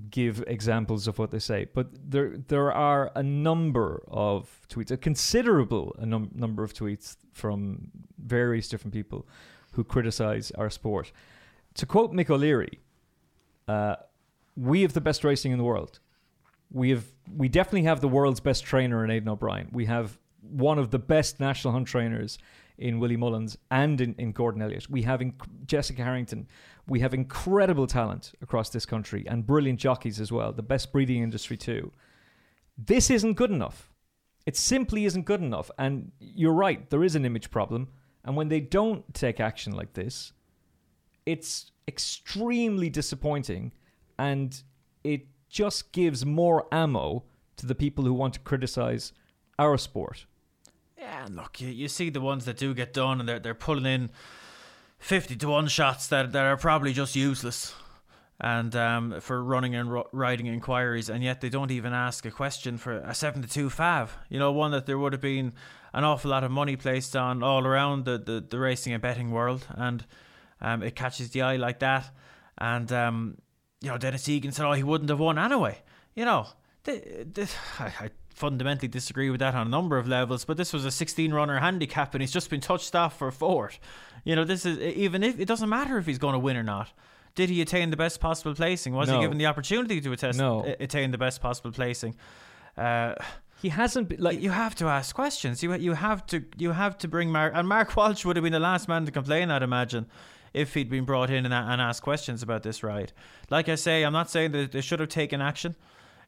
give 0.09 0.43
examples 0.47 1.07
of 1.07 1.19
what 1.19 1.29
they 1.29 1.39
say, 1.39 1.67
but 1.73 1.87
there 1.93 2.37
there 2.47 2.71
are 2.73 3.11
a 3.15 3.21
number 3.21 4.03
of 4.07 4.65
tweets, 4.67 4.91
a 4.91 4.97
considerable 4.97 5.95
num- 5.99 6.31
number 6.33 6.63
of 6.63 6.73
tweets 6.73 7.17
from 7.33 7.91
various 8.17 8.67
different 8.67 8.93
people 8.93 9.27
who 9.73 9.83
criticize 9.83 10.51
our 10.51 10.71
sport. 10.71 11.11
To 11.75 11.85
quote 11.85 12.11
Mick 12.11 12.29
O'Leary, 12.31 12.79
uh, 13.67 13.95
"We 14.55 14.81
have 14.81 14.93
the 14.93 15.01
best 15.01 15.23
racing 15.23 15.51
in 15.51 15.57
the 15.57 15.63
world. 15.63 15.99
We 16.71 16.89
have 16.89 17.05
we 17.35 17.47
definitely 17.47 17.83
have 17.83 18.01
the 18.01 18.07
world's 18.07 18.39
best 18.39 18.63
trainer 18.63 19.03
in 19.03 19.11
Aidan 19.11 19.29
O'Brien. 19.29 19.69
We 19.71 19.85
have 19.85 20.17
one 20.41 20.79
of 20.79 20.91
the 20.91 20.99
best 20.99 21.39
national 21.39 21.73
hunt 21.73 21.87
trainers 21.87 22.37
in 22.77 22.99
Willie 22.99 23.17
Mullins 23.17 23.57
and 23.71 23.99
in, 23.99 24.15
in 24.17 24.31
Gordon 24.31 24.61
Elliott. 24.61 24.89
We 24.89 25.01
have 25.03 25.19
inc- 25.19 25.65
Jessica 25.65 26.03
Harrington. 26.03 26.47
We 26.87 26.99
have 26.99 27.13
incredible 27.13 27.87
talent 27.87 28.33
across 28.41 28.69
this 28.69 28.85
country 28.85 29.25
and 29.27 29.45
brilliant 29.45 29.79
jockeys 29.79 30.19
as 30.19 30.31
well. 30.31 30.53
The 30.53 30.63
best 30.63 30.91
breeding 30.91 31.23
industry 31.23 31.57
too. 31.57 31.91
This 32.77 33.09
isn't 33.09 33.33
good 33.33 33.51
enough. 33.51 33.91
It 34.45 34.55
simply 34.55 35.05
isn't 35.05 35.25
good 35.25 35.41
enough. 35.41 35.71
And 35.77 36.11
you're 36.19 36.53
right, 36.53 36.89
there 36.89 37.03
is 37.03 37.15
an 37.15 37.25
image 37.25 37.49
problem. 37.49 37.89
And 38.23 38.35
when 38.35 38.49
they 38.49 38.59
don't 38.59 39.11
take 39.13 39.39
action 39.39 39.73
like 39.73 39.93
this, 39.93 40.33
it's 41.25 41.71
extremely 41.87 42.89
disappointing 42.89 43.71
and 44.19 44.63
it 45.03 45.27
just 45.49 45.91
gives 45.91 46.25
more 46.25 46.67
ammo 46.71 47.23
to 47.55 47.65
the 47.65 47.75
people 47.75 48.03
who 48.03 48.13
want 48.13 48.33
to 48.33 48.39
criticize 48.41 49.13
our 49.57 49.77
sport. 49.77 50.25
Yeah, 50.97 51.25
and 51.25 51.35
look, 51.35 51.61
you, 51.61 51.69
you 51.69 51.87
see 51.87 52.09
the 52.09 52.21
ones 52.21 52.45
that 52.45 52.57
do 52.57 52.73
get 52.73 52.93
done 52.93 53.19
and 53.19 53.29
they're, 53.29 53.39
they're 53.39 53.53
pulling 53.53 53.85
in 53.85 54.09
50 54.99 55.35
to 55.37 55.47
1 55.47 55.67
shots 55.67 56.07
that, 56.07 56.31
that 56.31 56.45
are 56.45 56.57
probably 56.57 56.93
just 56.93 57.15
useless 57.15 57.73
and 58.39 58.75
um, 58.75 59.19
for 59.19 59.43
running 59.43 59.75
and 59.75 59.91
ro- 59.91 60.07
riding 60.11 60.45
inquiries, 60.45 61.09
and 61.09 61.23
yet 61.23 61.41
they 61.41 61.49
don't 61.49 61.71
even 61.71 61.93
ask 61.93 62.25
a 62.25 62.31
question 62.31 62.77
for 62.77 62.97
a 62.97 63.13
7 63.13 63.41
to 63.41 63.47
2 63.47 63.69
fav. 63.69 64.09
You 64.29 64.37
know, 64.37 64.51
one 64.51 64.71
that 64.71 64.85
there 64.85 64.97
would 64.97 65.13
have 65.13 65.21
been 65.21 65.53
an 65.93 66.03
awful 66.03 66.31
lot 66.31 66.43
of 66.43 66.51
money 66.51 66.75
placed 66.75 67.15
on 67.15 67.41
all 67.41 67.65
around 67.65 68.05
the, 68.05 68.17
the, 68.19 68.45
the 68.47 68.59
racing 68.59 68.93
and 68.93 69.01
betting 69.01 69.31
world, 69.31 69.65
and 69.69 70.05
um, 70.61 70.83
it 70.83 70.95
catches 70.95 71.31
the 71.31 71.41
eye 71.41 71.57
like 71.57 71.79
that. 71.79 72.09
And, 72.57 72.91
um, 72.91 73.37
you 73.81 73.89
know, 73.89 73.97
Denis 73.97 74.27
Egan 74.27 74.51
said, 74.51 74.65
oh, 74.65 74.73
he 74.73 74.83
wouldn't 74.83 75.09
have 75.09 75.19
won 75.19 75.37
anyway. 75.37 75.79
You 76.15 76.25
know, 76.25 76.47
I, 76.87 77.01
I 77.79 78.09
fundamentally 78.29 78.87
disagree 78.87 79.29
with 79.29 79.39
that 79.39 79.55
on 79.55 79.67
a 79.67 79.69
number 79.69 79.97
of 79.97 80.07
levels, 80.07 80.45
but 80.45 80.57
this 80.57 80.71
was 80.71 80.85
a 80.85 80.91
16 80.91 81.33
runner 81.33 81.59
handicap 81.59 82.13
and 82.13 82.21
he's 82.21 82.31
just 82.31 82.49
been 82.49 82.61
touched 82.61 82.95
off 82.95 83.17
for 83.17 83.27
a 83.27 83.31
fourth. 83.31 83.79
You 84.23 84.35
know, 84.35 84.43
this 84.43 84.65
is 84.65 84.79
even 84.79 85.23
if 85.23 85.39
it 85.39 85.45
doesn't 85.45 85.69
matter 85.69 85.97
if 85.97 86.05
he's 86.05 86.17
going 86.17 86.33
to 86.33 86.39
win 86.39 86.57
or 86.57 86.63
not. 86.63 86.91
Did 87.35 87.49
he 87.49 87.61
attain 87.61 87.91
the 87.91 87.97
best 87.97 88.19
possible 88.19 88.55
placing? 88.55 88.93
Was 88.93 89.09
no. 89.09 89.15
he 89.15 89.21
given 89.21 89.37
the 89.37 89.45
opportunity 89.45 90.01
to 90.01 90.11
attest, 90.11 90.39
no. 90.39 90.63
attain 90.79 91.11
the 91.11 91.19
best 91.19 91.39
possible 91.39 91.71
placing? 91.71 92.15
Uh, 92.75 93.13
he 93.61 93.69
hasn't 93.69 94.09
been, 94.09 94.19
like 94.19 94.41
you 94.41 94.49
have 94.49 94.73
to 94.75 94.87
ask 94.87 95.15
questions. 95.15 95.61
You 95.61 95.73
you 95.75 95.93
have 95.93 96.25
to 96.27 96.43
you 96.57 96.71
have 96.71 96.97
to 96.99 97.07
bring 97.07 97.31
Mark 97.31 97.53
and 97.55 97.67
Mark 97.67 97.95
Walsh 97.95 98.25
would 98.25 98.35
have 98.35 98.43
been 98.43 98.53
the 98.53 98.59
last 98.59 98.87
man 98.87 99.05
to 99.05 99.11
complain. 99.11 99.51
I'd 99.51 99.63
imagine 99.63 100.07
if 100.53 100.73
he'd 100.73 100.89
been 100.89 101.05
brought 101.05 101.29
in 101.29 101.45
and, 101.45 101.53
and 101.53 101.81
asked 101.81 102.01
questions 102.01 102.43
about 102.43 102.63
this 102.63 102.83
ride. 102.83 103.13
Like 103.49 103.69
I 103.69 103.75
say, 103.75 104.03
I'm 104.03 104.13
not 104.13 104.29
saying 104.29 104.51
that 104.51 104.71
they 104.71 104.81
should 104.81 104.99
have 104.99 105.09
taken 105.09 105.41
action 105.41 105.75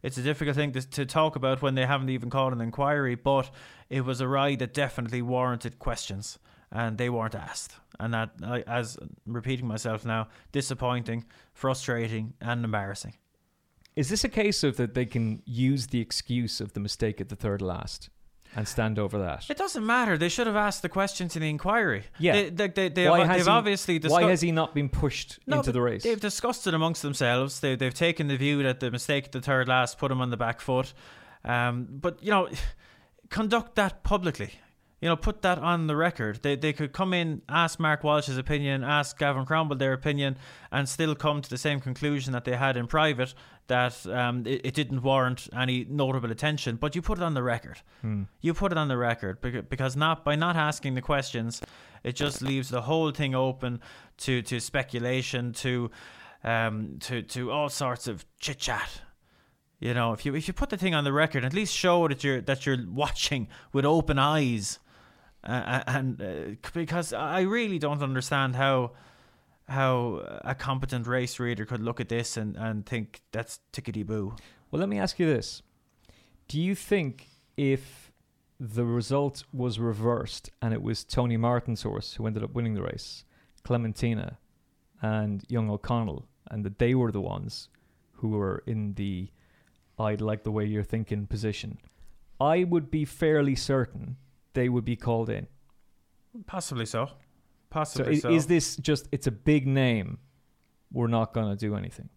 It's 0.01 0.17
a 0.17 0.22
difficult 0.22 0.55
thing 0.55 0.72
to, 0.74 0.89
to 0.91 1.05
talk 1.05 1.36
about 1.36 1.61
when 1.61 1.76
they 1.76 1.86
haven't 1.86 2.09
even 2.09 2.30
called 2.30 2.53
an 2.53 2.61
inquiry, 2.61 3.15
but 3.15 3.49
it 3.89 4.05
was 4.05 4.22
a 4.22 4.28
ride 4.28 4.59
that 4.59 4.74
definitely 4.74 5.22
warranted 5.22 5.80
questions, 5.80 6.39
and 6.72 6.97
they 6.97 7.09
weren't 7.09 7.36
asked. 7.36 7.74
And 7.99 8.13
that, 8.13 8.32
as 8.67 8.97
I'm 9.01 9.34
repeating 9.34 9.67
myself 9.67 10.05
now, 10.05 10.30
disappointing, 10.51 11.26
frustrating, 11.53 12.34
and 12.39 12.63
embarrassing. 12.63 13.15
Is 13.95 14.07
this 14.07 14.24
a 14.24 14.30
case 14.30 14.63
of 14.63 14.78
that 14.78 14.93
they 14.93 15.05
can 15.05 15.41
use 15.45 15.88
the 15.88 15.99
excuse 15.99 16.61
of 16.61 16.72
the 16.74 16.80
mistake 16.80 17.20
at 17.20 17.28
the 17.28 17.36
third 17.36 17.61
last 17.61 18.09
and 18.56 18.68
stand 18.68 18.97
over 19.00 19.20
that? 19.20 19.50
It 19.50 19.58
doesn't 19.58 19.86
matter. 19.86 20.18
They 20.18 20.30
should 20.30 20.47
have 20.47 20.56
asked 20.56 20.82
the 20.82 20.89
questions 20.89 21.36
in 21.36 21.41
the 21.41 21.50
inquiry. 21.50 22.04
Yeah. 22.18 22.34
they, 22.34 22.50
they, 22.50 22.68
they, 22.68 22.89
they 22.89 23.10
why 23.10 23.20
have, 23.20 23.28
has 23.28 23.45
he, 23.45 23.52
obviously 23.52 23.95
why 23.95 24.00
discussed. 24.00 24.24
has 24.24 24.41
he 24.41 24.52
not 24.52 24.74
been 24.74 24.89
pushed 24.89 25.39
No, 25.45 25.58
into 25.58 25.72
the 25.72 25.82
race? 25.82 26.04
They've 26.04 26.20
discussed 26.20 26.66
it 26.68 26.74
amongst 26.74 27.02
themselves. 27.02 27.60
They, 27.60 27.76
they've 27.76 27.93
taken 27.93 28.28
the 28.28 28.38
view 28.38 28.64
that 28.64 28.80
the 28.80 28.91
mistake 28.91 29.26
at 29.26 29.32
the 29.32 29.41
third 29.41 29.68
last 29.68 29.97
put 29.97 30.12
him 30.12 30.22
on 30.22 30.30
the 30.30 30.38
back 30.38 30.62
foot. 30.62 30.93
Um, 31.45 31.88
but, 31.89 32.22
you 32.24 32.32
know, 32.32 32.50
conduct 33.30 33.76
that 33.76 34.04
publicly. 34.04 34.52
You 35.02 35.08
know, 35.08 35.16
put 35.16 35.41
that 35.43 35.60
on 35.60 35.88
the 35.88 35.95
record. 35.95 36.41
They, 36.41 36.58
they 36.58 36.74
could 36.74 36.91
come 36.91 37.14
in, 37.14 37.41
ask 37.47 37.80
Mark 37.80 38.04
Walsh's 38.04 38.38
opinion, 38.38 38.84
ask 38.84 39.18
Gavin 39.18 39.45
Cromwell 39.45 39.78
their 39.78 39.93
opinion, 39.93 40.38
and 40.72 40.89
still 40.89 41.16
come 41.16 41.41
to 41.41 41.50
the 41.50 41.58
same 41.58 41.80
conclusion 41.80 42.34
that 42.34 42.43
they 42.43 42.58
had 42.58 42.76
in 42.76 42.86
private 42.86 43.34
that 43.68 44.06
um, 44.08 44.45
it, 44.45 44.62
it 44.66 44.74
didn't 44.74 45.02
warrant 45.02 45.47
any 45.56 45.86
notable 45.89 46.32
attention. 46.32 46.76
But 46.76 46.95
you 46.95 47.02
put 47.02 47.18
it 47.18 47.24
on 47.24 47.34
the 47.34 47.43
record. 47.43 47.82
You 48.41 48.54
put 48.54 48.74
it 48.74 48.78
on 48.78 48.89
the 48.89 48.97
record 48.97 49.41
beca- 49.41 49.70
because 49.70 49.95
not 49.95 50.26
by 50.26 50.36
not 50.36 50.58
asking 50.58 50.95
the 50.95 51.02
questions, 51.02 51.62
it 52.04 52.16
just 52.16 52.41
leaves 52.41 52.68
the 52.70 52.82
whole 52.82 53.12
thing 53.12 53.34
open 53.36 53.80
to 54.18 54.41
to 54.41 54.60
speculation, 54.60 55.54
to 55.54 55.91
um, 56.43 56.97
to 57.02 57.22
to 57.22 57.52
all 57.52 57.70
sorts 57.70 58.08
of 58.08 58.26
chit 58.39 58.58
chat. 58.60 59.02
You 59.80 59.93
know, 59.93 60.12
if 60.12 60.26
you 60.26 60.36
if 60.36 60.47
you 60.47 60.54
put 60.54 60.70
the 60.70 60.78
thing 60.78 60.93
on 60.93 61.06
the 61.06 61.14
record, 61.14 61.45
at 61.45 61.54
least 61.54 61.74
show 61.74 62.08
that 62.10 62.22
you're 62.24 62.41
that 62.41 62.66
you're 62.66 62.86
watching 62.89 63.47
with 63.72 63.86
open 63.86 64.20
eyes, 64.20 64.80
uh, 65.44 65.84
and 65.88 66.22
uh, 66.22 66.70
because 66.74 67.14
I 67.14 67.42
really 67.42 67.80
don't 67.80 68.02
understand 68.02 68.56
how 68.56 68.92
how 69.68 70.40
a 70.44 70.56
competent 70.56 71.06
race 71.06 71.40
reader 71.40 71.64
could 71.64 71.82
look 71.82 72.00
at 72.00 72.10
this 72.10 72.38
and, 72.38 72.56
and 72.58 72.86
think 72.86 73.22
that's 73.32 73.60
tickety 73.72 74.06
boo. 74.06 74.36
Well, 74.72 74.80
let 74.80 74.90
me 74.90 74.98
ask 74.98 75.20
you 75.20 75.28
this. 75.28 75.62
Do 76.48 76.60
you 76.60 76.74
think 76.74 77.28
if 77.56 78.12
the 78.60 78.84
result 78.84 79.44
was 79.54 79.80
reversed 79.80 80.50
and 80.62 80.74
it 80.74 80.82
was 80.82 81.04
Tony 81.04 81.38
Martin's 81.38 81.84
horse 81.84 82.16
who 82.16 82.26
ended 82.26 82.44
up 82.44 82.54
winning 82.54 82.74
the 82.74 82.82
race, 82.82 83.24
Clementina 83.64 84.40
and 85.02 85.44
Young 85.48 85.70
O'Connell, 85.70 86.28
and 86.50 86.66
that 86.66 86.80
they 86.80 86.96
were 86.96 87.12
the 87.12 87.22
ones 87.22 87.70
who 88.14 88.30
were 88.30 88.64
in 88.66 88.96
the 88.96 89.30
I'd 90.00 90.22
like 90.22 90.44
the 90.44 90.52
way 90.52 90.66
you're 90.66 90.84
thinking 90.84 91.28
position, 91.28 91.78
I 92.40 92.64
would 92.64 92.90
be 92.90 93.06
fairly 93.06 93.56
certain 93.56 94.18
they 94.54 94.70
would 94.70 94.86
be 94.86 94.95
called 94.95 95.30
in. 95.30 95.47
Possibly 96.45 96.86
so. 96.86 97.06
So, 97.08 97.14
Possibly 97.70 98.14
is, 98.16 98.22
so. 98.22 98.32
is 98.32 98.47
this 98.47 98.76
just, 98.78 99.08
it's 99.12 99.28
a 99.28 99.32
big 99.32 99.68
name, 99.68 100.20
we're 100.91 101.08
not 101.08 101.34
going 101.34 101.50
to 101.50 101.56
do 101.56 101.76
anything? 101.76 102.10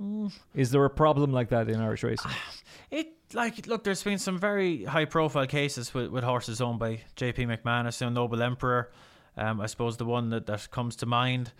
Mm. 0.00 0.32
Is 0.54 0.70
there 0.70 0.84
a 0.84 0.90
problem 0.90 1.32
like 1.32 1.50
that 1.50 1.68
in 1.68 1.80
Irish 1.80 2.02
racing? 2.02 2.30
It 2.90 3.06
like 3.34 3.68
look, 3.68 3.84
there's 3.84 4.02
been 4.02 4.18
some 4.18 4.36
very 4.36 4.84
high 4.84 5.04
profile 5.04 5.46
cases 5.46 5.94
with, 5.94 6.08
with 6.10 6.24
horses 6.24 6.60
owned 6.60 6.80
by 6.80 7.00
J.P. 7.14 7.46
McManus 7.46 8.04
and 8.04 8.16
Noble 8.16 8.42
Emperor. 8.42 8.90
Um, 9.36 9.60
I 9.60 9.66
suppose 9.66 9.96
the 9.96 10.04
one 10.04 10.30
that, 10.30 10.46
that 10.46 10.70
comes 10.72 10.96
to 10.96 11.06
mind. 11.06 11.52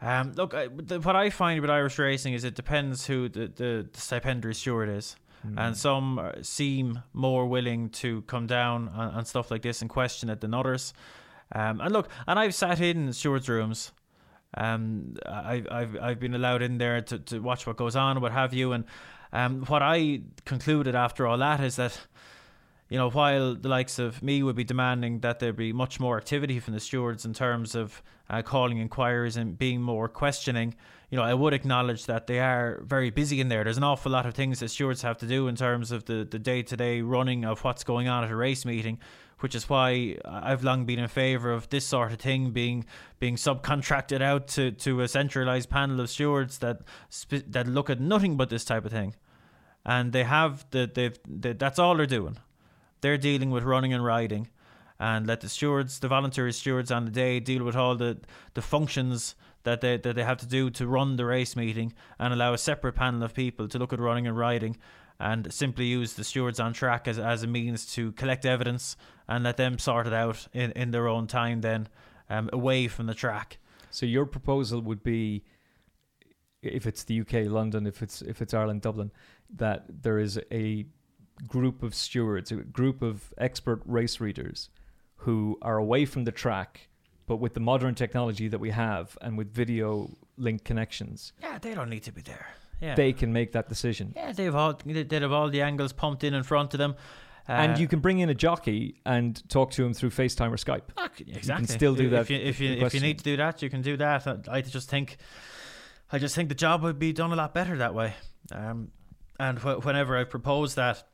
Um, 0.00 0.32
look, 0.32 0.52
I, 0.52 0.66
the, 0.66 1.00
what 1.00 1.14
I 1.14 1.30
find 1.30 1.60
with 1.60 1.70
Irish 1.70 1.98
racing 1.98 2.34
is 2.34 2.42
it 2.42 2.56
depends 2.56 3.06
who 3.06 3.28
the, 3.28 3.46
the, 3.46 3.88
the 3.92 4.00
stipendiary 4.00 4.54
steward 4.54 4.88
is. 4.88 5.16
And 5.56 5.76
some 5.76 6.18
uh, 6.18 6.32
seem 6.42 7.02
more 7.12 7.46
willing 7.46 7.90
to 7.90 8.22
come 8.22 8.46
down 8.46 8.90
and, 8.94 9.16
on 9.16 9.24
stuff 9.24 9.50
like 9.50 9.62
this 9.62 9.82
and 9.82 9.90
question 9.90 10.30
it 10.30 10.40
than 10.40 10.54
others. 10.54 10.94
Um, 11.52 11.80
and 11.80 11.92
look, 11.92 12.08
and 12.26 12.38
I've 12.38 12.54
sat 12.54 12.80
in 12.80 13.12
stewards' 13.12 13.48
rooms. 13.48 13.92
Um, 14.56 15.16
I, 15.26 15.62
I've 15.70 15.96
I've 16.00 16.20
been 16.20 16.34
allowed 16.34 16.62
in 16.62 16.78
there 16.78 17.00
to, 17.02 17.18
to 17.18 17.40
watch 17.40 17.66
what 17.66 17.76
goes 17.76 17.96
on, 17.96 18.20
what 18.20 18.32
have 18.32 18.54
you, 18.54 18.72
and 18.72 18.84
um, 19.32 19.62
what 19.64 19.82
I 19.82 20.22
concluded 20.44 20.94
after 20.94 21.26
all 21.26 21.38
that 21.38 21.60
is 21.60 21.76
that, 21.76 22.06
you 22.94 23.00
know, 23.00 23.10
while 23.10 23.56
the 23.56 23.68
likes 23.68 23.98
of 23.98 24.22
me 24.22 24.44
would 24.44 24.54
be 24.54 24.62
demanding 24.62 25.18
that 25.18 25.40
there 25.40 25.52
be 25.52 25.72
much 25.72 25.98
more 25.98 26.16
activity 26.16 26.60
from 26.60 26.74
the 26.74 26.78
stewards 26.78 27.24
in 27.24 27.32
terms 27.32 27.74
of 27.74 28.00
uh, 28.30 28.40
calling 28.40 28.78
inquiries 28.78 29.36
and 29.36 29.58
being 29.58 29.82
more 29.82 30.08
questioning, 30.08 30.76
you 31.10 31.18
know, 31.18 31.24
I 31.24 31.34
would 31.34 31.54
acknowledge 31.54 32.06
that 32.06 32.28
they 32.28 32.38
are 32.38 32.80
very 32.84 33.10
busy 33.10 33.40
in 33.40 33.48
there. 33.48 33.64
There's 33.64 33.78
an 33.78 33.82
awful 33.82 34.12
lot 34.12 34.26
of 34.26 34.34
things 34.34 34.60
that 34.60 34.68
stewards 34.68 35.02
have 35.02 35.18
to 35.18 35.26
do 35.26 35.48
in 35.48 35.56
terms 35.56 35.90
of 35.90 36.04
the 36.04 36.24
day 36.24 36.62
to 36.62 36.76
day 36.76 37.00
running 37.00 37.44
of 37.44 37.64
what's 37.64 37.82
going 37.82 38.06
on 38.06 38.22
at 38.22 38.30
a 38.30 38.36
race 38.36 38.64
meeting 38.64 39.00
which 39.40 39.56
is 39.56 39.68
why 39.68 40.16
I've 40.24 40.62
long 40.62 40.86
been 40.86 41.00
in 41.00 41.08
favour 41.08 41.52
of 41.52 41.68
this 41.68 41.84
sort 41.84 42.12
of 42.12 42.20
thing 42.20 42.52
being 42.52 42.86
being 43.18 43.34
subcontracted 43.34 44.22
out 44.22 44.46
to, 44.54 44.70
to 44.70 45.00
a 45.00 45.08
centralised 45.08 45.68
panel 45.68 46.00
of 46.00 46.08
stewards 46.08 46.58
that 46.58 46.82
that 47.28 47.66
look 47.66 47.90
at 47.90 48.00
nothing 48.00 48.36
but 48.36 48.50
this 48.50 48.64
type 48.64 48.84
of 48.84 48.92
thing, 48.92 49.16
and 49.84 50.12
they 50.12 50.22
have 50.22 50.64
the 50.70 50.88
they've 50.94 51.18
they, 51.26 51.52
that's 51.52 51.80
all 51.80 51.96
they're 51.96 52.06
doing. 52.06 52.38
They're 53.04 53.18
dealing 53.18 53.50
with 53.50 53.64
running 53.64 53.92
and 53.92 54.02
riding, 54.02 54.48
and 54.98 55.26
let 55.26 55.42
the 55.42 55.48
stewards, 55.50 55.98
the 55.98 56.08
voluntary 56.08 56.54
stewards 56.54 56.90
on 56.90 57.04
the 57.04 57.10
day, 57.10 57.38
deal 57.38 57.62
with 57.62 57.76
all 57.76 57.96
the 57.96 58.16
the 58.54 58.62
functions 58.62 59.34
that 59.64 59.82
they 59.82 59.98
that 59.98 60.16
they 60.16 60.24
have 60.24 60.38
to 60.38 60.46
do 60.46 60.70
to 60.70 60.86
run 60.86 61.16
the 61.16 61.26
race 61.26 61.54
meeting, 61.54 61.92
and 62.18 62.32
allow 62.32 62.54
a 62.54 62.56
separate 62.56 62.94
panel 62.94 63.22
of 63.22 63.34
people 63.34 63.68
to 63.68 63.78
look 63.78 63.92
at 63.92 63.98
running 63.98 64.26
and 64.26 64.38
riding 64.38 64.78
and 65.20 65.52
simply 65.52 65.84
use 65.84 66.14
the 66.14 66.24
stewards 66.24 66.58
on 66.58 66.72
track 66.72 67.06
as, 67.06 67.18
as 67.18 67.42
a 67.42 67.46
means 67.46 67.84
to 67.92 68.12
collect 68.12 68.46
evidence 68.46 68.96
and 69.28 69.44
let 69.44 69.58
them 69.58 69.78
sort 69.78 70.06
it 70.06 70.14
out 70.14 70.48
in, 70.54 70.72
in 70.72 70.90
their 70.90 71.06
own 71.06 71.26
time 71.26 71.60
then 71.60 71.86
um, 72.30 72.48
away 72.54 72.88
from 72.88 73.04
the 73.04 73.12
track. 73.12 73.58
So 73.90 74.06
your 74.06 74.24
proposal 74.24 74.80
would 74.80 75.02
be, 75.02 75.44
if 76.62 76.86
it's 76.86 77.04
the 77.04 77.20
UK, 77.20 77.52
London, 77.52 77.86
if 77.86 78.02
it's 78.02 78.22
if 78.22 78.40
it's 78.40 78.54
Ireland, 78.54 78.80
Dublin, 78.80 79.12
that 79.56 79.84
there 80.02 80.18
is 80.18 80.40
a 80.50 80.86
group 81.48 81.82
of 81.82 81.94
stewards, 81.94 82.50
a 82.52 82.56
group 82.56 83.02
of 83.02 83.32
expert 83.38 83.80
race 83.84 84.20
readers, 84.20 84.68
who 85.16 85.58
are 85.62 85.76
away 85.78 86.04
from 86.04 86.24
the 86.24 86.32
track, 86.32 86.88
but 87.26 87.36
with 87.36 87.54
the 87.54 87.60
modern 87.60 87.94
technology 87.94 88.48
that 88.48 88.58
we 88.60 88.70
have 88.70 89.16
and 89.22 89.36
with 89.38 89.52
video 89.52 90.10
link 90.36 90.64
connections, 90.64 91.32
Yeah, 91.42 91.58
they 91.58 91.74
don't 91.74 91.88
need 91.90 92.02
to 92.04 92.12
be 92.12 92.22
there. 92.22 92.46
Yeah, 92.80 92.94
they 92.96 93.12
can 93.12 93.32
make 93.32 93.52
that 93.52 93.68
decision. 93.68 94.12
yeah 94.16 94.32
they've 94.32 94.54
all 94.54 94.78
they'd 94.84 95.10
have 95.12 95.32
all 95.32 95.48
the 95.48 95.62
angles 95.62 95.92
pumped 95.92 96.24
in 96.24 96.34
in 96.34 96.42
front 96.42 96.74
of 96.74 96.78
them. 96.78 96.96
Uh, 97.48 97.52
and 97.52 97.78
you 97.78 97.86
can 97.86 98.00
bring 98.00 98.18
in 98.20 98.28
a 98.30 98.34
jockey 98.34 99.00
and 99.06 99.46
talk 99.50 99.70
to 99.70 99.84
him 99.84 99.92
through 99.94 100.10
FaceTime 100.10 100.50
or 100.50 100.56
Skype. 100.56 100.82
Ah, 100.96 101.08
exactly. 101.26 101.66
still 101.66 101.94
do 101.94 102.08
that 102.10 102.22
if 102.22 102.30
you 102.30 102.38
if 102.38 102.58
you, 102.60 102.70
if 102.72 102.94
you 102.94 103.00
need 103.00 103.18
to 103.18 103.24
do 103.24 103.36
that. 103.36 103.60
You 103.62 103.70
can 103.70 103.82
do 103.82 103.96
that. 103.98 104.26
I- 104.26 104.38
I 104.56 104.60
just 104.62 104.88
think, 104.90 105.18
I 106.10 106.18
just 106.18 106.34
think 106.34 106.48
the 106.48 106.54
job 106.54 106.82
would 106.82 106.98
be 106.98 107.12
done 107.12 107.32
a 107.32 107.36
lot 107.36 107.52
better 107.54 107.76
that 107.78 107.94
way. 107.94 108.14
Um, 108.50 108.90
and 109.38 109.58
wh- 109.58 109.84
whenever 109.84 110.16
I 110.16 110.24
propose 110.24 110.74
that, 110.76 111.04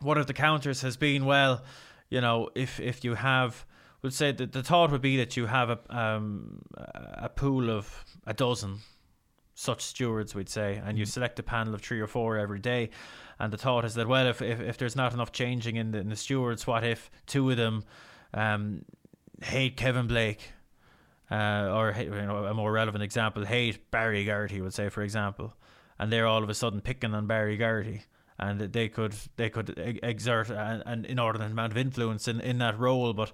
one 0.00 0.18
of 0.18 0.26
the 0.26 0.34
counters 0.34 0.82
has 0.82 0.96
been, 0.96 1.24
well, 1.24 1.62
you 2.10 2.20
know, 2.20 2.48
if 2.54 2.80
if 2.80 3.04
you 3.04 3.14
have, 3.14 3.66
would 4.02 4.14
say 4.14 4.32
that 4.32 4.52
the 4.52 4.62
thought 4.62 4.90
would 4.90 5.02
be 5.02 5.16
that 5.16 5.36
you 5.36 5.46
have 5.46 5.70
a 5.70 5.78
um 5.88 6.62
a 6.74 7.28
pool 7.28 7.70
of 7.70 8.04
a 8.26 8.34
dozen 8.34 8.78
such 9.54 9.82
stewards, 9.82 10.36
we'd 10.36 10.48
say, 10.48 10.80
and 10.84 10.96
you 10.96 11.04
select 11.04 11.36
a 11.40 11.42
panel 11.42 11.74
of 11.74 11.82
three 11.82 11.98
or 12.00 12.06
four 12.06 12.38
every 12.38 12.60
day. 12.60 12.90
And 13.40 13.52
the 13.52 13.58
thought 13.58 13.84
is 13.84 13.94
that, 13.94 14.06
well, 14.06 14.28
if, 14.28 14.40
if, 14.40 14.60
if 14.60 14.78
there's 14.78 14.94
not 14.94 15.12
enough 15.12 15.32
changing 15.32 15.74
in 15.74 15.90
the, 15.90 15.98
in 15.98 16.10
the 16.10 16.16
stewards, 16.16 16.64
what 16.64 16.84
if 16.84 17.10
two 17.26 17.50
of 17.50 17.56
them 17.56 17.82
um, 18.32 18.84
hate 19.42 19.76
Kevin 19.76 20.06
Blake? 20.06 20.52
Uh, 21.28 21.70
or 21.74 21.94
you 22.00 22.08
know, 22.08 22.44
a 22.44 22.54
more 22.54 22.70
relevant 22.70 23.02
example, 23.02 23.44
hate 23.44 23.90
Barry 23.90 24.24
Geraghty, 24.24 24.62
would 24.62 24.72
say, 24.72 24.88
for 24.88 25.02
example, 25.02 25.52
and 25.98 26.10
they're 26.10 26.26
all 26.26 26.42
of 26.42 26.48
a 26.48 26.54
sudden 26.54 26.80
picking 26.80 27.12
on 27.12 27.26
Barry 27.26 27.58
Geraghty, 27.58 28.02
and 28.38 28.60
that 28.60 28.72
they 28.72 28.88
could 28.88 29.14
they 29.36 29.50
could 29.50 29.78
exert 30.02 30.50
an, 30.50 30.82
an 30.86 31.04
inordinate 31.04 31.50
amount 31.50 31.72
of 31.72 31.78
influence 31.78 32.28
in, 32.28 32.40
in 32.40 32.58
that 32.58 32.78
role. 32.78 33.12
But 33.12 33.32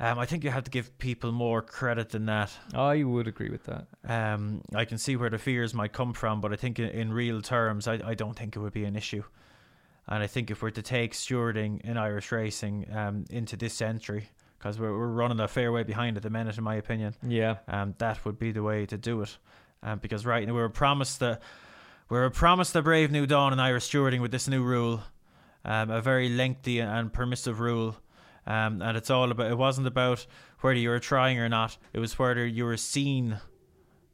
um, 0.00 0.18
I 0.18 0.26
think 0.26 0.42
you 0.42 0.50
have 0.50 0.64
to 0.64 0.70
give 0.70 0.96
people 0.98 1.32
more 1.32 1.62
credit 1.62 2.10
than 2.10 2.26
that. 2.26 2.50
I 2.74 3.02
would 3.04 3.28
agree 3.28 3.50
with 3.50 3.64
that. 3.64 3.86
Um, 4.08 4.62
I 4.74 4.84
can 4.84 4.98
see 4.98 5.16
where 5.16 5.30
the 5.30 5.38
fears 5.38 5.74
might 5.74 5.92
come 5.92 6.12
from, 6.12 6.40
but 6.40 6.52
I 6.52 6.56
think 6.56 6.78
in, 6.78 6.88
in 6.88 7.12
real 7.12 7.40
terms, 7.42 7.86
I, 7.86 8.00
I 8.04 8.14
don't 8.14 8.34
think 8.34 8.56
it 8.56 8.58
would 8.58 8.72
be 8.72 8.84
an 8.84 8.96
issue. 8.96 9.22
And 10.08 10.22
I 10.22 10.26
think 10.26 10.50
if 10.50 10.62
we're 10.62 10.70
to 10.70 10.82
take 10.82 11.12
stewarding 11.12 11.80
in 11.82 11.96
Irish 11.96 12.32
racing 12.32 12.86
um, 12.92 13.24
into 13.30 13.56
this 13.56 13.74
century, 13.74 14.28
because 14.58 14.78
we're, 14.80 14.90
we're 14.98 15.06
running 15.06 15.38
a 15.38 15.46
fair 15.46 15.70
way 15.70 15.84
behind 15.84 16.16
at 16.16 16.24
the 16.24 16.30
minute, 16.30 16.58
in 16.58 16.64
my 16.64 16.74
opinion, 16.74 17.14
Yeah. 17.22 17.58
um, 17.68 17.94
that 17.98 18.24
would 18.24 18.38
be 18.38 18.50
the 18.50 18.62
way 18.64 18.86
to 18.86 18.96
do 18.96 19.22
it. 19.22 19.36
Um, 19.84 19.98
because 20.00 20.26
right 20.26 20.44
now 20.46 20.54
we 20.54 20.60
were 20.60 20.68
promised 20.68 21.20
the 21.20 21.38
we 22.12 22.18
were 22.18 22.28
promised 22.28 22.76
a 22.76 22.82
brave 22.82 23.10
new 23.10 23.24
dawn 23.24 23.54
in 23.54 23.58
Irish 23.58 23.88
stewarding 23.90 24.20
with 24.20 24.32
this 24.32 24.46
new 24.46 24.62
rule, 24.62 25.02
um, 25.64 25.88
a 25.88 26.02
very 26.02 26.28
lengthy 26.28 26.78
and 26.78 27.10
permissive 27.10 27.58
rule. 27.58 27.96
Um, 28.46 28.82
and 28.82 28.98
it's 28.98 29.08
all 29.08 29.30
about. 29.30 29.50
It 29.50 29.56
wasn't 29.56 29.86
about 29.86 30.26
whether 30.60 30.78
you 30.78 30.90
were 30.90 30.98
trying 30.98 31.38
or 31.38 31.48
not. 31.48 31.78
It 31.94 32.00
was 32.00 32.18
whether 32.18 32.46
you 32.46 32.66
were 32.66 32.76
seen 32.76 33.40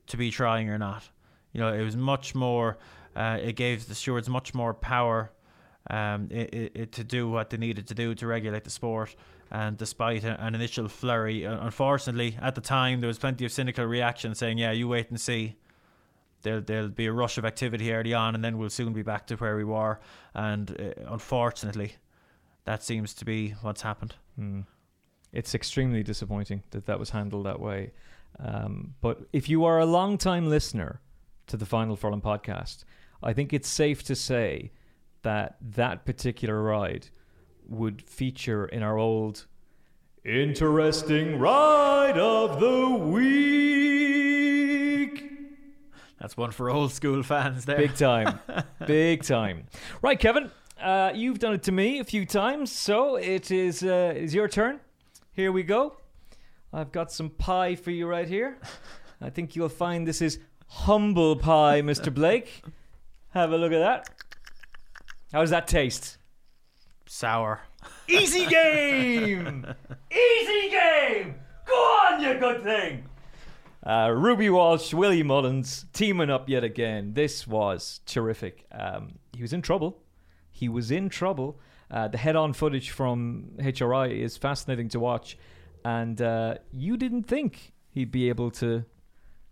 to 0.06 0.16
be 0.16 0.30
trying 0.30 0.70
or 0.70 0.78
not. 0.78 1.08
You 1.52 1.60
know, 1.60 1.72
it 1.72 1.82
was 1.82 1.96
much 1.96 2.36
more 2.36 2.78
Uh, 3.16 3.38
it 3.42 3.56
gave 3.56 3.88
the 3.88 3.96
stewards 3.96 4.28
much 4.28 4.54
more 4.54 4.72
power 4.72 5.32
um, 5.90 6.28
it, 6.30 6.72
it, 6.76 6.92
to 6.92 7.02
do 7.02 7.28
what 7.28 7.50
they 7.50 7.56
needed 7.56 7.88
to 7.88 7.94
do 7.94 8.14
to 8.14 8.26
regulate 8.28 8.62
the 8.62 8.70
sport. 8.70 9.16
And 9.50 9.76
despite 9.76 10.22
a, 10.22 10.40
an 10.40 10.54
initial 10.54 10.86
flurry, 10.86 11.42
unfortunately, 11.42 12.38
at 12.40 12.54
the 12.54 12.60
time 12.60 13.00
there 13.00 13.08
was 13.08 13.18
plenty 13.18 13.44
of 13.44 13.50
cynical 13.50 13.86
reaction 13.86 14.36
saying, 14.36 14.58
"Yeah, 14.58 14.70
you 14.70 14.86
wait 14.86 15.10
and 15.10 15.20
see." 15.20 15.56
There'll, 16.42 16.62
there'll 16.62 16.88
be 16.88 17.06
a 17.06 17.12
rush 17.12 17.38
of 17.38 17.44
activity 17.44 17.92
early 17.92 18.14
on, 18.14 18.34
and 18.34 18.44
then 18.44 18.58
we'll 18.58 18.70
soon 18.70 18.92
be 18.92 19.02
back 19.02 19.26
to 19.28 19.36
where 19.36 19.56
we 19.56 19.64
were. 19.64 20.00
And 20.34 20.70
uh, 20.70 21.12
unfortunately, 21.12 21.94
that 22.64 22.82
seems 22.82 23.14
to 23.14 23.24
be 23.24 23.50
what's 23.62 23.82
happened. 23.82 24.14
Mm. 24.38 24.64
It's 25.32 25.54
extremely 25.54 26.02
disappointing 26.02 26.62
that 26.70 26.86
that 26.86 26.98
was 26.98 27.10
handled 27.10 27.46
that 27.46 27.60
way. 27.60 27.92
Um, 28.38 28.94
but 29.00 29.20
if 29.32 29.48
you 29.48 29.64
are 29.64 29.78
a 29.78 29.86
long 29.86 30.16
time 30.18 30.48
listener 30.48 31.00
to 31.48 31.56
the 31.56 31.66
Final 31.66 31.96
Furlong 31.96 32.20
podcast, 32.20 32.84
I 33.22 33.32
think 33.32 33.52
it's 33.52 33.68
safe 33.68 34.02
to 34.04 34.14
say 34.14 34.70
that 35.22 35.56
that 35.60 36.04
particular 36.04 36.62
ride 36.62 37.08
would 37.66 38.02
feature 38.02 38.66
in 38.66 38.82
our 38.82 38.96
old 38.96 39.46
interesting 40.24 41.38
ride 41.38 42.18
of 42.18 42.60
the 42.60 42.88
week. 42.88 43.77
That's 46.20 46.36
one 46.36 46.50
for 46.50 46.70
old 46.70 46.92
school 46.92 47.22
fans 47.22 47.64
there. 47.64 47.76
Big 47.76 47.94
time. 47.94 48.40
Big 48.86 49.22
time. 49.22 49.66
Right, 50.02 50.18
Kevin. 50.18 50.50
Uh, 50.80 51.12
you've 51.14 51.38
done 51.38 51.54
it 51.54 51.62
to 51.64 51.72
me 51.72 51.98
a 51.98 52.04
few 52.04 52.24
times, 52.24 52.70
so 52.72 53.16
it 53.16 53.50
is 53.50 53.82
uh, 53.82 54.12
is 54.16 54.34
your 54.34 54.48
turn. 54.48 54.80
Here 55.32 55.52
we 55.52 55.62
go. 55.62 55.96
I've 56.72 56.92
got 56.92 57.10
some 57.12 57.30
pie 57.30 57.74
for 57.74 57.90
you 57.90 58.06
right 58.06 58.28
here. 58.28 58.58
I 59.20 59.30
think 59.30 59.56
you'll 59.56 59.68
find 59.68 60.06
this 60.06 60.20
is 60.22 60.38
humble 60.66 61.36
pie, 61.36 61.82
Mr. 61.82 62.12
Blake. 62.12 62.62
Have 63.30 63.52
a 63.52 63.56
look 63.56 63.72
at 63.72 63.78
that. 63.78 64.08
How 65.32 65.40
does 65.40 65.50
that 65.50 65.66
taste? 65.66 66.18
Sour. 67.06 67.60
Easy 68.08 68.46
game! 68.46 69.66
Easy 70.10 70.70
game! 70.70 71.34
Go 71.66 71.74
on, 71.74 72.20
you 72.20 72.34
good 72.38 72.62
thing! 72.62 73.07
Uh, 73.84 74.12
Ruby 74.14 74.50
Walsh, 74.50 74.92
Willie 74.92 75.22
Mullins 75.22 75.86
teaming 75.92 76.30
up 76.30 76.48
yet 76.48 76.64
again. 76.64 77.14
This 77.14 77.46
was 77.46 78.00
terrific. 78.06 78.66
Um, 78.72 79.18
he 79.32 79.42
was 79.42 79.52
in 79.52 79.62
trouble. 79.62 80.02
He 80.50 80.68
was 80.68 80.90
in 80.90 81.08
trouble. 81.08 81.60
Uh, 81.90 82.08
the 82.08 82.18
head 82.18 82.36
on 82.36 82.52
footage 82.52 82.90
from 82.90 83.50
HRI 83.58 84.10
is 84.10 84.36
fascinating 84.36 84.88
to 84.90 85.00
watch. 85.00 85.38
And 85.84 86.20
uh, 86.20 86.56
you 86.72 86.96
didn't 86.96 87.24
think 87.24 87.72
he'd 87.90 88.10
be 88.12 88.28
able 88.28 88.50
to 88.52 88.84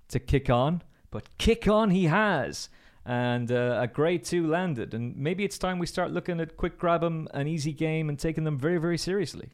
to 0.09 0.21
kick 0.21 0.49
on, 0.49 0.83
but 1.11 1.37
kick 1.37 1.67
on 1.67 1.91
he 1.91 2.05
has. 2.05 2.69
And 3.05 3.51
uh, 3.51 3.79
a 3.81 3.87
grade 3.87 4.25
two 4.25 4.47
landed. 4.47 4.95
And 4.95 5.17
maybe 5.17 5.45
it's 5.45 5.59
time 5.59 5.79
we 5.79 5.87
start 5.87 6.11
looking 6.11 6.41
at 6.41 6.57
quick 6.57 6.79
grab 6.79 7.01
grab 7.01 7.05
'em, 7.05 7.29
an 7.33 7.47
easy 7.47 7.73
game, 7.73 8.09
and 8.09 8.19
taking 8.19 8.45
them 8.45 8.59
very, 8.59 8.79
very 8.79 8.99
seriously. 8.99 9.51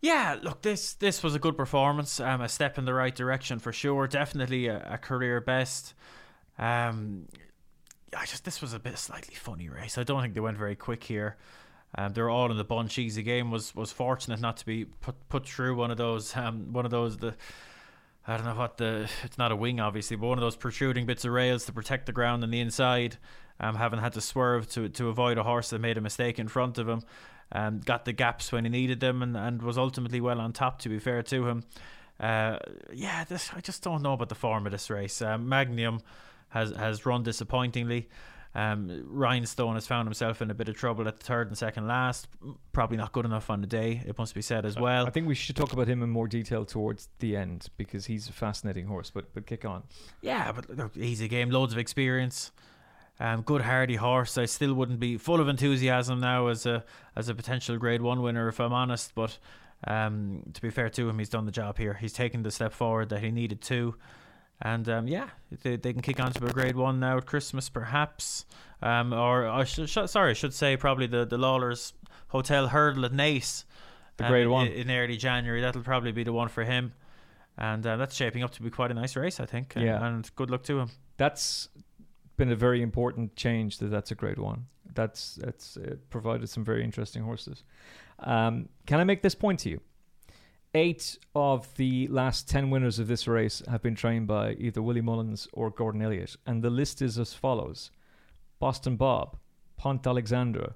Yeah, 0.00 0.38
look, 0.42 0.62
this 0.62 0.94
this 0.94 1.22
was 1.22 1.34
a 1.34 1.38
good 1.38 1.56
performance, 1.56 2.20
um, 2.20 2.40
a 2.40 2.48
step 2.48 2.78
in 2.78 2.84
the 2.84 2.94
right 2.94 3.14
direction 3.14 3.58
for 3.58 3.72
sure. 3.72 4.06
Definitely 4.06 4.68
a, 4.68 4.94
a 4.94 4.98
career 4.98 5.40
best. 5.40 5.94
Um, 6.58 7.26
I 8.16 8.24
just 8.24 8.44
this 8.44 8.62
was 8.62 8.72
a 8.72 8.78
bit 8.78 8.96
slightly 8.96 9.34
funny 9.34 9.68
race. 9.68 9.98
I 9.98 10.04
don't 10.04 10.22
think 10.22 10.34
they 10.34 10.40
went 10.40 10.56
very 10.56 10.76
quick 10.76 11.02
here. 11.02 11.36
Um, 11.96 12.12
they 12.12 12.22
were 12.22 12.30
all 12.30 12.50
in 12.50 12.56
the 12.56 12.64
bunch. 12.64 12.98
Easy 12.98 13.22
game 13.22 13.50
was 13.50 13.74
was 13.74 13.90
fortunate 13.90 14.40
not 14.40 14.56
to 14.58 14.66
be 14.66 14.84
put 14.84 15.16
put 15.28 15.46
through 15.46 15.74
one 15.74 15.90
of 15.90 15.96
those 15.96 16.36
um 16.36 16.72
one 16.72 16.84
of 16.84 16.90
those 16.90 17.16
the 17.16 17.34
I 18.26 18.36
don't 18.36 18.46
know 18.46 18.54
what 18.54 18.76
the 18.76 19.10
it's 19.24 19.38
not 19.38 19.50
a 19.50 19.56
wing 19.56 19.80
obviously, 19.80 20.16
but 20.16 20.28
one 20.28 20.38
of 20.38 20.42
those 20.42 20.56
protruding 20.56 21.06
bits 21.06 21.24
of 21.24 21.32
rails 21.32 21.64
to 21.66 21.72
protect 21.72 22.06
the 22.06 22.12
ground 22.12 22.44
on 22.44 22.50
the 22.50 22.60
inside. 22.60 23.16
Um, 23.60 23.74
having 23.74 23.98
had 23.98 24.12
to 24.12 24.20
swerve 24.20 24.68
to 24.70 24.88
to 24.90 25.08
avoid 25.08 25.38
a 25.38 25.42
horse 25.42 25.70
that 25.70 25.80
made 25.80 25.98
a 25.98 26.00
mistake 26.00 26.38
in 26.38 26.46
front 26.46 26.78
of 26.78 26.88
him. 26.88 27.02
Um, 27.50 27.80
got 27.80 28.04
the 28.04 28.12
gaps 28.12 28.52
when 28.52 28.64
he 28.64 28.70
needed 28.70 29.00
them 29.00 29.22
and, 29.22 29.36
and 29.36 29.62
was 29.62 29.78
ultimately 29.78 30.20
well 30.20 30.40
on 30.40 30.52
top. 30.52 30.80
To 30.80 30.88
be 30.88 30.98
fair 30.98 31.22
to 31.22 31.46
him, 31.48 31.64
uh, 32.20 32.58
yeah, 32.92 33.24
this 33.24 33.50
I 33.54 33.60
just 33.60 33.82
don't 33.82 34.02
know 34.02 34.12
about 34.12 34.28
the 34.28 34.34
form 34.34 34.66
of 34.66 34.72
this 34.72 34.90
race. 34.90 35.22
Um, 35.22 35.48
Magnum 35.48 36.00
has 36.50 36.72
has 36.72 37.06
run 37.06 37.22
disappointingly. 37.22 38.08
Um, 38.54 39.04
Rhinestone 39.06 39.74
has 39.74 39.86
found 39.86 40.08
himself 40.08 40.40
in 40.42 40.50
a 40.50 40.54
bit 40.54 40.68
of 40.68 40.74
trouble 40.74 41.06
at 41.06 41.18
the 41.18 41.24
third 41.24 41.48
and 41.48 41.56
second 41.56 41.86
last. 41.86 42.28
Probably 42.72 42.96
not 42.96 43.12
good 43.12 43.24
enough 43.24 43.50
on 43.50 43.60
the 43.60 43.66
day, 43.66 44.02
it 44.06 44.18
must 44.18 44.34
be 44.34 44.42
said 44.42 44.64
as 44.64 44.76
well. 44.76 45.06
I 45.06 45.10
think 45.10 45.28
we 45.28 45.34
should 45.34 45.54
talk 45.54 45.72
about 45.72 45.86
him 45.86 46.02
in 46.02 46.10
more 46.10 46.26
detail 46.26 46.64
towards 46.64 47.08
the 47.18 47.36
end 47.36 47.68
because 47.76 48.06
he's 48.06 48.28
a 48.28 48.32
fascinating 48.32 48.86
horse. 48.86 49.10
But 49.10 49.32
but 49.34 49.46
kick 49.46 49.64
on. 49.64 49.84
Yeah, 50.22 50.50
but 50.52 50.68
look, 50.76 50.96
easy 50.96 51.28
game, 51.28 51.50
loads 51.50 51.72
of 51.72 51.78
experience. 51.78 52.50
Um, 53.20 53.42
good 53.42 53.62
hardy 53.62 53.96
horse. 53.96 54.38
I 54.38 54.44
still 54.44 54.74
wouldn't 54.74 55.00
be 55.00 55.18
full 55.18 55.40
of 55.40 55.48
enthusiasm 55.48 56.20
now 56.20 56.46
as 56.46 56.66
a 56.66 56.84
as 57.16 57.28
a 57.28 57.34
potential 57.34 57.76
Grade 57.76 58.02
One 58.02 58.22
winner, 58.22 58.48
if 58.48 58.60
I'm 58.60 58.72
honest. 58.72 59.14
But 59.14 59.38
um, 59.86 60.42
to 60.52 60.62
be 60.62 60.70
fair 60.70 60.88
to 60.90 61.08
him, 61.08 61.18
he's 61.18 61.28
done 61.28 61.44
the 61.44 61.52
job 61.52 61.78
here. 61.78 61.94
He's 61.94 62.12
taken 62.12 62.42
the 62.42 62.50
step 62.50 62.72
forward 62.72 63.08
that 63.08 63.20
he 63.20 63.30
needed 63.30 63.60
to. 63.62 63.96
And 64.60 64.88
um, 64.88 65.06
yeah, 65.06 65.28
they, 65.62 65.76
they 65.76 65.92
can 65.92 66.02
kick 66.02 66.18
on 66.20 66.32
to 66.32 66.46
a 66.46 66.52
grade 66.52 66.76
one 66.76 66.98
now 66.98 67.18
at 67.18 67.26
Christmas, 67.26 67.68
perhaps. 67.68 68.44
Um, 68.82 69.12
or 69.12 69.48
I 69.48 69.64
should, 69.64 69.88
sorry, 69.88 70.30
I 70.30 70.34
should 70.34 70.52
say 70.52 70.76
probably 70.76 71.06
the, 71.06 71.24
the 71.24 71.38
Lawlor's 71.38 71.92
Hotel 72.28 72.68
Hurdle 72.68 73.04
at 73.04 73.12
Naas. 73.12 73.64
The 74.16 74.26
grade 74.26 74.46
um, 74.46 74.52
one. 74.52 74.66
In, 74.66 74.90
in, 74.90 74.90
early 74.90 75.16
January. 75.16 75.60
That'll 75.60 75.82
probably 75.82 76.12
be 76.12 76.24
the 76.24 76.32
one 76.32 76.48
for 76.48 76.64
him. 76.64 76.92
And 77.56 77.86
uh, 77.86 77.96
that's 77.96 78.16
shaping 78.16 78.42
up 78.42 78.50
to 78.52 78.62
be 78.62 78.70
quite 78.70 78.90
a 78.90 78.94
nice 78.94 79.14
race, 79.14 79.38
I 79.38 79.46
think. 79.46 79.74
And, 79.76 79.84
yeah. 79.84 80.04
And 80.04 80.28
good 80.34 80.50
luck 80.50 80.64
to 80.64 80.80
him. 80.80 80.90
That's 81.18 81.68
been 82.38 82.50
a 82.50 82.56
very 82.56 82.80
important 82.80 83.36
change 83.36 83.78
that 83.78 83.90
that's 83.90 84.10
a 84.10 84.14
grade 84.14 84.38
one. 84.38 84.66
That's, 84.94 85.34
that's 85.34 85.76
it 85.76 86.08
provided 86.08 86.48
some 86.48 86.64
very 86.64 86.82
interesting 86.82 87.22
horses. 87.22 87.64
Um, 88.20 88.68
can 88.86 89.00
I 89.00 89.04
make 89.04 89.22
this 89.22 89.34
point 89.34 89.60
to 89.60 89.70
you? 89.70 89.80
Eight 90.74 91.18
of 91.34 91.74
the 91.76 92.08
last 92.08 92.48
10 92.48 92.70
winners 92.70 92.98
of 92.98 93.08
this 93.08 93.26
race 93.26 93.62
have 93.68 93.82
been 93.82 93.94
trained 93.94 94.26
by 94.26 94.52
either 94.54 94.82
Willie 94.82 95.00
Mullins 95.00 95.48
or 95.52 95.70
Gordon 95.70 96.02
Elliott. 96.02 96.36
And 96.46 96.62
the 96.62 96.70
list 96.70 97.02
is 97.02 97.18
as 97.18 97.34
follows 97.34 97.90
Boston 98.58 98.96
Bob, 98.96 99.36
Pont 99.76 100.06
Alexandre, 100.06 100.74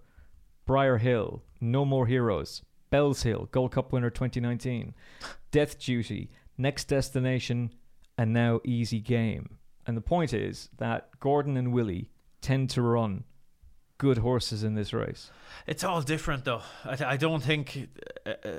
Briar 0.66 0.98
Hill, 0.98 1.42
No 1.60 1.84
More 1.84 2.06
Heroes, 2.06 2.62
Bellshill, 2.90 3.50
Gold 3.50 3.72
Cup 3.72 3.92
winner 3.92 4.10
2019, 4.10 4.94
Death 5.50 5.78
Duty, 5.78 6.30
Next 6.56 6.84
Destination, 6.84 7.72
and 8.16 8.32
now 8.32 8.60
Easy 8.64 9.00
Game. 9.00 9.58
And 9.86 9.96
the 9.96 10.02
point 10.02 10.32
is 10.32 10.68
that 10.78 11.18
Gordon 11.20 11.56
and 11.56 11.72
Willie 11.72 12.10
tend 12.40 12.70
to 12.70 12.82
run 12.82 13.24
good 13.98 14.18
horses 14.18 14.62
in 14.62 14.74
this 14.74 14.92
race. 14.92 15.30
It's 15.66 15.84
all 15.84 16.02
different, 16.02 16.44
though. 16.44 16.62
I, 16.84 16.96
th- 16.96 17.08
I 17.08 17.16
don't 17.16 17.42
think. 17.42 17.88
Uh, 18.26 18.34
uh, 18.44 18.58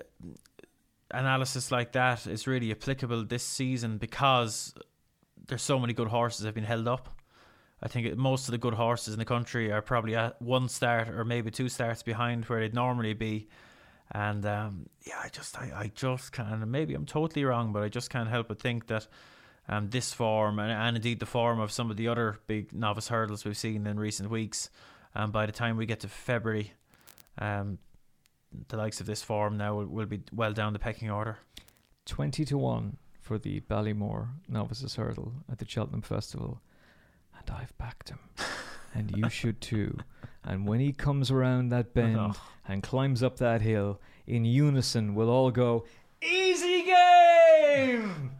analysis 1.13 1.71
like 1.71 1.91
that 1.93 2.27
is 2.27 2.47
really 2.47 2.71
applicable 2.71 3.23
this 3.23 3.43
season 3.43 3.97
because 3.97 4.73
there's 5.47 5.61
so 5.61 5.79
many 5.79 5.93
good 5.93 6.07
horses 6.07 6.41
that 6.41 6.47
have 6.47 6.55
been 6.55 6.63
held 6.63 6.87
up. 6.87 7.21
I 7.81 7.87
think 7.87 8.07
it, 8.07 8.17
most 8.17 8.47
of 8.47 8.53
the 8.53 8.57
good 8.57 8.73
horses 8.73 9.13
in 9.13 9.19
the 9.19 9.25
country 9.25 9.71
are 9.71 9.81
probably 9.81 10.15
at 10.15 10.41
one 10.41 10.69
start 10.69 11.09
or 11.09 11.25
maybe 11.25 11.51
two 11.51 11.69
starts 11.69 12.01
behind 12.01 12.45
where 12.45 12.61
they'd 12.61 12.73
normally 12.73 13.13
be. 13.13 13.47
And 14.11 14.45
um, 14.45 14.87
yeah, 15.05 15.19
I 15.23 15.29
just, 15.29 15.57
I, 15.57 15.71
I 15.75 15.91
just 15.93 16.31
can't. 16.31 16.65
Maybe 16.67 16.93
I'm 16.93 17.05
totally 17.05 17.45
wrong, 17.45 17.73
but 17.73 17.83
I 17.83 17.89
just 17.89 18.09
can't 18.09 18.29
help 18.29 18.47
but 18.47 18.59
think 18.59 18.87
that 18.87 19.07
um, 19.67 19.89
this 19.89 20.13
form 20.13 20.59
and, 20.59 20.71
and 20.71 20.95
indeed 20.95 21.19
the 21.19 21.25
form 21.25 21.59
of 21.59 21.71
some 21.71 21.89
of 21.89 21.97
the 21.97 22.07
other 22.07 22.39
big 22.47 22.73
novice 22.73 23.07
hurdles 23.07 23.45
we've 23.45 23.57
seen 23.57 23.87
in 23.87 23.99
recent 23.99 24.29
weeks, 24.29 24.69
um, 25.15 25.31
by 25.31 25.45
the 25.45 25.51
time 25.51 25.77
we 25.77 25.85
get 25.85 26.01
to 26.01 26.07
February, 26.07 26.73
um, 27.37 27.77
the 28.67 28.77
likes 28.77 28.99
of 28.99 29.07
this 29.07 29.23
form 29.23 29.57
now 29.57 29.75
will, 29.75 29.85
will 29.85 30.05
be 30.05 30.21
well 30.31 30.53
down 30.53 30.73
the 30.73 30.79
pecking 30.79 31.09
order. 31.09 31.37
20 32.05 32.45
to 32.45 32.57
1 32.57 32.97
for 33.21 33.37
the 33.37 33.61
Ballymore 33.61 34.27
Novices 34.49 34.95
Hurdle 34.95 35.33
at 35.49 35.59
the 35.59 35.67
Cheltenham 35.67 36.01
Festival. 36.01 36.61
And 37.37 37.55
I've 37.55 37.75
backed 37.77 38.09
him. 38.09 38.19
and 38.93 39.15
you 39.15 39.29
should 39.29 39.61
too. 39.61 39.97
And 40.43 40.67
when 40.67 40.79
he 40.79 40.91
comes 40.91 41.31
around 41.31 41.69
that 41.69 41.93
bend 41.93 42.17
oh. 42.19 42.33
and 42.67 42.83
climbs 42.83 43.23
up 43.23 43.37
that 43.37 43.61
hill, 43.61 44.01
in 44.27 44.43
unison 44.45 45.15
we'll 45.15 45.29
all 45.29 45.51
go, 45.51 45.85
Easy 46.21 46.83
game! 46.83 48.31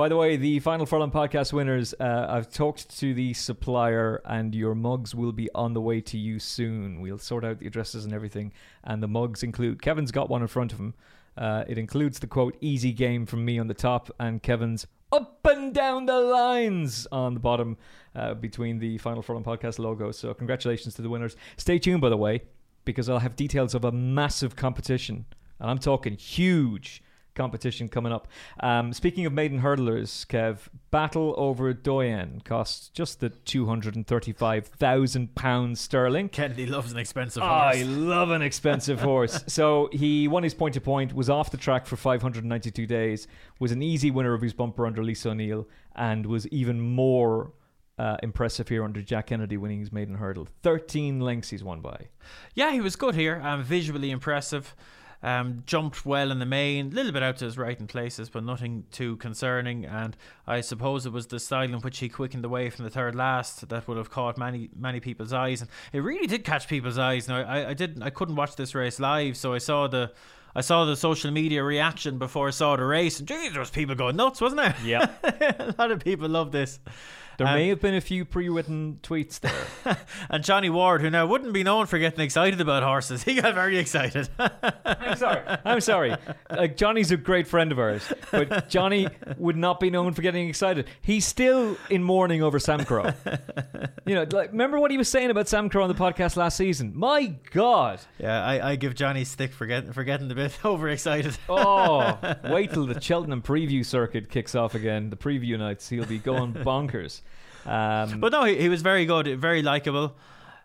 By 0.00 0.08
the 0.08 0.16
way, 0.16 0.38
the 0.38 0.60
Final 0.60 0.86
Furlong 0.86 1.10
podcast 1.10 1.52
winners, 1.52 1.92
uh, 2.00 2.26
I've 2.26 2.50
talked 2.50 2.98
to 3.00 3.12
the 3.12 3.34
supplier, 3.34 4.22
and 4.24 4.54
your 4.54 4.74
mugs 4.74 5.14
will 5.14 5.30
be 5.30 5.50
on 5.54 5.74
the 5.74 5.80
way 5.82 6.00
to 6.00 6.16
you 6.16 6.38
soon. 6.38 7.02
We'll 7.02 7.18
sort 7.18 7.44
out 7.44 7.58
the 7.58 7.66
addresses 7.66 8.06
and 8.06 8.14
everything, 8.14 8.54
and 8.82 9.02
the 9.02 9.08
mugs 9.08 9.42
include 9.42 9.82
Kevin's 9.82 10.10
got 10.10 10.30
one 10.30 10.40
in 10.40 10.48
front 10.48 10.72
of 10.72 10.80
him. 10.80 10.94
Uh, 11.36 11.64
it 11.68 11.76
includes 11.76 12.18
the 12.18 12.26
quote 12.26 12.56
"easy 12.62 12.92
game" 12.92 13.26
from 13.26 13.44
me 13.44 13.58
on 13.58 13.66
the 13.66 13.74
top, 13.74 14.10
and 14.18 14.42
Kevin's 14.42 14.86
up 15.12 15.46
and 15.46 15.74
down 15.74 16.06
the 16.06 16.18
lines 16.18 17.06
on 17.12 17.34
the 17.34 17.40
bottom 17.40 17.76
uh, 18.14 18.32
between 18.32 18.78
the 18.78 18.96
Final 18.96 19.20
Furlong 19.20 19.44
podcast 19.44 19.78
logo. 19.78 20.12
So 20.12 20.32
congratulations 20.32 20.94
to 20.94 21.02
the 21.02 21.10
winners. 21.10 21.36
Stay 21.58 21.78
tuned, 21.78 22.00
by 22.00 22.08
the 22.08 22.16
way, 22.16 22.40
because 22.86 23.10
I'll 23.10 23.18
have 23.18 23.36
details 23.36 23.74
of 23.74 23.84
a 23.84 23.92
massive 23.92 24.56
competition, 24.56 25.26
and 25.58 25.70
I'm 25.70 25.78
talking 25.78 26.14
huge 26.16 27.02
competition 27.34 27.88
coming 27.88 28.12
up. 28.12 28.28
Um, 28.60 28.92
speaking 28.92 29.26
of 29.26 29.32
maiden 29.32 29.60
hurdlers, 29.60 30.26
Kev, 30.26 30.68
Battleoverdoyen 30.92 32.44
costs 32.44 32.88
just 32.88 33.20
the 33.20 33.30
two 33.30 33.66
hundred 33.66 33.96
and 33.96 34.06
thirty-five 34.06 34.66
thousand 34.66 35.34
pounds 35.34 35.80
sterling. 35.80 36.28
Kennedy 36.28 36.66
loves 36.66 36.92
an 36.92 36.98
expensive 36.98 37.42
horse. 37.42 37.76
I 37.76 37.82
love 37.82 38.30
an 38.30 38.42
expensive 38.42 39.00
horse. 39.00 39.44
So 39.50 39.88
he 39.92 40.28
won 40.28 40.42
his 40.42 40.54
point 40.54 40.74
to 40.74 40.80
point, 40.80 41.12
was 41.12 41.28
off 41.28 41.50
the 41.50 41.56
track 41.56 41.86
for 41.86 41.96
592 41.96 42.86
days, 42.86 43.26
was 43.58 43.72
an 43.72 43.82
easy 43.82 44.10
winner 44.10 44.32
of 44.32 44.40
his 44.40 44.52
bumper 44.52 44.86
under 44.86 45.02
Lisa 45.02 45.30
O'Neill, 45.30 45.66
and 45.96 46.24
was 46.24 46.46
even 46.48 46.80
more 46.80 47.52
uh, 47.98 48.16
impressive 48.22 48.68
here 48.68 48.82
under 48.82 49.02
Jack 49.02 49.26
Kennedy 49.26 49.56
winning 49.56 49.80
his 49.80 49.92
maiden 49.92 50.14
hurdle. 50.14 50.48
13 50.62 51.20
lengths 51.20 51.50
he's 51.50 51.62
won 51.62 51.80
by. 51.80 52.08
Yeah, 52.54 52.72
he 52.72 52.80
was 52.80 52.96
good 52.96 53.14
here. 53.14 53.40
Um, 53.44 53.62
visually 53.62 54.10
impressive. 54.10 54.74
Um, 55.22 55.62
jumped 55.66 56.06
well 56.06 56.30
in 56.30 56.38
the 56.38 56.46
main, 56.46 56.92
a 56.92 56.94
little 56.94 57.12
bit 57.12 57.22
out 57.22 57.36
to 57.38 57.44
his 57.44 57.58
right 57.58 57.78
in 57.78 57.86
places, 57.86 58.30
but 58.30 58.42
nothing 58.42 58.84
too 58.90 59.16
concerning. 59.16 59.84
And 59.84 60.16
I 60.46 60.62
suppose 60.62 61.04
it 61.04 61.12
was 61.12 61.26
the 61.26 61.38
style 61.38 61.64
in 61.64 61.80
which 61.80 61.98
he 61.98 62.08
quickened 62.08 62.44
away 62.44 62.70
from 62.70 62.86
the 62.86 62.90
third 62.90 63.14
last 63.14 63.68
that 63.68 63.86
would 63.86 63.98
have 63.98 64.10
caught 64.10 64.38
many 64.38 64.70
many 64.74 64.98
people's 64.98 65.32
eyes, 65.32 65.60
and 65.60 65.70
it 65.92 66.00
really 66.00 66.26
did 66.26 66.42
catch 66.44 66.68
people's 66.68 66.98
eyes. 66.98 67.28
Now 67.28 67.42
I, 67.42 67.70
I 67.70 67.74
didn't, 67.74 68.02
I 68.02 68.08
couldn't 68.10 68.36
watch 68.36 68.56
this 68.56 68.74
race 68.74 68.98
live, 68.98 69.36
so 69.36 69.52
I 69.52 69.58
saw 69.58 69.86
the. 69.88 70.12
I 70.52 70.62
saw 70.62 70.84
the 70.84 70.96
social 70.96 71.30
media 71.30 71.62
reaction 71.62 72.18
before 72.18 72.48
I 72.48 72.50
saw 72.50 72.74
the 72.74 72.84
race, 72.84 73.20
and 73.20 73.28
geez, 73.28 73.52
there 73.52 73.60
was 73.60 73.70
people 73.70 73.94
going 73.94 74.16
nuts, 74.16 74.40
wasn't 74.40 74.62
there? 74.62 74.74
Yeah. 74.84 75.08
a 75.22 75.74
lot 75.78 75.92
of 75.92 76.00
people 76.02 76.28
love 76.28 76.50
this. 76.50 76.80
There 77.40 77.48
Um, 77.48 77.54
may 77.54 77.68
have 77.68 77.80
been 77.80 77.94
a 77.94 78.02
few 78.02 78.26
pre-written 78.26 78.98
tweets 79.02 79.40
there. 79.40 79.96
And 80.28 80.44
Johnny 80.44 80.68
Ward, 80.68 81.00
who 81.00 81.08
now 81.08 81.26
wouldn't 81.26 81.54
be 81.54 81.62
known 81.64 81.86
for 81.86 81.98
getting 81.98 82.20
excited 82.20 82.60
about 82.60 82.82
horses, 82.82 83.22
he 83.24 83.40
got 83.40 83.54
very 83.54 83.78
excited. 83.78 84.28
I'm 84.84 85.16
sorry. 85.16 85.40
I'm 85.64 85.80
sorry. 85.80 86.14
Like 86.50 86.76
Johnny's 86.76 87.10
a 87.10 87.16
great 87.16 87.48
friend 87.48 87.72
of 87.72 87.78
ours, 87.78 88.12
but 88.30 88.68
Johnny 88.68 89.08
would 89.38 89.56
not 89.56 89.80
be 89.80 89.88
known 89.88 90.12
for 90.12 90.20
getting 90.20 90.48
excited. 90.48 90.86
He's 91.00 91.26
still 91.26 91.78
in 91.88 92.02
mourning 92.04 92.42
over 92.42 92.58
Samcro. 92.58 93.14
You 94.06 94.14
know, 94.16 94.26
like 94.30 94.52
remember 94.52 94.78
what 94.78 94.90
he 94.90 94.98
was 94.98 95.08
saying 95.08 95.30
about 95.30 95.46
Samcro 95.46 95.82
on 95.82 95.88
the 95.88 95.94
podcast 95.94 96.36
last 96.36 96.56
season? 96.58 96.92
My 96.94 97.34
God. 97.52 98.00
yeah, 98.18 98.44
I, 98.44 98.72
I 98.72 98.76
give 98.76 98.94
Johnny 98.94 99.24
stick 99.24 99.52
for 99.52 99.64
getting 99.66 99.92
for 99.92 100.04
getting 100.04 100.30
a 100.30 100.34
bit 100.34 100.52
overexcited. 100.64 101.36
Oh, 101.48 102.18
wait 102.44 102.72
till 102.72 102.86
the 102.86 103.00
Cheltenham 103.00 103.40
preview 103.42 103.84
circuit 103.84 104.28
kicks 104.28 104.54
off 104.54 104.74
again. 104.74 105.08
The 105.10 105.16
preview 105.16 105.58
nights, 105.58 105.88
he'll 105.88 106.04
be 106.04 106.18
going 106.18 106.52
bonkers. 106.52 107.22
Um, 107.66 108.20
But 108.20 108.32
no, 108.32 108.44
he, 108.44 108.56
he 108.56 108.68
was 108.68 108.82
very 108.82 109.06
good, 109.06 109.38
very 109.40 109.62
likable. 109.62 110.16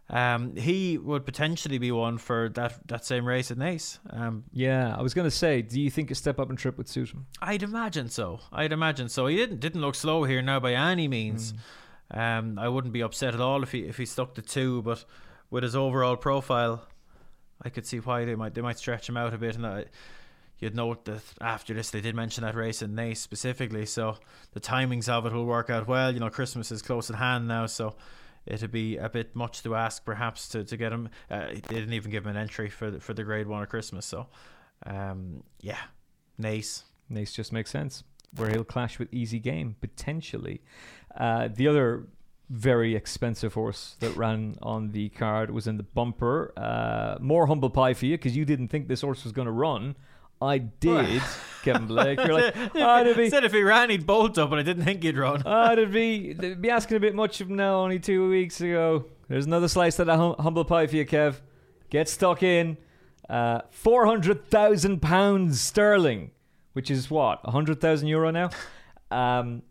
Um, 0.08 0.56
he 0.56 1.00
would 1.00 1.26
potentially 1.26 1.80
be 1.80 1.92
one 1.92 2.20
for 2.20 2.50
that 2.50 2.88
that 2.88 3.06
same 3.06 3.26
race 3.26 3.50
at 3.50 3.58
Naas. 3.58 3.98
Um, 4.12 4.44
yeah, 4.54 4.96
I 4.96 5.02
was 5.02 5.16
going 5.16 5.26
to 5.26 5.36
say, 5.36 5.64
do 5.64 5.82
you 5.82 5.90
think 5.90 6.12
a 6.12 6.16
step 6.16 6.40
up 6.40 6.50
and 6.50 6.60
trip 6.60 6.78
would 6.78 6.88
suit 6.88 7.10
him? 7.10 7.26
I'd 7.42 7.64
imagine 7.64 8.10
so. 8.10 8.40
I'd 8.54 8.72
imagine 8.72 9.10
so. 9.10 9.26
He 9.26 9.36
didn't 9.36 9.60
didn't 9.62 9.82
look 9.82 9.96
slow 9.96 10.24
here 10.24 10.44
now 10.44 10.60
by 10.60 10.74
any 10.74 11.08
means. 11.08 11.56
Um, 12.12 12.60
I 12.60 12.68
wouldn't 12.68 12.94
be 12.94 13.02
upset 13.02 13.34
at 13.34 13.42
all 13.42 13.64
if 13.64 13.72
he 13.72 13.80
if 13.80 13.98
he 13.98 14.06
stuck 14.06 14.36
to 14.36 14.44
two, 14.44 14.84
but 14.84 15.06
with 15.50 15.64
his 15.64 15.76
overall 15.76 16.18
profile, 16.18 16.86
I 17.64 17.70
could 17.70 17.88
see 17.88 17.98
why 17.98 18.26
they 18.26 18.36
might 18.36 18.54
they 18.54 18.62
might 18.62 18.78
stretch 18.78 19.10
him 19.10 19.18
out 19.18 19.34
a 19.34 19.40
bit. 19.40 19.56
And 19.56 19.66
I, 19.66 19.86
you'd 20.60 20.76
note 20.76 21.06
that 21.06 21.22
after 21.42 21.74
this 21.74 21.90
they 21.90 22.02
did 22.02 22.16
mention 22.16 22.44
that 22.44 22.56
race 22.56 22.82
in 22.82 22.96
Naas 22.96 23.18
specifically, 23.18 23.86
so 23.86 24.18
the 24.54 24.60
timings 24.60 25.10
of 25.10 25.26
it 25.26 25.34
will 25.34 25.46
work 25.46 25.70
out 25.70 25.88
well. 25.88 26.14
You 26.14 26.20
know, 26.20 26.30
Christmas 26.30 26.72
is 26.72 26.82
close 26.82 27.10
at 27.10 27.18
hand 27.18 27.48
now, 27.48 27.66
so. 27.66 27.96
It'd 28.48 28.70
be 28.70 28.98
a 28.98 29.10
bit 29.10 29.36
much 29.36 29.64
to 29.64 29.74
ask, 29.74 30.06
perhaps, 30.06 30.50
to, 30.50 30.64
to 30.64 30.78
get 30.78 30.92
him. 30.92 31.10
Uh, 31.32 31.48
they 31.48 31.62
didn't 31.62 31.94
even 31.94 32.12
give 32.12 32.26
him 32.28 32.30
an 32.36 32.38
entry 32.38 32.70
for 32.70 32.92
the, 32.92 33.00
for 33.00 33.16
the 33.16 33.24
Grade 33.24 33.48
One 33.48 33.64
of 33.64 33.70
Christmas, 33.70 34.06
so 34.06 34.28
um, 34.86 35.44
yeah, 35.62 35.80
Naas. 36.40 36.84
Naas 37.12 37.34
just 37.34 37.52
makes 37.52 37.72
sense. 37.72 38.04
Where 38.36 38.50
he'll 38.50 38.64
clash 38.64 39.00
with 39.00 39.14
Easy 39.14 39.40
Game 39.40 39.76
potentially. 39.80 40.62
Uh, 41.16 41.48
the 41.54 41.68
other 41.68 42.08
very 42.50 42.96
expensive 42.96 43.54
horse 43.54 43.96
that 44.00 44.16
ran 44.16 44.56
on 44.62 44.92
the 44.92 45.10
card 45.10 45.50
was 45.52 45.68
in 45.68 45.78
the 45.78 45.84
bumper. 45.84 46.54
Uh, 46.58 47.18
more 47.20 47.48
humble 47.48 47.70
pie 47.70 47.94
for 47.94 48.06
you 48.06 48.18
because 48.18 48.36
you 48.36 48.46
didn't 48.46 48.68
think 48.68 48.88
this 48.88 49.02
horse 49.02 49.24
was 49.24 49.32
going 49.34 49.46
to 49.48 49.52
run. 49.52 49.96
I 50.42 50.58
did, 50.58 51.22
Kevin 51.64 51.88
Blake. 51.88 52.20
You're 52.20 52.34
like, 52.34 52.56
it'd 52.76 53.18
be, 53.18 53.30
Said 53.30 53.46
if 53.46 53.54
he 53.54 53.64
ran, 53.64 53.90
he'd 53.90 54.06
bolt 54.06 54.38
up, 54.38 54.50
but 54.50 54.60
I 54.60 54.64
didn't 54.64 54.84
think 54.84 55.04
he'd 55.04 55.18
run. 55.18 55.44
it'd 55.72 55.92
be, 55.92 56.34
they'd 56.34 56.62
be 56.62 56.70
asking 56.70 56.98
a 56.98 57.00
bit 57.00 57.16
much 57.16 57.42
of 57.42 57.50
him 57.50 57.56
now. 57.56 57.76
Only 57.82 58.00
two 58.00 58.30
weeks 58.30 58.62
ago. 58.62 59.06
There's 59.28 59.46
another 59.46 59.68
slice 59.68 59.98
of 60.00 60.08
that 60.08 60.18
hum- 60.18 60.36
humble 60.40 60.66
pie 60.66 60.88
for 60.88 60.96
you, 60.96 61.06
Kev. 61.06 61.42
Get 61.90 62.10
stuck 62.10 62.44
in. 62.44 62.78
Uh, 63.30 63.62
Four 63.72 64.06
hundred 64.06 64.46
thousand 64.50 65.02
pounds 65.02 65.60
sterling, 65.60 66.32
which 66.74 66.92
is 66.92 67.10
what 67.10 67.40
a 67.44 67.52
hundred 67.52 67.82
thousand 67.82 68.08
euro 68.08 68.32
now. 68.32 68.50
Um, 69.12 69.62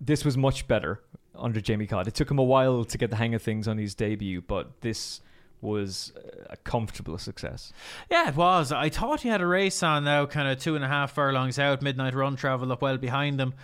this 0.00 0.24
was 0.24 0.36
much 0.36 0.66
better 0.66 1.00
under 1.36 1.60
Jamie 1.60 1.86
Codd. 1.86 2.08
It 2.08 2.14
took 2.14 2.30
him 2.30 2.38
a 2.38 2.44
while 2.44 2.84
to 2.84 2.98
get 2.98 3.10
the 3.10 3.16
hang 3.16 3.32
of 3.34 3.40
things 3.40 3.68
on 3.68 3.78
his 3.78 3.94
debut, 3.94 4.42
but 4.42 4.80
this 4.80 5.20
was 5.60 6.12
a 6.48 6.56
comfortable 6.56 7.18
success. 7.18 7.72
Yeah, 8.10 8.28
it 8.28 8.36
was. 8.36 8.72
I 8.72 8.88
thought 8.88 9.22
he 9.22 9.28
had 9.28 9.40
a 9.40 9.46
race 9.46 9.82
on 9.82 10.04
now, 10.04 10.26
kind 10.26 10.48
of 10.48 10.58
two 10.58 10.76
and 10.76 10.84
a 10.84 10.88
half 10.88 11.12
furlongs 11.12 11.58
out. 11.58 11.82
Midnight 11.82 12.14
Run 12.14 12.36
travel 12.36 12.72
up 12.72 12.82
well 12.82 12.98
behind 12.98 13.40
him. 13.40 13.54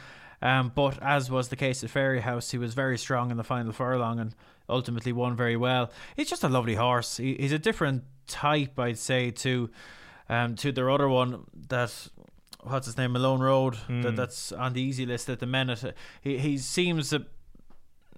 Um, 0.40 0.72
but 0.74 1.00
as 1.00 1.30
was 1.30 1.48
the 1.48 1.56
case 1.56 1.84
at 1.84 1.90
Fairyhouse, 1.90 2.50
he 2.50 2.58
was 2.58 2.74
very 2.74 2.98
strong 2.98 3.30
in 3.30 3.36
the 3.36 3.44
final 3.44 3.72
furlong 3.72 4.18
and 4.18 4.34
ultimately 4.68 5.12
won 5.12 5.36
very 5.36 5.56
well. 5.56 5.92
He's 6.16 6.28
just 6.28 6.42
a 6.42 6.48
lovely 6.48 6.74
horse. 6.74 7.18
He, 7.18 7.34
he's 7.34 7.52
a 7.52 7.58
different 7.58 8.02
type, 8.26 8.78
I'd 8.78 8.98
say, 8.98 9.30
to 9.30 9.70
um, 10.28 10.56
to 10.56 10.72
their 10.72 10.90
other 10.90 11.08
one 11.08 11.44
that 11.68 12.08
what's 12.62 12.86
his 12.86 12.96
name, 12.96 13.12
Malone 13.12 13.40
Road, 13.40 13.76
that, 14.02 14.16
that's 14.16 14.50
on 14.52 14.72
the 14.72 14.80
easy 14.80 15.04
list 15.06 15.28
at 15.28 15.40
the 15.40 15.46
minute. 15.46 15.94
He 16.20 16.38
he 16.38 16.58
seems 16.58 17.12
a, 17.12 17.24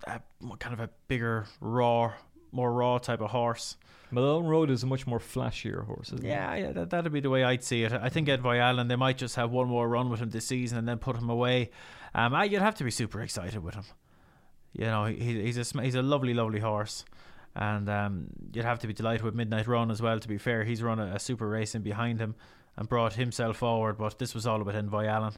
a 0.06 0.20
kind 0.58 0.72
of 0.72 0.80
a 0.80 0.90
bigger, 1.08 1.46
raw, 1.60 2.12
more 2.54 2.72
raw 2.72 2.98
type 2.98 3.20
of 3.20 3.30
horse. 3.30 3.76
Malone 4.10 4.46
Road 4.46 4.70
is 4.70 4.82
a 4.82 4.86
much 4.86 5.06
more 5.06 5.18
flashier 5.18 5.84
horse, 5.86 6.12
isn't 6.12 6.24
it? 6.24 6.28
Yeah, 6.28 6.54
yeah, 6.54 6.72
that, 6.72 6.90
that'd 6.90 7.12
be 7.12 7.20
the 7.20 7.30
way 7.30 7.42
I'd 7.42 7.64
see 7.64 7.82
it. 7.82 7.92
I 7.92 8.08
think 8.08 8.28
Envoy 8.28 8.58
Allen, 8.58 8.86
they 8.86 8.96
might 8.96 9.18
just 9.18 9.34
have 9.36 9.50
one 9.50 9.68
more 9.68 9.88
run 9.88 10.08
with 10.08 10.20
him 10.20 10.30
this 10.30 10.46
season 10.46 10.78
and 10.78 10.86
then 10.86 10.98
put 10.98 11.16
him 11.16 11.28
away. 11.28 11.70
Um, 12.14 12.32
I, 12.32 12.44
you'd 12.44 12.62
have 12.62 12.76
to 12.76 12.84
be 12.84 12.90
super 12.92 13.20
excited 13.20 13.62
with 13.62 13.74
him. 13.74 13.84
You 14.72 14.86
know, 14.86 15.06
he, 15.06 15.42
he's 15.42 15.58
a 15.58 15.82
he's 15.82 15.94
a 15.94 16.02
lovely, 16.02 16.34
lovely 16.34 16.60
horse, 16.60 17.04
and 17.54 17.88
um, 17.88 18.26
you'd 18.52 18.64
have 18.64 18.78
to 18.80 18.86
be 18.86 18.92
delighted 18.92 19.22
with 19.22 19.34
Midnight 19.34 19.66
Run 19.66 19.90
as 19.90 20.00
well. 20.02 20.18
To 20.18 20.28
be 20.28 20.38
fair, 20.38 20.64
he's 20.64 20.82
run 20.82 20.98
a, 20.98 21.14
a 21.14 21.18
super 21.18 21.48
race 21.48 21.74
in 21.74 21.82
behind 21.82 22.20
him 22.20 22.34
and 22.76 22.88
brought 22.88 23.14
himself 23.14 23.58
forward. 23.58 23.98
But 23.98 24.18
this 24.18 24.34
was 24.34 24.46
all 24.46 24.60
about 24.60 24.74
Envoy 24.74 25.06
Allen 25.06 25.34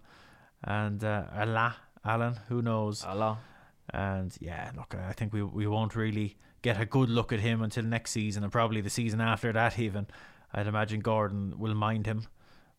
and 0.64 1.02
uh, 1.04 1.24
Allah 1.34 1.76
Allen. 2.04 2.40
Who 2.48 2.62
knows? 2.62 3.04
Allah. 3.04 3.38
And 3.92 4.34
yeah, 4.40 4.70
look, 4.76 4.94
I 4.94 5.12
think 5.12 5.32
we 5.32 5.42
we 5.42 5.66
won't 5.66 5.94
really 5.94 6.36
get 6.62 6.80
a 6.80 6.86
good 6.86 7.08
look 7.08 7.32
at 7.32 7.40
him 7.40 7.62
until 7.62 7.84
next 7.84 8.12
season, 8.12 8.42
and 8.42 8.52
probably 8.52 8.80
the 8.80 8.90
season 8.90 9.20
after 9.20 9.52
that. 9.52 9.78
Even 9.78 10.06
I'd 10.52 10.66
imagine 10.66 11.00
Gordon 11.00 11.58
will 11.58 11.74
mind 11.74 12.06
him. 12.06 12.26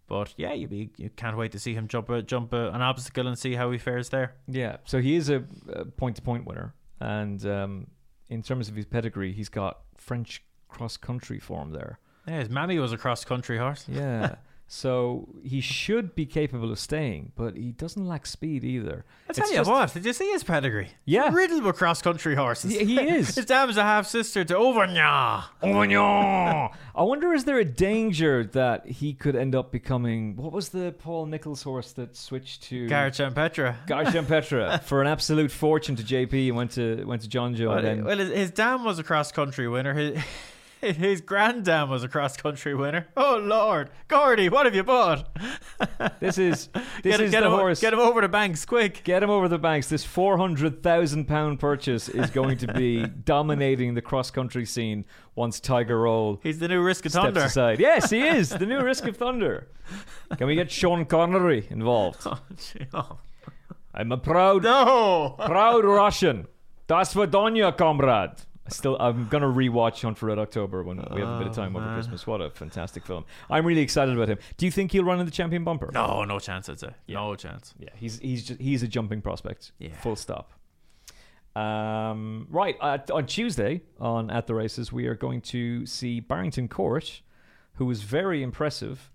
But 0.07 0.33
yeah, 0.37 0.53
you 0.53 0.67
be 0.67 0.89
you 0.97 1.09
can't 1.09 1.35
wait 1.37 1.51
to 1.51 1.59
see 1.59 1.73
him 1.73 1.87
jump 1.87 2.09
a, 2.09 2.21
jump 2.21 2.53
a, 2.53 2.69
an 2.71 2.81
obstacle 2.81 3.27
and 3.27 3.37
see 3.37 3.55
how 3.55 3.71
he 3.71 3.77
fares 3.77 4.09
there. 4.09 4.35
Yeah, 4.47 4.77
so 4.85 5.01
he 5.01 5.15
is 5.15 5.29
a 5.29 5.43
point 5.97 6.15
to 6.15 6.21
point 6.21 6.45
winner, 6.45 6.73
and 6.99 7.45
um, 7.45 7.87
in 8.29 8.41
terms 8.41 8.69
of 8.69 8.75
his 8.75 8.85
pedigree, 8.85 9.33
he's 9.33 9.49
got 9.49 9.79
French 9.97 10.43
cross 10.69 10.95
country 10.95 11.39
form 11.39 11.71
there. 11.71 11.99
Yeah, 12.27 12.39
his 12.39 12.49
mammy 12.49 12.79
was 12.79 12.93
a 12.93 12.97
cross 12.97 13.25
country 13.25 13.57
horse. 13.57 13.85
Yeah, 13.89 14.35
so 14.69 15.29
he 15.43 15.61
should 15.61 16.13
be 16.13 16.25
capable 16.25 16.71
of 16.71 16.77
staying, 16.79 17.31
but 17.37 17.55
he 17.55 17.71
doesn't 17.71 18.05
lack 18.05 18.25
speed 18.25 18.65
either. 18.65 19.05
I 19.29 19.33
tell 19.33 19.43
It's 19.45 19.51
you 19.51 19.57
just- 19.59 19.69
what, 19.69 19.93
did 19.93 20.05
you 20.05 20.11
see 20.13 20.29
his 20.31 20.43
pedigree? 20.43 20.89
Yeah. 21.05 21.29
riddled 21.33 21.63
with 21.63 21.77
cross 21.77 22.01
country 22.01 22.35
horses. 22.35 22.71
He- 22.73 22.83
he 22.83 22.99
is. 22.99 23.33
his 23.35 23.45
dam's 23.45 23.77
a 23.77 23.83
half 23.83 24.07
sister 24.07 24.43
to 24.43 24.53
Auvergnat. 24.55 25.43
Oh! 25.63 26.67
I 26.95 27.03
wonder, 27.03 27.33
is 27.33 27.45
there 27.45 27.59
a 27.59 27.65
danger 27.65 28.43
that 28.43 28.87
he 28.87 29.13
could 29.13 29.35
end 29.35 29.55
up 29.55 29.71
becoming 29.71 30.35
what 30.35 30.51
was 30.51 30.69
the 30.69 30.93
Paul 30.97 31.27
Nicholls 31.27 31.63
horse 31.63 31.93
that 31.93 32.15
switched 32.17 32.63
to 32.63 32.87
Garde 32.89 33.13
Champetre. 33.13 33.75
Garshan 33.87 34.27
Petra 34.27 34.81
for 34.83 35.01
an 35.01 35.07
absolute 35.07 35.51
fortune 35.51 35.95
to 35.95 36.03
JP 36.03 36.47
and 36.47 36.57
went 36.57 36.71
to 36.71 37.03
went 37.05 37.21
to 37.21 37.29
Jonjo. 37.29 37.69
Well, 37.69 37.81
then 37.81 38.03
well, 38.03 38.17
his 38.17 38.31
his 38.33 38.51
dam 38.51 38.83
was 38.83 38.99
a 38.99 39.03
cross 39.03 39.31
country 39.31 39.67
winner. 39.67 39.93
His, 39.93 40.19
his 40.81 41.21
granddam 41.21 41.89
was 41.89 42.03
a 42.03 42.07
cross 42.07 42.37
country 42.37 42.73
winner. 42.75 43.07
Oh 43.17 43.37
Lord, 43.41 43.89
Gordy, 44.07 44.49
what 44.49 44.65
have 44.65 44.75
you 44.75 44.83
bought? 44.83 45.27
this 46.19 46.37
is 46.37 46.67
this 47.03 47.17
get, 47.17 47.21
is 47.21 47.31
get 47.31 47.41
the 47.41 47.47
him, 47.47 47.53
horse. 47.53 47.79
Get 47.81 47.93
him 47.93 47.99
over 47.99 48.21
the 48.21 48.27
banks, 48.29 48.65
quick. 48.65 49.03
Get 49.03 49.23
him 49.23 49.29
over 49.29 49.47
the 49.47 49.57
banks. 49.57 49.87
This 49.89 50.03
four 50.03 50.37
hundred 50.37 50.83
thousand 50.83 51.25
pound 51.25 51.59
purchase 51.59 52.09
is 52.09 52.29
going 52.29 52.57
to 52.59 52.73
be 52.73 53.05
dominating 53.25 53.93
the 53.93 54.01
cross 54.01 54.29
country 54.31 54.65
scene 54.65 55.05
once 55.35 55.59
Tiger 55.59 55.99
Roll 56.01 56.39
He's 56.43 56.59
the 56.59 56.67
new 56.67 56.81
Risk 56.81 57.05
of 57.05 57.11
steps 57.11 57.25
Thunder. 57.25 57.41
aside. 57.41 57.79
Yes, 57.79 58.09
he 58.09 58.21
is 58.21 58.49
the 58.49 58.65
new 58.65 58.81
Risk 58.81 59.05
of 59.05 59.17
Thunder. 59.17 59.67
Can 60.37 60.47
we 60.47 60.55
get 60.55 60.71
Sean 60.71 61.05
Connery 61.05 61.67
involved? 61.69 62.21
Oh, 62.25 62.39
oh. 62.93 63.17
I'm 63.93 64.11
a 64.11 64.17
proud, 64.17 64.63
No. 64.63 65.35
proud 65.43 65.83
Russian. 65.85 66.47
Das 66.87 67.13
Vadonya, 67.15 67.75
comrade. 67.75 68.41
Still, 68.69 68.97
I'm 68.99 69.27
gonna 69.29 69.47
rewatch 69.47 70.01
Hunt 70.01 70.17
for 70.17 70.25
Red 70.27 70.39
October 70.39 70.83
when 70.83 70.97
we 71.13 71.21
have 71.21 71.29
a 71.29 71.37
bit 71.37 71.47
of 71.47 71.53
Oh, 71.53 71.61
time 71.61 71.75
over 71.75 71.85
man. 71.85 71.95
Christmas. 71.95 72.27
What 72.27 72.41
a 72.41 72.49
fantastic 72.49 73.05
film! 73.05 73.25
I'm 73.49 73.65
really 73.65 73.81
excited 73.81 74.15
about 74.15 74.27
him. 74.29 74.37
Do 74.57 74.65
you 74.65 74.71
think 74.71 74.91
he'll 74.91 75.03
run 75.05 75.19
in 75.19 75.25
the 75.25 75.31
champion 75.31 75.63
bumper? 75.63 75.89
No, 75.93 76.23
no 76.25 76.39
chance. 76.39 76.67
I'd 76.69 76.79
say 76.79 76.89
Yeah. 77.05 77.15
no 77.15 77.35
chance. 77.35 77.73
Yeah, 77.79 77.89
he's 77.95 78.19
he's 78.19 78.43
just, 78.45 78.59
he's 78.59 78.83
a 78.83 78.87
jumping 78.87 79.21
prospect. 79.21 79.71
Yeah. 79.79 79.95
Full 80.01 80.15
stop. 80.15 80.51
Um, 81.55 82.47
right 82.51 82.77
uh, 82.79 82.99
on 83.11 83.25
Tuesday 83.25 83.81
on 83.99 84.29
at 84.29 84.45
the 84.45 84.53
races, 84.53 84.91
we 84.91 85.07
are 85.07 85.15
going 85.15 85.41
to 85.41 85.85
see 85.87 86.19
Barrington 86.19 86.67
Court, 86.67 87.21
who 87.75 87.85
was 87.85 88.03
very 88.03 88.43
impressive, 88.43 89.09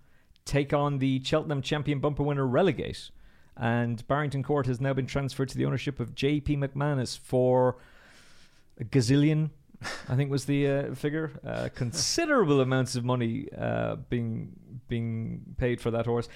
take 0.44 0.72
on 0.72 0.98
the 0.98 1.22
Cheltenham 1.22 1.62
champion 1.62 2.00
bumper 2.00 2.24
winner 2.24 2.46
Relegate, 2.46 3.10
and 3.56 4.04
Barrington 4.08 4.42
Court 4.42 4.66
has 4.66 4.80
now 4.80 4.92
been 4.92 5.06
transferred 5.06 5.50
to 5.50 5.56
the 5.56 5.64
ownership 5.64 6.00
of 6.00 6.16
J.P. 6.16 6.56
McManus 6.56 7.16
for 7.16 7.76
a 8.80 8.84
gazillion. 8.84 9.50
I 10.08 10.14
think 10.14 10.30
was 10.30 10.44
the 10.44 10.68
uh, 10.68 10.94
figure. 10.94 11.32
Uh, 11.44 11.68
considerable 11.74 12.60
amounts 12.60 12.94
of 12.94 13.04
money 13.04 13.48
uh, 13.56 13.96
being 13.96 14.52
being 14.88 15.42
paid 15.56 15.80
for 15.80 15.90
that 15.90 16.06
horse. 16.06 16.28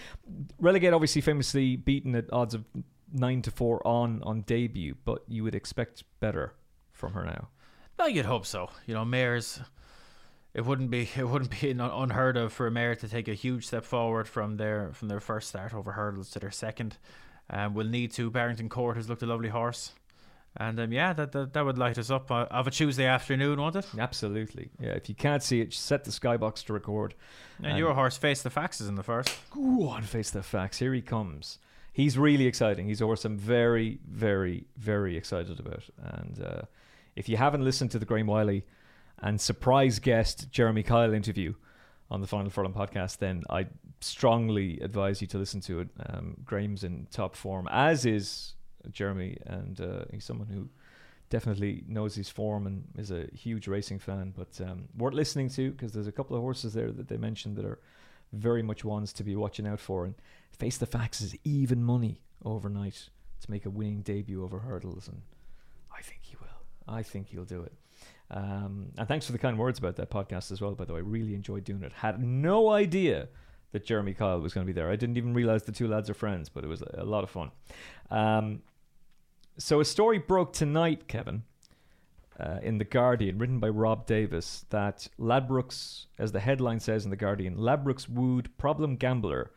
Relegate 0.58 0.92
obviously 0.92 1.20
famously 1.20 1.76
beaten 1.76 2.14
at 2.14 2.32
odds 2.32 2.54
of 2.54 2.64
nine 3.12 3.42
to 3.42 3.50
four 3.50 3.86
on 3.86 4.22
on 4.24 4.42
debut, 4.42 4.96
but 5.04 5.22
you 5.28 5.44
would 5.44 5.54
expect 5.54 6.02
better 6.20 6.54
from 6.92 7.12
her 7.12 7.24
now. 7.24 7.48
No, 7.98 8.06
you'd 8.06 8.26
hope 8.26 8.46
so. 8.46 8.70
You 8.86 8.94
know, 8.94 9.04
mares. 9.04 9.60
It 10.54 10.64
wouldn't 10.64 10.90
be 10.90 11.08
it 11.16 11.28
wouldn't 11.28 11.60
be 11.60 11.70
unheard 11.70 12.36
of 12.36 12.52
for 12.52 12.66
a 12.66 12.70
mare 12.70 12.94
to 12.96 13.08
take 13.08 13.28
a 13.28 13.34
huge 13.34 13.66
step 13.66 13.84
forward 13.84 14.26
from 14.26 14.56
their 14.56 14.90
from 14.92 15.08
their 15.08 15.20
first 15.20 15.48
start 15.48 15.74
over 15.74 15.92
hurdles 15.92 16.30
to 16.30 16.38
their 16.38 16.50
second. 16.50 16.96
Um, 17.50 17.74
we'll 17.74 17.86
need 17.86 18.10
to. 18.12 18.30
Barrington 18.30 18.68
Court 18.68 18.96
has 18.96 19.08
looked 19.08 19.22
a 19.22 19.26
lovely 19.26 19.50
horse, 19.50 19.92
and 20.58 20.78
um, 20.80 20.92
yeah, 20.92 21.12
that, 21.12 21.32
that 21.32 21.52
that 21.52 21.64
would 21.64 21.78
light 21.78 21.98
us 21.98 22.10
up 22.10 22.30
uh, 22.30 22.46
of 22.50 22.66
a 22.66 22.70
Tuesday 22.70 23.06
afternoon, 23.06 23.60
won't 23.60 23.76
it? 23.76 23.86
Absolutely, 23.98 24.70
yeah. 24.80 24.90
If 24.90 25.08
you 25.08 25.14
can't 25.14 25.42
see 25.42 25.60
it, 25.60 25.72
set 25.74 26.04
the 26.04 26.10
skybox 26.10 26.64
to 26.66 26.72
record. 26.72 27.14
And, 27.58 27.66
And- 27.68 27.78
your 27.78 27.94
horse 27.94 28.16
faced 28.16 28.44
the 28.44 28.50
faxes 28.50 28.88
in 28.88 28.94
the 28.94 29.02
first. 29.02 29.30
Go 29.50 29.88
on, 29.88 30.02
face 30.02 30.30
the 30.30 30.42
facts. 30.42 30.78
Here 30.78 30.92
he 30.94 31.02
comes. 31.02 31.58
He's 31.92 32.18
really 32.18 32.46
exciting. 32.46 32.86
He's 32.88 33.00
a 33.00 33.06
horse 33.06 33.24
I'm 33.24 33.38
very, 33.38 34.00
very, 34.06 34.66
very 34.76 35.16
excited 35.16 35.58
about. 35.58 35.84
And 36.02 36.42
uh, 36.44 36.62
if 37.14 37.26
you 37.28 37.38
haven't 37.38 37.64
listened 37.64 37.90
to 37.92 37.98
the 37.98 38.04
Graham 38.04 38.26
Wylie 38.26 38.64
and 39.20 39.40
surprise 39.40 39.98
guest 39.98 40.50
Jeremy 40.50 40.82
Kyle 40.82 41.14
interview 41.14 41.54
on 42.10 42.20
the 42.20 42.26
Final 42.26 42.50
Furlong 42.50 42.74
podcast, 42.74 43.16
then 43.18 43.44
I 43.48 43.68
strongly 44.00 44.78
advise 44.80 45.22
you 45.22 45.26
to 45.28 45.38
listen 45.38 45.62
to 45.62 45.80
it. 45.80 45.88
Um, 46.06 46.36
Graham's 46.44 46.84
in 46.84 47.06
top 47.10 47.34
form, 47.34 47.66
as 47.70 48.04
is 48.04 48.52
Jeremy, 48.92 49.38
and 49.46 49.80
uh, 49.80 50.04
he's 50.10 50.24
someone 50.24 50.48
who 50.48 50.68
definitely 51.28 51.82
knows 51.88 52.14
his 52.14 52.28
form 52.28 52.66
and 52.66 52.84
is 52.96 53.10
a 53.10 53.26
huge 53.34 53.68
racing 53.68 53.98
fan. 53.98 54.32
But 54.36 54.60
um, 54.66 54.88
worth 54.96 55.14
listening 55.14 55.50
to 55.50 55.70
because 55.70 55.92
there's 55.92 56.06
a 56.06 56.12
couple 56.12 56.36
of 56.36 56.42
horses 56.42 56.74
there 56.74 56.92
that 56.92 57.08
they 57.08 57.16
mentioned 57.16 57.56
that 57.56 57.64
are 57.64 57.80
very 58.32 58.62
much 58.62 58.84
ones 58.84 59.12
to 59.14 59.24
be 59.24 59.36
watching 59.36 59.66
out 59.66 59.80
for. 59.80 60.04
And 60.04 60.14
Face 60.52 60.78
the 60.78 60.86
Facts 60.86 61.20
is 61.20 61.36
even 61.44 61.82
money 61.82 62.20
overnight 62.44 63.08
to 63.40 63.50
make 63.50 63.66
a 63.66 63.70
winning 63.70 64.02
debut 64.02 64.42
over 64.42 64.60
hurdles, 64.60 65.08
and 65.08 65.22
I 65.96 66.00
think 66.02 66.20
he 66.22 66.36
will. 66.36 66.46
I 66.88 67.02
think 67.02 67.28
he'll 67.28 67.44
do 67.44 67.62
it. 67.62 67.72
Um, 68.30 68.88
and 68.98 69.06
thanks 69.06 69.26
for 69.26 69.32
the 69.32 69.38
kind 69.38 69.58
words 69.58 69.78
about 69.78 69.96
that 69.96 70.10
podcast 70.10 70.50
as 70.50 70.60
well. 70.60 70.74
By 70.74 70.84
the 70.84 70.94
way, 70.94 70.98
I 70.98 71.02
really 71.02 71.34
enjoyed 71.34 71.64
doing 71.64 71.82
it. 71.82 71.92
Had 71.92 72.22
no 72.22 72.70
idea 72.70 73.28
that 73.72 73.84
Jeremy 73.84 74.14
Kyle 74.14 74.40
was 74.40 74.54
going 74.54 74.66
to 74.66 74.72
be 74.72 74.78
there. 74.78 74.90
I 74.90 74.96
didn't 74.96 75.16
even 75.16 75.34
realize 75.34 75.64
the 75.64 75.72
two 75.72 75.88
lads 75.88 76.08
are 76.08 76.14
friends, 76.14 76.48
but 76.48 76.64
it 76.64 76.66
was 76.66 76.82
a 76.82 77.04
lot 77.04 77.24
of 77.24 77.30
fun. 77.30 77.50
Um, 78.10 78.62
so 79.58 79.80
a 79.80 79.84
story 79.84 80.18
broke 80.18 80.52
tonight, 80.52 81.08
Kevin, 81.08 81.42
uh, 82.38 82.58
in 82.62 82.78
the 82.78 82.84
Guardian, 82.84 83.38
written 83.38 83.58
by 83.58 83.68
Rob 83.68 84.06
Davies, 84.06 84.66
that 84.70 85.08
Ladbrokes, 85.18 86.06
as 86.18 86.32
the 86.32 86.40
headline 86.40 86.80
says 86.80 87.04
in 87.04 87.10
the 87.10 87.16
Guardian, 87.16 87.56
Ladbrokes 87.56 88.08
wooed 88.08 88.56
problem 88.58 88.96
gambler 88.96 89.50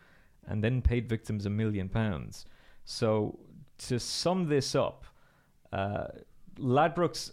and 0.47 0.63
then 0.63 0.81
paid 0.81 1.07
victims 1.07 1.45
a 1.45 1.49
million 1.49 1.89
pounds. 1.89 2.45
So 2.85 3.39
to 3.79 3.99
sum 3.99 4.47
this 4.47 4.75
up, 4.75 5.05
uh, 5.71 6.07
Ladbrokes 6.57 7.31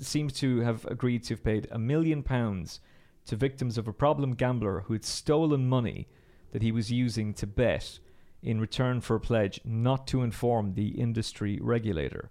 seems 0.00 0.32
to 0.34 0.60
have 0.60 0.84
agreed 0.86 1.24
to 1.24 1.34
have 1.34 1.44
paid 1.44 1.68
a 1.70 1.78
million 1.78 2.22
pounds 2.22 2.80
to 3.26 3.36
victims 3.36 3.78
of 3.78 3.88
a 3.88 3.92
problem 3.92 4.34
gambler 4.34 4.80
who 4.80 4.92
had 4.92 5.04
stolen 5.04 5.68
money 5.68 6.06
that 6.52 6.62
he 6.62 6.72
was 6.72 6.90
using 6.90 7.34
to 7.34 7.46
bet 7.46 7.98
in 8.44 8.60
return 8.60 9.00
for 9.00 9.16
a 9.16 9.20
pledge 9.20 9.60
not 9.64 10.06
to 10.06 10.22
inform 10.22 10.74
the 10.74 10.88
industry 10.88 11.58
regulator. 11.60 12.30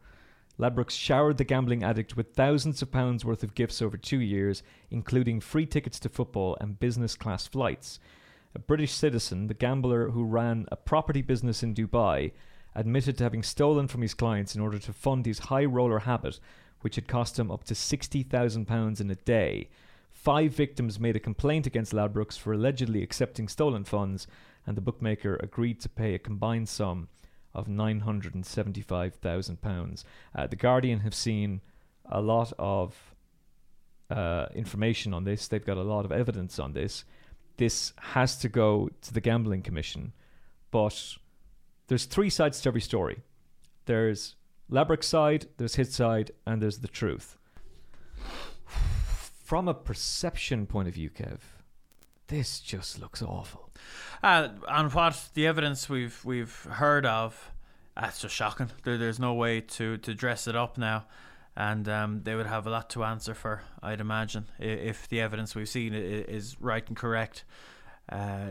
Ladbrokes 0.59 0.91
showered 0.91 1.37
the 1.37 1.43
gambling 1.43 1.83
addict 1.83 2.15
with 2.15 2.33
thousands 2.33 2.81
of 2.83 2.91
pounds 2.91 3.25
worth 3.25 3.41
of 3.41 3.55
gifts 3.55 3.81
over 3.81 3.97
two 3.97 4.19
years, 4.19 4.61
including 4.91 5.39
free 5.39 5.65
tickets 5.65 5.99
to 5.99 6.09
football 6.09 6.55
and 6.61 6.79
business 6.79 7.15
class 7.15 7.47
flights. 7.47 7.99
A 8.53 8.59
British 8.59 8.93
citizen, 8.93 9.47
the 9.47 9.55
gambler 9.55 10.11
who 10.11 10.23
ran 10.23 10.67
a 10.71 10.75
property 10.75 11.23
business 11.23 11.63
in 11.63 11.73
Dubai, 11.73 12.31
admitted 12.75 13.17
to 13.17 13.23
having 13.23 13.41
stolen 13.41 13.87
from 13.87 14.03
his 14.03 14.13
clients 14.13 14.53
in 14.53 14.61
order 14.61 14.77
to 14.77 14.93
fund 14.93 15.25
his 15.25 15.39
high 15.39 15.65
roller 15.65 15.99
habit, 15.99 16.39
which 16.81 16.95
had 16.95 17.07
cost 17.07 17.39
him 17.39 17.49
up 17.49 17.63
to 17.63 17.73
£60,000 17.73 19.01
in 19.01 19.09
a 19.09 19.15
day. 19.15 19.69
Five 20.11 20.51
victims 20.51 20.99
made 20.99 21.15
a 21.15 21.19
complaint 21.19 21.65
against 21.65 21.93
Ladbrokes 21.93 22.37
for 22.37 22.53
allegedly 22.53 23.01
accepting 23.01 23.47
stolen 23.47 23.83
funds, 23.83 24.27
and 24.65 24.77
the 24.77 24.81
bookmaker 24.81 25.37
agreed 25.41 25.81
to 25.81 25.89
pay 25.89 26.13
a 26.13 26.19
combined 26.19 26.69
sum 26.69 27.09
of 27.53 27.67
£975,000. 27.67 30.03
Uh, 30.35 30.47
the 30.47 30.55
Guardian 30.55 31.01
have 31.01 31.13
seen 31.13 31.61
a 32.05 32.21
lot 32.21 32.53
of 32.57 33.13
uh, 34.09 34.47
information 34.53 35.13
on 35.13 35.23
this, 35.23 35.47
they've 35.47 35.65
got 35.65 35.77
a 35.77 35.83
lot 35.83 36.05
of 36.05 36.11
evidence 36.11 36.59
on 36.59 36.73
this. 36.73 37.05
This 37.57 37.93
has 37.97 38.35
to 38.37 38.49
go 38.49 38.89
to 39.01 39.13
the 39.13 39.21
Gambling 39.21 39.61
Commission, 39.61 40.13
but 40.71 41.17
there's 41.87 42.05
three 42.05 42.29
sides 42.29 42.61
to 42.61 42.69
every 42.69 42.81
story. 42.81 43.21
There's 43.85 44.35
Ladbrokes' 44.71 45.03
side, 45.03 45.47
there's 45.57 45.75
his 45.75 45.93
side, 45.93 46.31
and 46.45 46.61
there's 46.61 46.79
the 46.79 46.87
truth. 46.87 47.37
From 49.43 49.67
a 49.67 49.73
perception 49.73 50.65
point 50.65 50.87
of 50.87 50.95
view, 50.95 51.09
Kev, 51.09 51.39
this 52.27 52.59
just 52.59 52.99
looks 52.99 53.21
awful. 53.21 53.69
Uh, 54.21 54.49
and 54.67 54.93
what 54.93 55.29
the 55.33 55.47
evidence 55.47 55.89
we've 55.89 56.23
we've 56.23 56.63
heard 56.63 57.05
of, 57.05 57.51
that's 57.95 58.21
just 58.21 58.33
shocking. 58.33 58.71
There, 58.83 58.97
there's 58.97 59.19
no 59.19 59.33
way 59.33 59.61
to, 59.61 59.97
to 59.97 60.13
dress 60.13 60.47
it 60.47 60.55
up 60.55 60.77
now, 60.77 61.05
and 61.55 61.87
um, 61.89 62.21
they 62.23 62.35
would 62.35 62.47
have 62.47 62.65
a 62.65 62.69
lot 62.69 62.89
to 62.91 63.03
answer 63.03 63.33
for, 63.33 63.61
I'd 63.81 63.99
imagine, 63.99 64.45
if 64.59 65.07
the 65.09 65.19
evidence 65.21 65.55
we've 65.55 65.69
seen 65.69 65.93
is 65.93 66.55
right 66.61 66.87
and 66.87 66.97
correct. 66.97 67.43
Uh, 68.09 68.47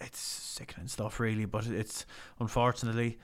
it's 0.00 0.18
sickening 0.18 0.88
stuff, 0.88 1.20
really, 1.20 1.44
but 1.44 1.66
it's 1.66 2.06
unfortunately, 2.40 3.18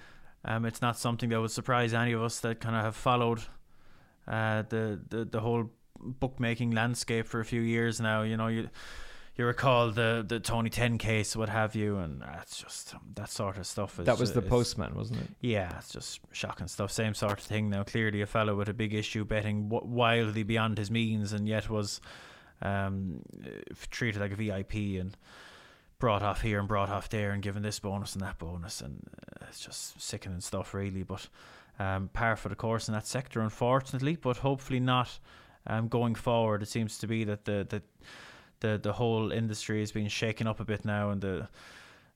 um, 0.45 0.65
it's 0.65 0.81
not 0.81 0.99
something 0.99 1.29
that 1.31 1.41
would 1.41 1.51
surprise 1.51 1.95
any 1.95 2.13
of 2.13 2.23
us 2.23 2.41
that 2.41 2.61
kind 2.61 2.77
of 2.77 2.83
have 2.83 2.97
followed 2.97 3.41
uh, 4.29 4.63
the, 4.69 5.01
the 5.09 5.25
the 5.25 5.41
whole 5.41 5.71
bookmaking 6.01 6.71
landscape 6.71 7.27
for 7.27 7.41
a 7.41 7.45
few 7.45 7.61
years 7.61 8.01
now. 8.01 8.23
You 8.23 8.37
know, 8.37 8.49
you 8.49 8.69
you 9.37 9.47
recall 9.47 9.91
the 9.91 10.25
the 10.27 10.41
Tony 10.41 10.69
Ten 10.71 10.99
case, 10.99 11.35
what 11.35 11.49
have 11.49 11.75
you, 11.75 11.97
and 11.99 12.21
that's 12.21 12.61
just 12.61 12.95
that 13.15 13.31
sort 13.31 13.57
of 13.57 13.67
stuff. 13.67 13.99
Is, 13.99 14.07
That 14.07 14.19
was 14.19 14.33
the 14.33 14.43
is- 14.43 14.49
postman, 14.49 14.95
wasn't 14.95 15.21
it? 15.23 15.29
Yeah, 15.41 15.77
it's 15.79 15.93
just 15.93 16.21
shocking 16.33 16.69
stuff. 16.69 16.91
Same 16.93 17.15
sort 17.15 17.39
of 17.39 17.45
thing. 17.45 17.71
Now, 17.71 17.83
clearly, 17.83 18.21
a 18.21 18.27
fellow 18.27 18.55
with 18.55 18.69
a 18.69 18.75
big 18.75 18.93
issue 18.95 19.25
betting 19.25 19.69
wildly 19.71 20.43
beyond 20.43 20.79
his 20.79 20.91
means, 20.91 21.33
and 21.33 21.49
yet 21.49 21.71
was 21.71 22.01
um, 22.61 23.23
treated 23.91 24.21
like 24.21 24.33
a 24.33 24.37
VIP 24.37 24.75
and 25.01 25.17
brought 25.99 26.23
off 26.23 26.43
here 26.43 26.59
and 26.59 26.69
brought 26.69 26.91
off 26.91 27.09
there, 27.09 27.31
and 27.31 27.43
given 27.43 27.63
this 27.63 27.79
bonus 27.79 28.13
and 28.15 28.23
that 28.23 28.39
bonus, 28.39 28.81
and 28.81 29.03
uh, 29.41 29.47
it's 29.49 29.61
just 29.65 30.01
sickening 30.01 30.41
stuff, 30.41 30.75
really. 30.75 31.05
But 31.05 31.29
um, 31.79 32.11
par 32.13 32.37
for 32.37 32.49
the 32.51 32.55
course 32.55 32.87
in 32.89 32.93
that 32.95 33.07
sector, 33.07 33.41
unfortunately. 33.41 34.17
But 34.17 34.37
hopefully 34.39 34.81
not 34.81 35.19
um, 35.67 35.89
going 35.89 36.17
forward. 36.17 36.63
It 36.63 36.69
seems 36.69 36.99
to 36.99 37.07
be 37.07 37.25
that 37.25 37.45
the 37.47 37.67
the 37.69 37.83
the, 38.63 38.79
the 38.83 38.93
whole 39.01 39.33
industry 39.33 39.83
is 39.83 39.93
being 39.93 40.09
shaken 40.09 40.47
up 40.47 40.59
a 40.61 40.65
bit 40.65 40.85
now, 40.85 41.11
and 41.13 41.21
the 41.21 41.49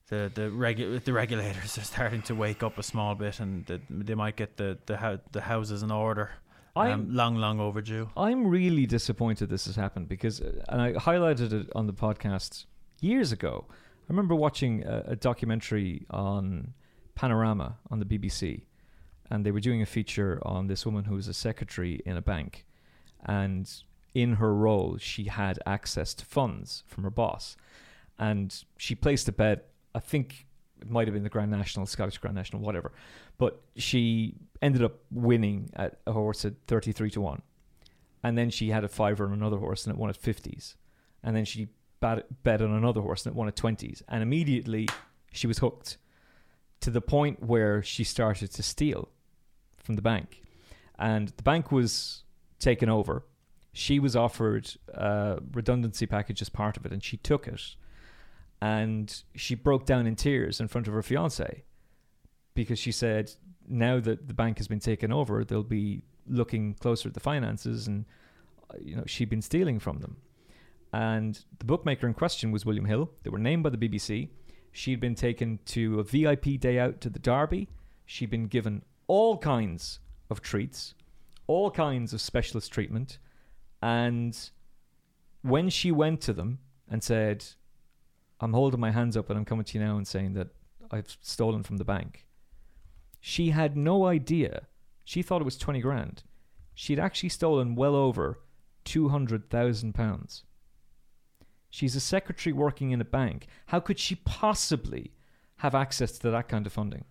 the 0.09 0.31
the 0.39 0.45
regu- 0.65 1.03
the 1.07 1.13
regulators 1.23 1.77
are 1.77 1.87
starting 1.95 2.21
to 2.23 2.33
wake 2.45 2.61
up 2.67 2.77
a 2.77 2.83
small 2.83 3.13
bit, 3.15 3.39
and 3.39 3.65
the, 3.67 3.77
they 3.89 4.15
might 4.15 4.35
get 4.41 4.57
the 4.57 4.69
the, 4.89 4.95
hou- 4.97 5.19
the 5.31 5.41
houses 5.41 5.83
in 5.83 5.91
order. 5.91 6.27
I'm- 6.75 6.99
Um, 6.99 7.15
long, 7.21 7.35
long 7.45 7.59
overdue. 7.59 8.05
I'm 8.15 8.41
really 8.57 8.85
disappointed 8.85 9.49
this 9.49 9.65
has 9.65 9.75
happened 9.75 10.07
because, 10.07 10.35
uh, 10.41 10.51
and 10.71 10.79
I 10.85 10.93
highlighted 10.93 11.51
it 11.59 11.67
on 11.79 11.87
the 11.87 11.93
podcast 12.05 12.65
years 13.01 13.31
ago. 13.31 13.53
I 13.69 14.09
remember 14.13 14.35
watching 14.35 14.73
a, 14.85 14.97
a 15.13 15.15
documentary 15.15 16.05
on 16.11 16.73
Panorama 17.15 17.69
on 17.91 17.97
the 17.99 18.05
BBC, 18.05 18.61
and 19.31 19.43
they 19.45 19.51
were 19.51 19.59
doing 19.69 19.81
a 19.81 19.85
feature 19.97 20.39
on 20.43 20.67
this 20.67 20.85
woman 20.85 21.03
who 21.05 21.15
was 21.15 21.27
a 21.27 21.33
secretary 21.33 21.93
in 22.05 22.15
a 22.15 22.21
bank, 22.21 22.65
and 23.25 23.63
in 24.13 24.33
her 24.33 24.53
role, 24.53 24.97
she 24.97 25.25
had 25.25 25.59
access 25.65 26.13
to 26.15 26.25
funds 26.25 26.83
from 26.87 27.03
her 27.03 27.09
boss, 27.09 27.55
and 28.17 28.63
she 28.77 28.95
placed 28.95 29.27
a 29.27 29.31
bet. 29.31 29.69
I 29.93 29.99
think 29.99 30.47
it 30.81 30.89
might 30.89 31.07
have 31.07 31.13
been 31.13 31.23
the 31.23 31.29
Grand 31.29 31.51
National, 31.51 31.85
Scottish 31.85 32.17
Grand 32.17 32.35
National, 32.35 32.61
whatever, 32.61 32.91
but 33.37 33.61
she 33.75 34.35
ended 34.61 34.83
up 34.83 34.99
winning 35.11 35.69
at 35.75 35.99
a 36.07 36.11
horse 36.13 36.45
at 36.45 36.53
thirty-three 36.67 37.11
to 37.11 37.21
one 37.21 37.41
and 38.23 38.37
then 38.37 38.49
she 38.49 38.69
had 38.69 38.83
a 38.83 38.87
fiver 38.87 39.25
on 39.25 39.33
another 39.33 39.57
horse 39.57 39.85
and 39.85 39.95
it 39.95 39.97
won 39.97 40.09
at 40.09 40.21
50s. 40.21 40.75
And 41.23 41.35
then 41.35 41.45
she 41.45 41.69
bet 42.01 42.61
on 42.61 42.71
another 42.71 43.01
horse 43.01 43.25
and 43.25 43.33
it 43.33 43.37
won 43.37 43.47
at 43.47 43.55
20s. 43.55 44.01
And 44.07 44.21
immediately 44.21 44.87
she 45.31 45.47
was 45.47 45.59
hooked 45.59 45.97
to 46.81 46.89
the 46.89 47.01
point 47.01 47.43
where 47.43 47.81
she 47.81 48.03
started 48.03 48.51
to 48.51 48.63
steal 48.63 49.09
from 49.77 49.95
the 49.95 50.01
bank. 50.01 50.43
And 50.99 51.29
the 51.29 51.43
bank 51.43 51.71
was 51.71 52.23
taken 52.59 52.89
over. 52.89 53.23
She 53.73 53.99
was 53.99 54.15
offered 54.15 54.73
a 54.89 55.39
redundancy 55.51 56.05
package 56.05 56.41
as 56.41 56.49
part 56.49 56.77
of 56.77 56.85
it, 56.85 56.91
and 56.91 57.03
she 57.03 57.17
took 57.17 57.47
it. 57.47 57.75
And 58.59 59.23
she 59.35 59.53
broke 59.53 59.85
down 59.85 60.07
in 60.07 60.15
tears 60.15 60.59
in 60.59 60.67
front 60.67 60.87
of 60.87 60.93
her 60.93 61.03
fiance 61.03 61.63
because 62.55 62.79
she 62.79 62.91
said, 62.91 63.31
now 63.67 63.99
that 63.99 64.27
the 64.27 64.33
bank 64.33 64.57
has 64.57 64.67
been 64.67 64.79
taken 64.79 65.11
over, 65.11 65.43
they'll 65.43 65.61
be 65.61 66.01
looking 66.27 66.73
closer 66.75 67.07
at 67.07 67.13
the 67.13 67.19
finances, 67.19 67.87
and 67.87 68.05
uh, 68.71 68.77
you 68.81 68.95
know 68.95 69.03
she'd 69.05 69.29
been 69.29 69.41
stealing 69.41 69.79
from 69.79 69.99
them. 69.99 70.17
And 70.93 71.43
the 71.59 71.65
bookmaker 71.65 72.07
in 72.07 72.13
question 72.13 72.51
was 72.51 72.65
William 72.65 72.85
Hill. 72.85 73.11
They 73.23 73.29
were 73.29 73.37
named 73.37 73.63
by 73.63 73.69
the 73.69 73.77
BBC. 73.77 74.29
She'd 74.71 74.99
been 74.99 75.15
taken 75.15 75.59
to 75.65 75.99
a 75.99 76.03
VIP 76.03 76.59
day 76.59 76.79
out 76.79 77.01
to 77.01 77.09
the 77.09 77.19
Derby. 77.19 77.67
She'd 78.05 78.29
been 78.29 78.47
given 78.47 78.83
all 79.07 79.37
kinds 79.37 79.99
of 80.29 80.41
treats, 80.41 80.93
all 81.45 81.71
kinds 81.71 82.13
of 82.13 82.21
specialist 82.21 82.71
treatment. 82.71 83.17
And 83.81 84.37
when 85.41 85.69
she 85.69 85.91
went 85.91 86.21
to 86.21 86.33
them 86.33 86.59
and 86.89 87.03
said, 87.03 87.45
I'm 88.39 88.53
holding 88.53 88.79
my 88.79 88.91
hands 88.91 89.17
up 89.17 89.29
and 89.29 89.37
I'm 89.37 89.45
coming 89.45 89.65
to 89.65 89.77
you 89.77 89.83
now 89.83 89.97
and 89.97 90.07
saying 90.07 90.33
that 90.33 90.49
I've 90.91 91.17
stolen 91.21 91.63
from 91.63 91.77
the 91.77 91.85
bank, 91.85 92.25
she 93.19 93.49
had 93.49 93.75
no 93.75 94.05
idea. 94.05 94.67
She 95.03 95.21
thought 95.21 95.41
it 95.41 95.45
was 95.45 95.57
20 95.57 95.81
grand. 95.81 96.23
She'd 96.73 96.99
actually 96.99 97.29
stolen 97.29 97.75
well 97.75 97.95
over 97.95 98.39
200,000 98.85 99.93
pounds. 99.93 100.43
She's 101.69 101.95
a 101.95 101.99
secretary 101.99 102.53
working 102.53 102.91
in 102.91 103.01
a 103.01 103.05
bank. 103.05 103.47
How 103.67 103.79
could 103.79 103.99
she 103.99 104.15
possibly 104.15 105.11
have 105.57 105.75
access 105.75 106.17
to 106.19 106.31
that 106.31 106.47
kind 106.47 106.65
of 106.65 106.73
funding? 106.73 107.05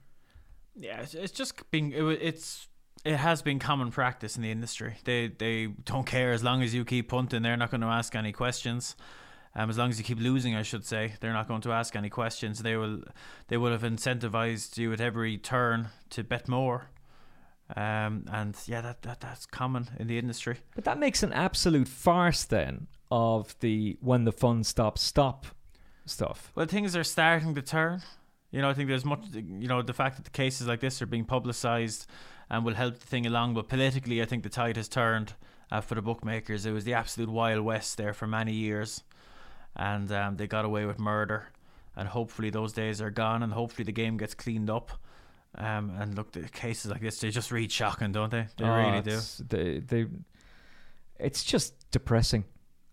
Yeah, 0.74 1.04
it's, 1.12 1.32
just 1.32 1.70
being 1.70 1.92
it's 1.94 2.68
it 3.04 3.16
has 3.16 3.42
been 3.42 3.58
common 3.58 3.90
practice 3.90 4.36
in 4.36 4.42
the 4.42 4.50
industry. 4.50 4.96
They 5.04 5.28
they 5.28 5.66
don't 5.84 6.06
care 6.06 6.32
as 6.32 6.42
long 6.42 6.62
as 6.62 6.74
you 6.74 6.84
keep 6.84 7.08
punting. 7.08 7.42
They're 7.42 7.56
not 7.56 7.70
going 7.70 7.82
to 7.82 7.86
ask 7.86 8.14
any 8.14 8.32
questions. 8.32 8.96
Um, 9.54 9.70
as 9.70 9.78
long 9.78 9.88
as 9.88 9.96
you 9.96 10.04
keep 10.04 10.20
losing, 10.20 10.54
I 10.54 10.60
should 10.62 10.84
say, 10.84 11.14
they're 11.20 11.32
not 11.32 11.48
going 11.48 11.62
to 11.62 11.72
ask 11.72 11.96
any 11.96 12.10
questions. 12.10 12.62
They 12.62 12.76
will 12.76 13.00
they 13.48 13.56
will 13.56 13.72
have 13.72 13.82
incentivized 13.82 14.76
you 14.76 14.92
at 14.92 15.00
every 15.00 15.38
turn 15.38 15.88
to 16.10 16.22
bet 16.22 16.48
more. 16.48 16.90
Um, 17.74 18.26
and 18.30 18.56
yeah, 18.66 18.80
that, 18.82 19.02
that 19.02 19.20
that's 19.20 19.46
common 19.46 19.88
in 19.98 20.06
the 20.06 20.18
industry. 20.18 20.58
But 20.74 20.84
that 20.84 20.98
makes 20.98 21.22
an 21.22 21.32
absolute 21.32 21.88
farce 21.88 22.44
then 22.44 22.86
of 23.10 23.58
the 23.60 23.96
when 24.00 24.24
the 24.24 24.32
fun 24.32 24.62
stops 24.62 25.02
stop 25.02 25.46
stuff. 26.04 26.52
Well, 26.54 26.66
things 26.66 26.94
are 26.94 27.04
starting 27.04 27.54
to 27.54 27.62
turn. 27.62 28.02
You 28.50 28.62
know, 28.62 28.70
I 28.70 28.74
think 28.74 28.88
there's 28.88 29.04
much. 29.04 29.24
You 29.32 29.68
know, 29.68 29.82
the 29.82 29.94
fact 29.94 30.16
that 30.16 30.24
the 30.24 30.30
cases 30.30 30.66
like 30.66 30.80
this 30.80 31.00
are 31.02 31.06
being 31.06 31.24
publicised 31.24 32.06
and 32.50 32.64
will 32.64 32.74
help 32.74 32.98
the 32.98 33.06
thing 33.06 33.26
along. 33.26 33.54
But 33.54 33.68
politically, 33.68 34.22
I 34.22 34.24
think 34.24 34.42
the 34.42 34.48
tide 34.48 34.76
has 34.76 34.88
turned 34.88 35.34
uh, 35.70 35.80
for 35.80 35.94
the 35.94 36.02
bookmakers. 36.02 36.66
It 36.66 36.72
was 36.72 36.84
the 36.84 36.94
absolute 36.94 37.30
wild 37.30 37.64
west 37.64 37.96
there 37.96 38.12
for 38.12 38.26
many 38.26 38.52
years, 38.52 39.02
and 39.74 40.10
um, 40.12 40.36
they 40.36 40.46
got 40.46 40.64
away 40.64 40.86
with 40.86 40.98
murder. 40.98 41.48
And 41.98 42.08
hopefully 42.08 42.50
those 42.50 42.74
days 42.74 43.00
are 43.00 43.10
gone, 43.10 43.42
and 43.42 43.52
hopefully 43.54 43.84
the 43.84 43.92
game 43.92 44.18
gets 44.18 44.34
cleaned 44.34 44.68
up. 44.68 44.92
Um, 45.54 45.90
and 45.98 46.14
look, 46.14 46.32
the 46.32 46.42
cases 46.42 46.90
like 46.90 47.00
this, 47.00 47.18
they 47.20 47.30
just 47.30 47.50
read 47.50 47.72
shocking, 47.72 48.12
don't 48.12 48.30
they? 48.30 48.46
They 48.58 48.64
oh, 48.66 48.76
really 48.76 49.00
do. 49.00 49.18
They, 49.48 49.78
they, 49.78 50.06
it's 51.18 51.42
just 51.42 51.90
depressing. 51.90 52.44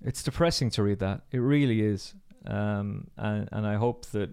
It's 0.06 0.24
depressing 0.24 0.70
to 0.72 0.84
read 0.84 1.00
that. 1.00 1.24
It 1.32 1.40
really 1.40 1.82
is. 1.82 2.14
Um, 2.46 3.08
and, 3.18 3.50
and 3.52 3.68
I 3.68 3.76
hope 3.76 4.06
that 4.08 4.30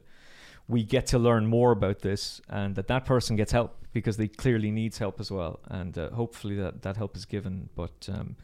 we 0.70 0.84
get 0.84 1.06
to 1.06 1.18
learn 1.18 1.46
more 1.46 1.72
about 1.72 2.00
this 2.00 2.40
and 2.48 2.76
that 2.76 2.86
that 2.86 3.04
person 3.04 3.36
gets 3.36 3.50
help 3.50 3.76
because 3.92 4.16
they 4.16 4.28
clearly 4.28 4.70
needs 4.70 4.98
help 4.98 5.18
as 5.18 5.30
well. 5.30 5.58
And 5.68 5.98
uh, 5.98 6.10
hopefully 6.10 6.54
that, 6.56 6.82
that 6.82 6.96
help 6.96 7.16
is 7.16 7.24
given. 7.24 7.68
But 7.74 8.08
um, 8.12 8.36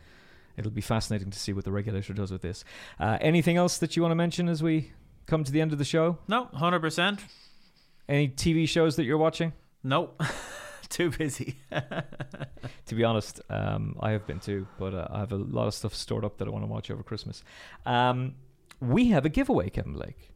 it'll 0.57 0.73
be 0.73 0.81
fascinating 0.81 1.31
to 1.31 1.39
see 1.39 1.53
what 1.53 1.65
the 1.65 1.71
regulator 1.71 2.13
does 2.13 2.33
with 2.33 2.43
this. 2.43 2.65
Uh, 2.99 3.19
anything 3.21 3.57
else 3.57 3.79
that 3.79 3.95
you 3.95 4.03
want 4.03 4.11
to 4.11 4.17
mention 4.17 4.49
as 4.49 4.63
we 4.63 4.91
come 5.27 5.45
to 5.45 5.53
the 5.53 5.61
end 5.61 5.73
of 5.73 5.79
the 5.79 5.85
show? 5.85 6.19
No, 6.27 6.49
100%. 6.55 7.21
Any 8.09 8.29
TV 8.29 8.69
shows 8.69 8.97
that 8.97 9.05
you're 9.05 9.19
watching? 9.19 9.53
Nope. 9.85 10.21
too 10.89 11.11
busy. 11.11 11.59
to 11.71 12.95
be 12.95 13.05
honest, 13.05 13.41
um, 13.51 13.97
I 14.01 14.11
have 14.11 14.27
been 14.27 14.41
too, 14.41 14.67
but 14.79 14.95
uh, 14.95 15.07
I 15.11 15.21
have 15.21 15.33
a 15.33 15.37
lot 15.37 15.69
of 15.69 15.75
stuff 15.75 15.95
stored 15.95 16.25
up 16.25 16.39
that 16.39 16.49
I 16.49 16.51
want 16.51 16.65
to 16.65 16.71
watch 16.71 16.91
over 16.91 17.03
Christmas. 17.03 17.45
Um, 17.85 18.35
we 18.81 19.09
have 19.11 19.25
a 19.25 19.29
giveaway, 19.29 19.71
Kevin 19.71 19.93
Blake. 19.93 20.33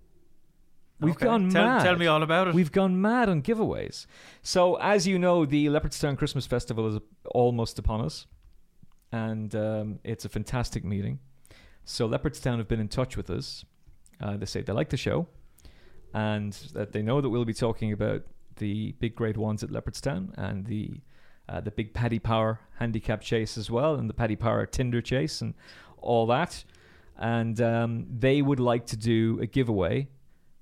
We've 1.01 1.17
okay. 1.17 1.27
gone 1.27 1.51
tell, 1.51 1.65
mad. 1.65 1.85
Tell 1.85 1.97
me 1.97 2.07
all 2.07 2.23
about 2.23 2.49
it. 2.49 2.55
We've 2.55 2.73
gone 2.73 3.01
mad 3.01 3.29
on 3.29 3.43
giveaways. 3.43 4.07
So, 4.43 4.77
as 4.77 5.07
you 5.07 5.19
know, 5.19 5.47
the 5.47 5.67
Leopardstown 5.67 6.19
Christmas 6.19 6.47
Festival 6.47 6.87
is 6.89 7.01
almost 7.27 7.79
upon 7.79 8.03
us, 8.03 8.27
and 9.11 9.55
um, 9.55 9.99
it's 10.05 10.25
a 10.25 10.29
fantastic 10.29 10.85
meeting. 10.85 11.19
So, 11.85 12.09
Leopardstown 12.09 12.59
have 12.59 12.69
been 12.69 12.81
in 12.81 12.89
touch 12.89 13.17
with 13.17 13.31
us. 13.31 13.65
Uh, 14.21 14.37
they 14.37 14.47
say 14.47 14.61
they 14.61 14.73
like 14.73 14.91
the 14.91 14.99
show, 14.99 15.27
and 16.13 16.53
that 16.75 16.93
they 16.93 17.03
know 17.03 17.21
that 17.21 17.31
we'll 17.31 17.47
be 17.47 17.55
talking 17.55 17.93
about 17.93 18.23
the 18.57 18.93
big 18.99 19.15
grade 19.15 19.39
ones 19.39 19.63
at 19.65 19.71
Leopardstown 19.71 20.35
and 20.37 20.67
the 20.67 21.01
uh, 21.49 21.61
the 21.61 21.71
big 21.71 21.93
Paddy 21.95 22.19
Power 22.19 22.61
handicap 22.79 23.23
chase 23.23 23.59
as 23.59 23.71
well, 23.71 23.95
and 23.97 24.09
the 24.09 24.15
Paddy 24.15 24.37
Power 24.37 24.67
Tinder 24.67 25.01
chase 25.01 25.41
and 25.41 25.55
all 25.99 26.27
that. 26.27 26.65
And 27.17 27.61
um, 27.61 28.07
they 28.09 28.41
would 28.41 28.61
like 28.61 28.87
to 28.87 28.97
do 28.97 29.39
a 29.43 29.47
giveaway 29.47 30.09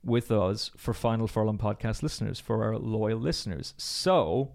with 0.08 0.32
us 0.32 0.70
for 0.76 0.92
Final 0.92 1.28
Furlong 1.28 1.58
podcast 1.58 2.02
listeners, 2.02 2.40
for 2.40 2.64
our 2.64 2.76
loyal 2.76 3.18
listeners. 3.18 3.74
So 3.76 4.52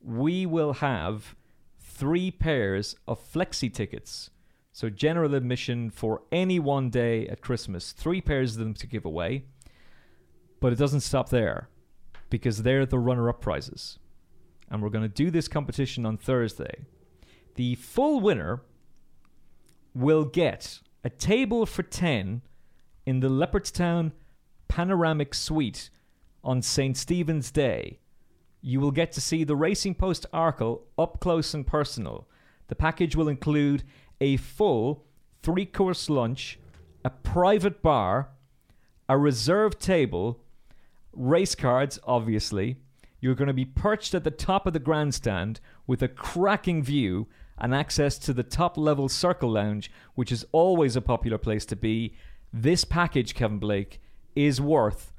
we 0.00 0.46
will 0.46 0.74
have 0.74 1.34
three 1.78 2.30
pairs 2.30 2.96
of 3.06 3.20
flexi 3.32 3.72
tickets. 3.72 4.30
So 4.72 4.88
general 4.88 5.34
admission 5.34 5.90
for 5.90 6.22
any 6.32 6.58
one 6.58 6.88
day 6.88 7.26
at 7.28 7.42
Christmas, 7.42 7.92
three 7.92 8.20
pairs 8.20 8.52
of 8.52 8.60
them 8.60 8.74
to 8.74 8.86
give 8.86 9.04
away. 9.04 9.44
But 10.60 10.72
it 10.72 10.78
doesn't 10.78 11.00
stop 11.00 11.28
there 11.28 11.68
because 12.30 12.62
they're 12.62 12.86
the 12.86 12.98
runner 12.98 13.28
up 13.28 13.40
prizes. 13.40 13.98
And 14.70 14.82
we're 14.82 14.88
going 14.88 15.02
to 15.02 15.08
do 15.08 15.30
this 15.30 15.48
competition 15.48 16.06
on 16.06 16.16
Thursday. 16.16 16.86
The 17.56 17.74
full 17.74 18.20
winner 18.20 18.62
will 19.94 20.24
get 20.24 20.80
a 21.04 21.10
table 21.10 21.66
for 21.66 21.82
10 21.82 22.40
in 23.04 23.20
the 23.20 23.28
Leopardstown 23.28 24.12
Panoramic 24.74 25.34
Suite 25.34 25.90
on 26.42 26.62
St. 26.62 26.96
Stephen's 26.96 27.50
Day. 27.50 27.98
You 28.62 28.80
will 28.80 28.90
get 28.90 29.12
to 29.12 29.20
see 29.20 29.44
the 29.44 29.54
Racing 29.54 29.96
Post 29.96 30.24
Arkle 30.32 30.80
up 30.96 31.20
close 31.20 31.52
and 31.52 31.66
personal. 31.66 32.26
The 32.68 32.74
package 32.74 33.14
will 33.14 33.28
include 33.28 33.82
a 34.18 34.38
full 34.38 35.04
three 35.42 35.66
course 35.66 36.08
lunch, 36.08 36.58
a 37.04 37.10
private 37.10 37.82
bar, 37.82 38.30
a 39.10 39.18
reserved 39.18 39.78
table, 39.78 40.40
race 41.12 41.54
cards, 41.54 41.98
obviously. 42.04 42.78
You're 43.20 43.34
going 43.34 43.48
to 43.48 43.52
be 43.52 43.66
perched 43.66 44.14
at 44.14 44.24
the 44.24 44.30
top 44.30 44.66
of 44.66 44.72
the 44.72 44.78
grandstand 44.78 45.60
with 45.86 46.02
a 46.02 46.08
cracking 46.08 46.82
view 46.82 47.28
and 47.58 47.74
access 47.74 48.18
to 48.20 48.32
the 48.32 48.42
top 48.42 48.78
level 48.78 49.10
Circle 49.10 49.50
Lounge, 49.50 49.92
which 50.14 50.32
is 50.32 50.46
always 50.50 50.96
a 50.96 51.02
popular 51.02 51.36
place 51.36 51.66
to 51.66 51.76
be. 51.76 52.14
This 52.54 52.86
package, 52.86 53.34
Kevin 53.34 53.58
Blake, 53.58 54.00
is 54.34 54.60
worth 54.60 55.12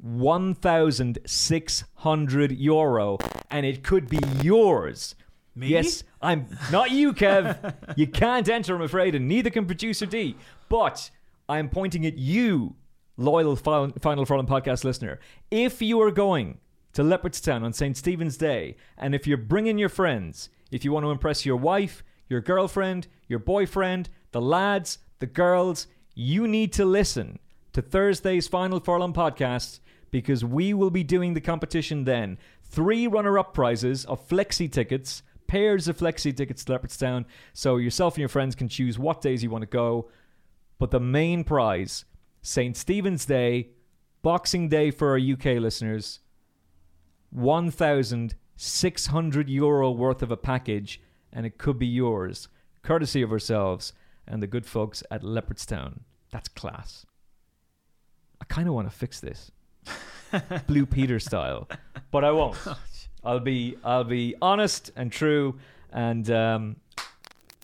1,600 0.00 2.52
euro 2.52 3.18
and 3.50 3.66
it 3.66 3.82
could 3.82 4.08
be 4.08 4.20
yours. 4.42 5.16
Me? 5.54 5.68
Yes, 5.68 6.04
I'm 6.22 6.46
not 6.70 6.92
you, 6.92 7.12
Kev. 7.12 7.74
you 7.96 8.06
can't 8.06 8.48
enter, 8.48 8.76
I'm 8.76 8.82
afraid, 8.82 9.16
and 9.16 9.26
neither 9.26 9.50
can 9.50 9.66
producer 9.66 10.06
D. 10.06 10.36
But 10.68 11.10
I'm 11.48 11.68
pointing 11.68 12.06
at 12.06 12.16
you, 12.16 12.76
loyal 13.16 13.56
Final 13.56 14.24
Furlong 14.24 14.46
podcast 14.46 14.84
listener, 14.84 15.18
if 15.50 15.82
you 15.82 16.00
are 16.00 16.12
going 16.12 16.58
to 16.92 17.02
Leopardstown 17.02 17.62
on 17.62 17.72
St. 17.72 17.96
Stephen's 17.96 18.36
Day, 18.36 18.76
and 18.96 19.14
if 19.14 19.26
you're 19.26 19.36
bringing 19.36 19.78
your 19.78 19.88
friends, 19.88 20.48
if 20.70 20.84
you 20.84 20.92
want 20.92 21.04
to 21.04 21.10
impress 21.10 21.44
your 21.44 21.56
wife, 21.56 22.04
your 22.28 22.40
girlfriend, 22.40 23.08
your 23.26 23.40
boyfriend, 23.40 24.10
the 24.32 24.40
lads, 24.40 24.98
the 25.18 25.26
girls, 25.26 25.88
you 26.14 26.46
need 26.46 26.72
to 26.74 26.84
listen 26.84 27.40
to 27.72 27.82
Thursday's 27.82 28.48
Final 28.48 28.80
Furlong 28.80 29.12
podcast 29.12 29.80
because 30.10 30.44
we 30.44 30.74
will 30.74 30.90
be 30.90 31.04
doing 31.04 31.34
the 31.34 31.40
competition 31.40 32.04
then. 32.04 32.38
Three 32.62 33.06
runner 33.06 33.38
up 33.38 33.54
prizes 33.54 34.04
of 34.06 34.26
flexi 34.28 34.70
tickets, 34.70 35.22
pairs 35.46 35.88
of 35.88 35.98
flexi 35.98 36.36
tickets 36.36 36.64
to 36.64 36.72
Leopardstown, 36.72 37.24
so 37.52 37.76
yourself 37.76 38.14
and 38.14 38.20
your 38.20 38.28
friends 38.28 38.54
can 38.54 38.68
choose 38.68 38.98
what 38.98 39.20
days 39.20 39.42
you 39.42 39.50
want 39.50 39.62
to 39.62 39.66
go. 39.66 40.08
But 40.78 40.90
the 40.90 41.00
main 41.00 41.44
prize 41.44 42.04
St. 42.42 42.76
Stephen's 42.76 43.26
Day, 43.26 43.70
Boxing 44.22 44.68
Day 44.68 44.90
for 44.90 45.10
our 45.10 45.18
UK 45.18 45.60
listeners, 45.60 46.20
1,600 47.30 49.50
euro 49.50 49.90
worth 49.90 50.22
of 50.22 50.30
a 50.30 50.36
package, 50.36 51.00
and 51.32 51.44
it 51.44 51.58
could 51.58 51.78
be 51.78 51.86
yours. 51.86 52.48
courtesy 52.82 53.20
of 53.20 53.32
ourselves 53.32 53.92
and 54.26 54.42
the 54.42 54.46
good 54.46 54.64
folks 54.64 55.02
at 55.10 55.22
Leopardstown. 55.22 56.00
That's 56.30 56.48
class. 56.48 57.04
I 58.48 58.54
kind 58.54 58.68
of 58.68 58.74
want 58.74 58.90
to 58.90 58.96
fix 58.96 59.20
this, 59.20 59.50
Blue 60.66 60.86
Peter 60.86 61.18
style, 61.20 61.68
but 62.10 62.24
I 62.24 62.30
won't. 62.30 62.56
I'll 63.24 63.40
be 63.40 63.76
I'll 63.84 64.04
be 64.04 64.34
honest 64.40 64.90
and 64.96 65.12
true, 65.12 65.58
and 65.92 66.30
um, 66.30 66.76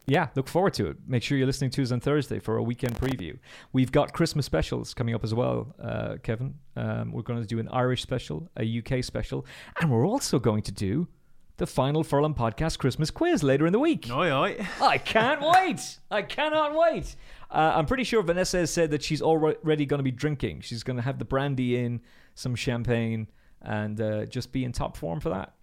yeah, 0.06 0.28
look 0.34 0.48
forward 0.48 0.74
to 0.74 0.88
it. 0.88 0.96
Make 1.06 1.22
sure 1.22 1.38
you're 1.38 1.46
listening 1.46 1.70
to 1.70 1.82
us 1.82 1.90
on 1.90 2.00
Thursday 2.00 2.38
for 2.38 2.56
a 2.56 2.62
weekend 2.62 2.96
preview. 2.96 3.38
We've 3.72 3.92
got 3.92 4.12
Christmas 4.12 4.44
specials 4.44 4.92
coming 4.92 5.14
up 5.14 5.24
as 5.24 5.32
well, 5.32 5.74
uh, 5.82 6.16
Kevin. 6.22 6.54
Um, 6.76 7.12
we're 7.12 7.22
going 7.22 7.40
to 7.40 7.46
do 7.46 7.58
an 7.58 7.68
Irish 7.68 8.02
special, 8.02 8.50
a 8.58 8.78
UK 8.80 9.02
special, 9.02 9.46
and 9.80 9.90
we're 9.90 10.06
also 10.06 10.38
going 10.38 10.62
to 10.62 10.72
do 10.72 11.08
the 11.56 11.66
final 11.66 12.02
Furlong 12.02 12.34
podcast 12.34 12.78
Christmas 12.78 13.10
quiz 13.10 13.42
later 13.42 13.66
in 13.66 13.72
the 13.72 13.78
week. 13.78 14.08
Oi, 14.10 14.30
oi. 14.30 14.66
I 14.82 14.98
can't 14.98 15.40
wait. 15.40 15.98
I 16.10 16.22
cannot 16.22 16.74
wait. 16.76 17.14
Uh, 17.50 17.72
I'm 17.76 17.86
pretty 17.86 18.04
sure 18.04 18.22
Vanessa 18.22 18.58
has 18.58 18.70
said 18.72 18.90
that 18.90 19.02
she's 19.02 19.22
already 19.22 19.86
going 19.86 19.98
to 19.98 20.04
be 20.04 20.10
drinking. 20.10 20.60
She's 20.62 20.82
going 20.82 20.96
to 20.96 21.02
have 21.02 21.18
the 21.18 21.24
brandy 21.24 21.76
in, 21.76 22.00
some 22.34 22.54
champagne, 22.54 23.28
and 23.62 24.00
uh, 24.00 24.26
just 24.26 24.52
be 24.52 24.64
in 24.64 24.72
top 24.72 24.96
form 24.96 25.20
for 25.20 25.30
that. 25.30 25.54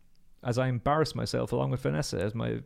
As 0.43 0.57
I 0.57 0.67
embarrass 0.67 1.13
myself 1.13 1.51
along 1.51 1.71
with 1.71 1.81
Vanessa 1.81 2.19
as 2.19 2.33
my 2.33 2.61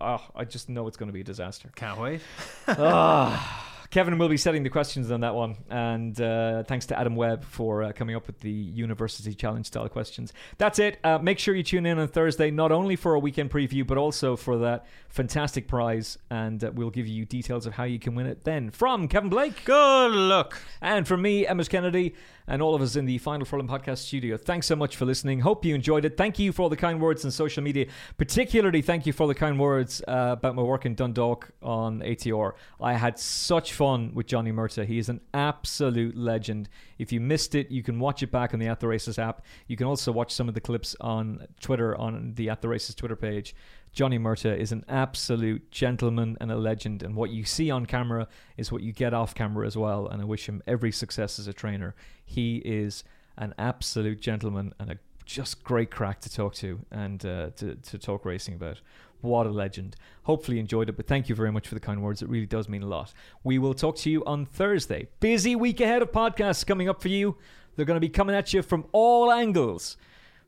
oh, 0.00 0.24
I 0.34 0.44
just 0.44 0.68
know 0.68 0.86
it's 0.86 0.96
going 0.96 1.08
to 1.08 1.12
be 1.12 1.20
a 1.20 1.24
disaster. 1.24 1.70
Can't 1.74 1.98
wait. 1.98 2.20
oh, 2.68 3.66
Kevin 3.90 4.18
will 4.18 4.28
be 4.28 4.36
setting 4.36 4.62
the 4.62 4.70
questions 4.70 5.10
on 5.10 5.20
that 5.20 5.34
one. 5.34 5.56
And 5.68 6.18
uh, 6.20 6.62
thanks 6.62 6.86
to 6.86 6.98
Adam 6.98 7.16
Webb 7.16 7.44
for 7.44 7.82
uh, 7.82 7.92
coming 7.92 8.14
up 8.14 8.26
with 8.26 8.38
the 8.40 8.50
University 8.50 9.34
Challenge 9.34 9.66
style 9.66 9.88
questions. 9.88 10.32
That's 10.58 10.78
it. 10.78 10.98
Uh, 11.02 11.18
make 11.18 11.40
sure 11.40 11.54
you 11.54 11.64
tune 11.64 11.86
in 11.86 11.98
on 11.98 12.06
Thursday, 12.06 12.50
not 12.52 12.70
only 12.70 12.94
for 12.94 13.14
a 13.14 13.18
weekend 13.18 13.50
preview, 13.50 13.84
but 13.84 13.98
also 13.98 14.36
for 14.36 14.58
that 14.58 14.86
fantastic 15.08 15.66
prize. 15.66 16.18
And 16.30 16.62
uh, 16.62 16.70
we'll 16.72 16.90
give 16.90 17.08
you 17.08 17.24
details 17.24 17.66
of 17.66 17.74
how 17.74 17.84
you 17.84 17.98
can 17.98 18.14
win 18.14 18.26
it 18.26 18.44
then. 18.44 18.70
From 18.70 19.08
Kevin 19.08 19.28
Blake. 19.28 19.64
Good 19.64 20.12
luck. 20.12 20.56
And 20.80 21.06
from 21.06 21.22
me, 21.22 21.46
Emmet 21.46 21.68
Kennedy 21.68 22.14
and 22.50 22.60
all 22.60 22.74
of 22.74 22.82
us 22.82 22.96
in 22.96 23.06
the 23.06 23.16
Final 23.18 23.46
Furlong 23.46 23.68
podcast 23.68 23.98
studio. 23.98 24.36
Thanks 24.36 24.66
so 24.66 24.74
much 24.74 24.96
for 24.96 25.04
listening. 25.04 25.38
Hope 25.38 25.64
you 25.64 25.72
enjoyed 25.72 26.04
it. 26.04 26.16
Thank 26.16 26.40
you 26.40 26.50
for 26.50 26.62
all 26.62 26.68
the 26.68 26.76
kind 26.76 27.00
words 27.00 27.24
on 27.24 27.30
social 27.30 27.62
media. 27.62 27.86
Particularly, 28.18 28.82
thank 28.82 29.06
you 29.06 29.12
for 29.12 29.28
the 29.28 29.36
kind 29.36 29.58
words 29.58 30.02
uh, 30.08 30.30
about 30.32 30.56
my 30.56 30.62
work 30.62 30.84
in 30.84 30.96
Dundalk 30.96 31.52
on 31.62 32.00
ATR. 32.00 32.54
I 32.80 32.94
had 32.94 33.20
such 33.20 33.72
fun 33.72 34.12
with 34.14 34.26
Johnny 34.26 34.50
Murtagh. 34.50 34.86
He 34.86 34.98
is 34.98 35.08
an 35.08 35.20
absolute 35.32 36.16
legend. 36.16 36.68
If 36.98 37.12
you 37.12 37.20
missed 37.20 37.54
it, 37.54 37.70
you 37.70 37.84
can 37.84 38.00
watch 38.00 38.24
it 38.24 38.32
back 38.32 38.52
on 38.52 38.58
the 38.58 38.66
At 38.66 38.80
the 38.80 38.88
Races 38.88 39.16
app. 39.16 39.44
You 39.68 39.76
can 39.76 39.86
also 39.86 40.10
watch 40.10 40.32
some 40.32 40.48
of 40.48 40.54
the 40.54 40.60
clips 40.60 40.96
on 41.00 41.46
Twitter 41.60 41.96
on 41.96 42.34
the 42.34 42.50
At 42.50 42.62
the 42.62 42.68
Races 42.68 42.96
Twitter 42.96 43.16
page. 43.16 43.54
Johnny 43.92 44.18
Murtagh 44.18 44.56
is 44.56 44.72
an 44.72 44.84
absolute 44.88 45.70
gentleman 45.70 46.36
and 46.40 46.52
a 46.52 46.56
legend, 46.56 47.02
and 47.02 47.16
what 47.16 47.30
you 47.30 47.44
see 47.44 47.70
on 47.70 47.86
camera 47.86 48.28
is 48.56 48.70
what 48.70 48.82
you 48.82 48.92
get 48.92 49.12
off 49.12 49.34
camera 49.34 49.66
as 49.66 49.76
well. 49.76 50.06
And 50.06 50.22
I 50.22 50.24
wish 50.24 50.48
him 50.48 50.62
every 50.66 50.92
success 50.92 51.38
as 51.38 51.48
a 51.48 51.52
trainer. 51.52 51.94
He 52.24 52.56
is 52.58 53.02
an 53.36 53.54
absolute 53.58 54.20
gentleman 54.20 54.74
and 54.78 54.92
a 54.92 54.98
just 55.24 55.62
great 55.62 55.90
crack 55.90 56.20
to 56.20 56.32
talk 56.32 56.54
to 56.54 56.80
and 56.90 57.24
uh, 57.24 57.50
to, 57.56 57.76
to 57.76 57.98
talk 57.98 58.24
racing 58.24 58.54
about. 58.54 58.80
What 59.20 59.46
a 59.46 59.50
legend. 59.50 59.96
Hopefully 60.22 60.58
enjoyed 60.58 60.88
it, 60.88 60.96
but 60.96 61.06
thank 61.06 61.28
you 61.28 61.34
very 61.34 61.52
much 61.52 61.68
for 61.68 61.74
the 61.74 61.80
kind 61.80 62.02
words. 62.02 62.22
It 62.22 62.28
really 62.28 62.46
does 62.46 62.68
mean 62.68 62.82
a 62.82 62.86
lot. 62.86 63.12
We 63.44 63.58
will 63.58 63.74
talk 63.74 63.96
to 63.98 64.10
you 64.10 64.24
on 64.24 64.46
Thursday. 64.46 65.08
Busy 65.20 65.54
week 65.54 65.80
ahead 65.80 66.02
of 66.02 66.10
podcasts 66.10 66.66
coming 66.66 66.88
up 66.88 67.02
for 67.02 67.08
you. 67.08 67.36
They're 67.76 67.84
going 67.84 67.96
to 67.96 68.00
be 68.00 68.08
coming 68.08 68.34
at 68.34 68.52
you 68.52 68.62
from 68.62 68.86
all 68.92 69.30
angles. 69.30 69.96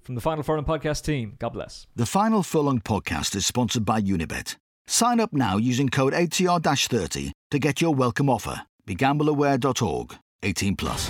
From 0.03 0.16
the 0.16 0.20
Final 0.20 0.42
Furlong 0.42 0.64
podcast 0.64 1.05
team, 1.05 1.36
God 1.38 1.50
bless. 1.50 1.86
The 1.94 2.07
Final 2.07 2.42
Furlong 2.42 2.80
podcast 2.80 3.36
is 3.36 3.46
sponsored 3.46 3.84
by 3.84 4.00
Unibet. 4.00 4.57
Sign 4.88 5.20
up 5.20 5.32
now 5.32 5.59
using 5.59 5.88
code 5.88 6.12
ATR 6.12 6.61
30 6.61 7.32
to 7.53 7.59
get 7.61 7.80
your 7.80 7.94
welcome 7.94 8.28
offer. 8.28 8.62
BeGambleAware.org 8.84 10.16
18 10.42 10.74
plus. 10.74 11.09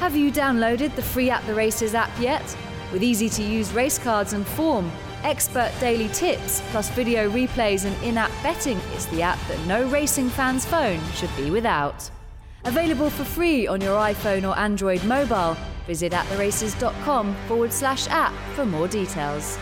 Have 0.00 0.16
you 0.16 0.32
downloaded 0.32 0.96
the 0.96 1.02
free 1.02 1.30
At 1.30 1.46
the 1.46 1.54
Races 1.54 1.94
app 1.94 2.10
yet? 2.18 2.56
With 2.92 3.04
easy 3.04 3.28
to 3.28 3.42
use 3.44 3.72
race 3.72 4.00
cards 4.00 4.32
and 4.32 4.44
form, 4.44 4.90
expert 5.22 5.72
daily 5.78 6.08
tips, 6.08 6.62
plus 6.72 6.90
video 6.90 7.30
replays 7.30 7.84
and 7.84 7.96
in 8.02 8.18
app 8.18 8.32
betting, 8.42 8.80
it's 8.94 9.06
the 9.06 9.22
app 9.22 9.38
that 9.46 9.64
no 9.68 9.88
racing 9.88 10.28
fan's 10.28 10.64
phone 10.66 11.00
should 11.12 11.34
be 11.36 11.50
without. 11.52 12.10
Available 12.66 13.10
for 13.10 13.24
free 13.24 13.68
on 13.68 13.80
your 13.80 13.96
iPhone 13.96 14.48
or 14.48 14.58
Android 14.58 15.04
mobile. 15.04 15.56
Visit 15.86 16.12
attheraces.com 16.12 17.34
forward 17.46 17.72
slash 17.72 18.08
app 18.08 18.34
for 18.54 18.66
more 18.66 18.88
details. 18.88 19.56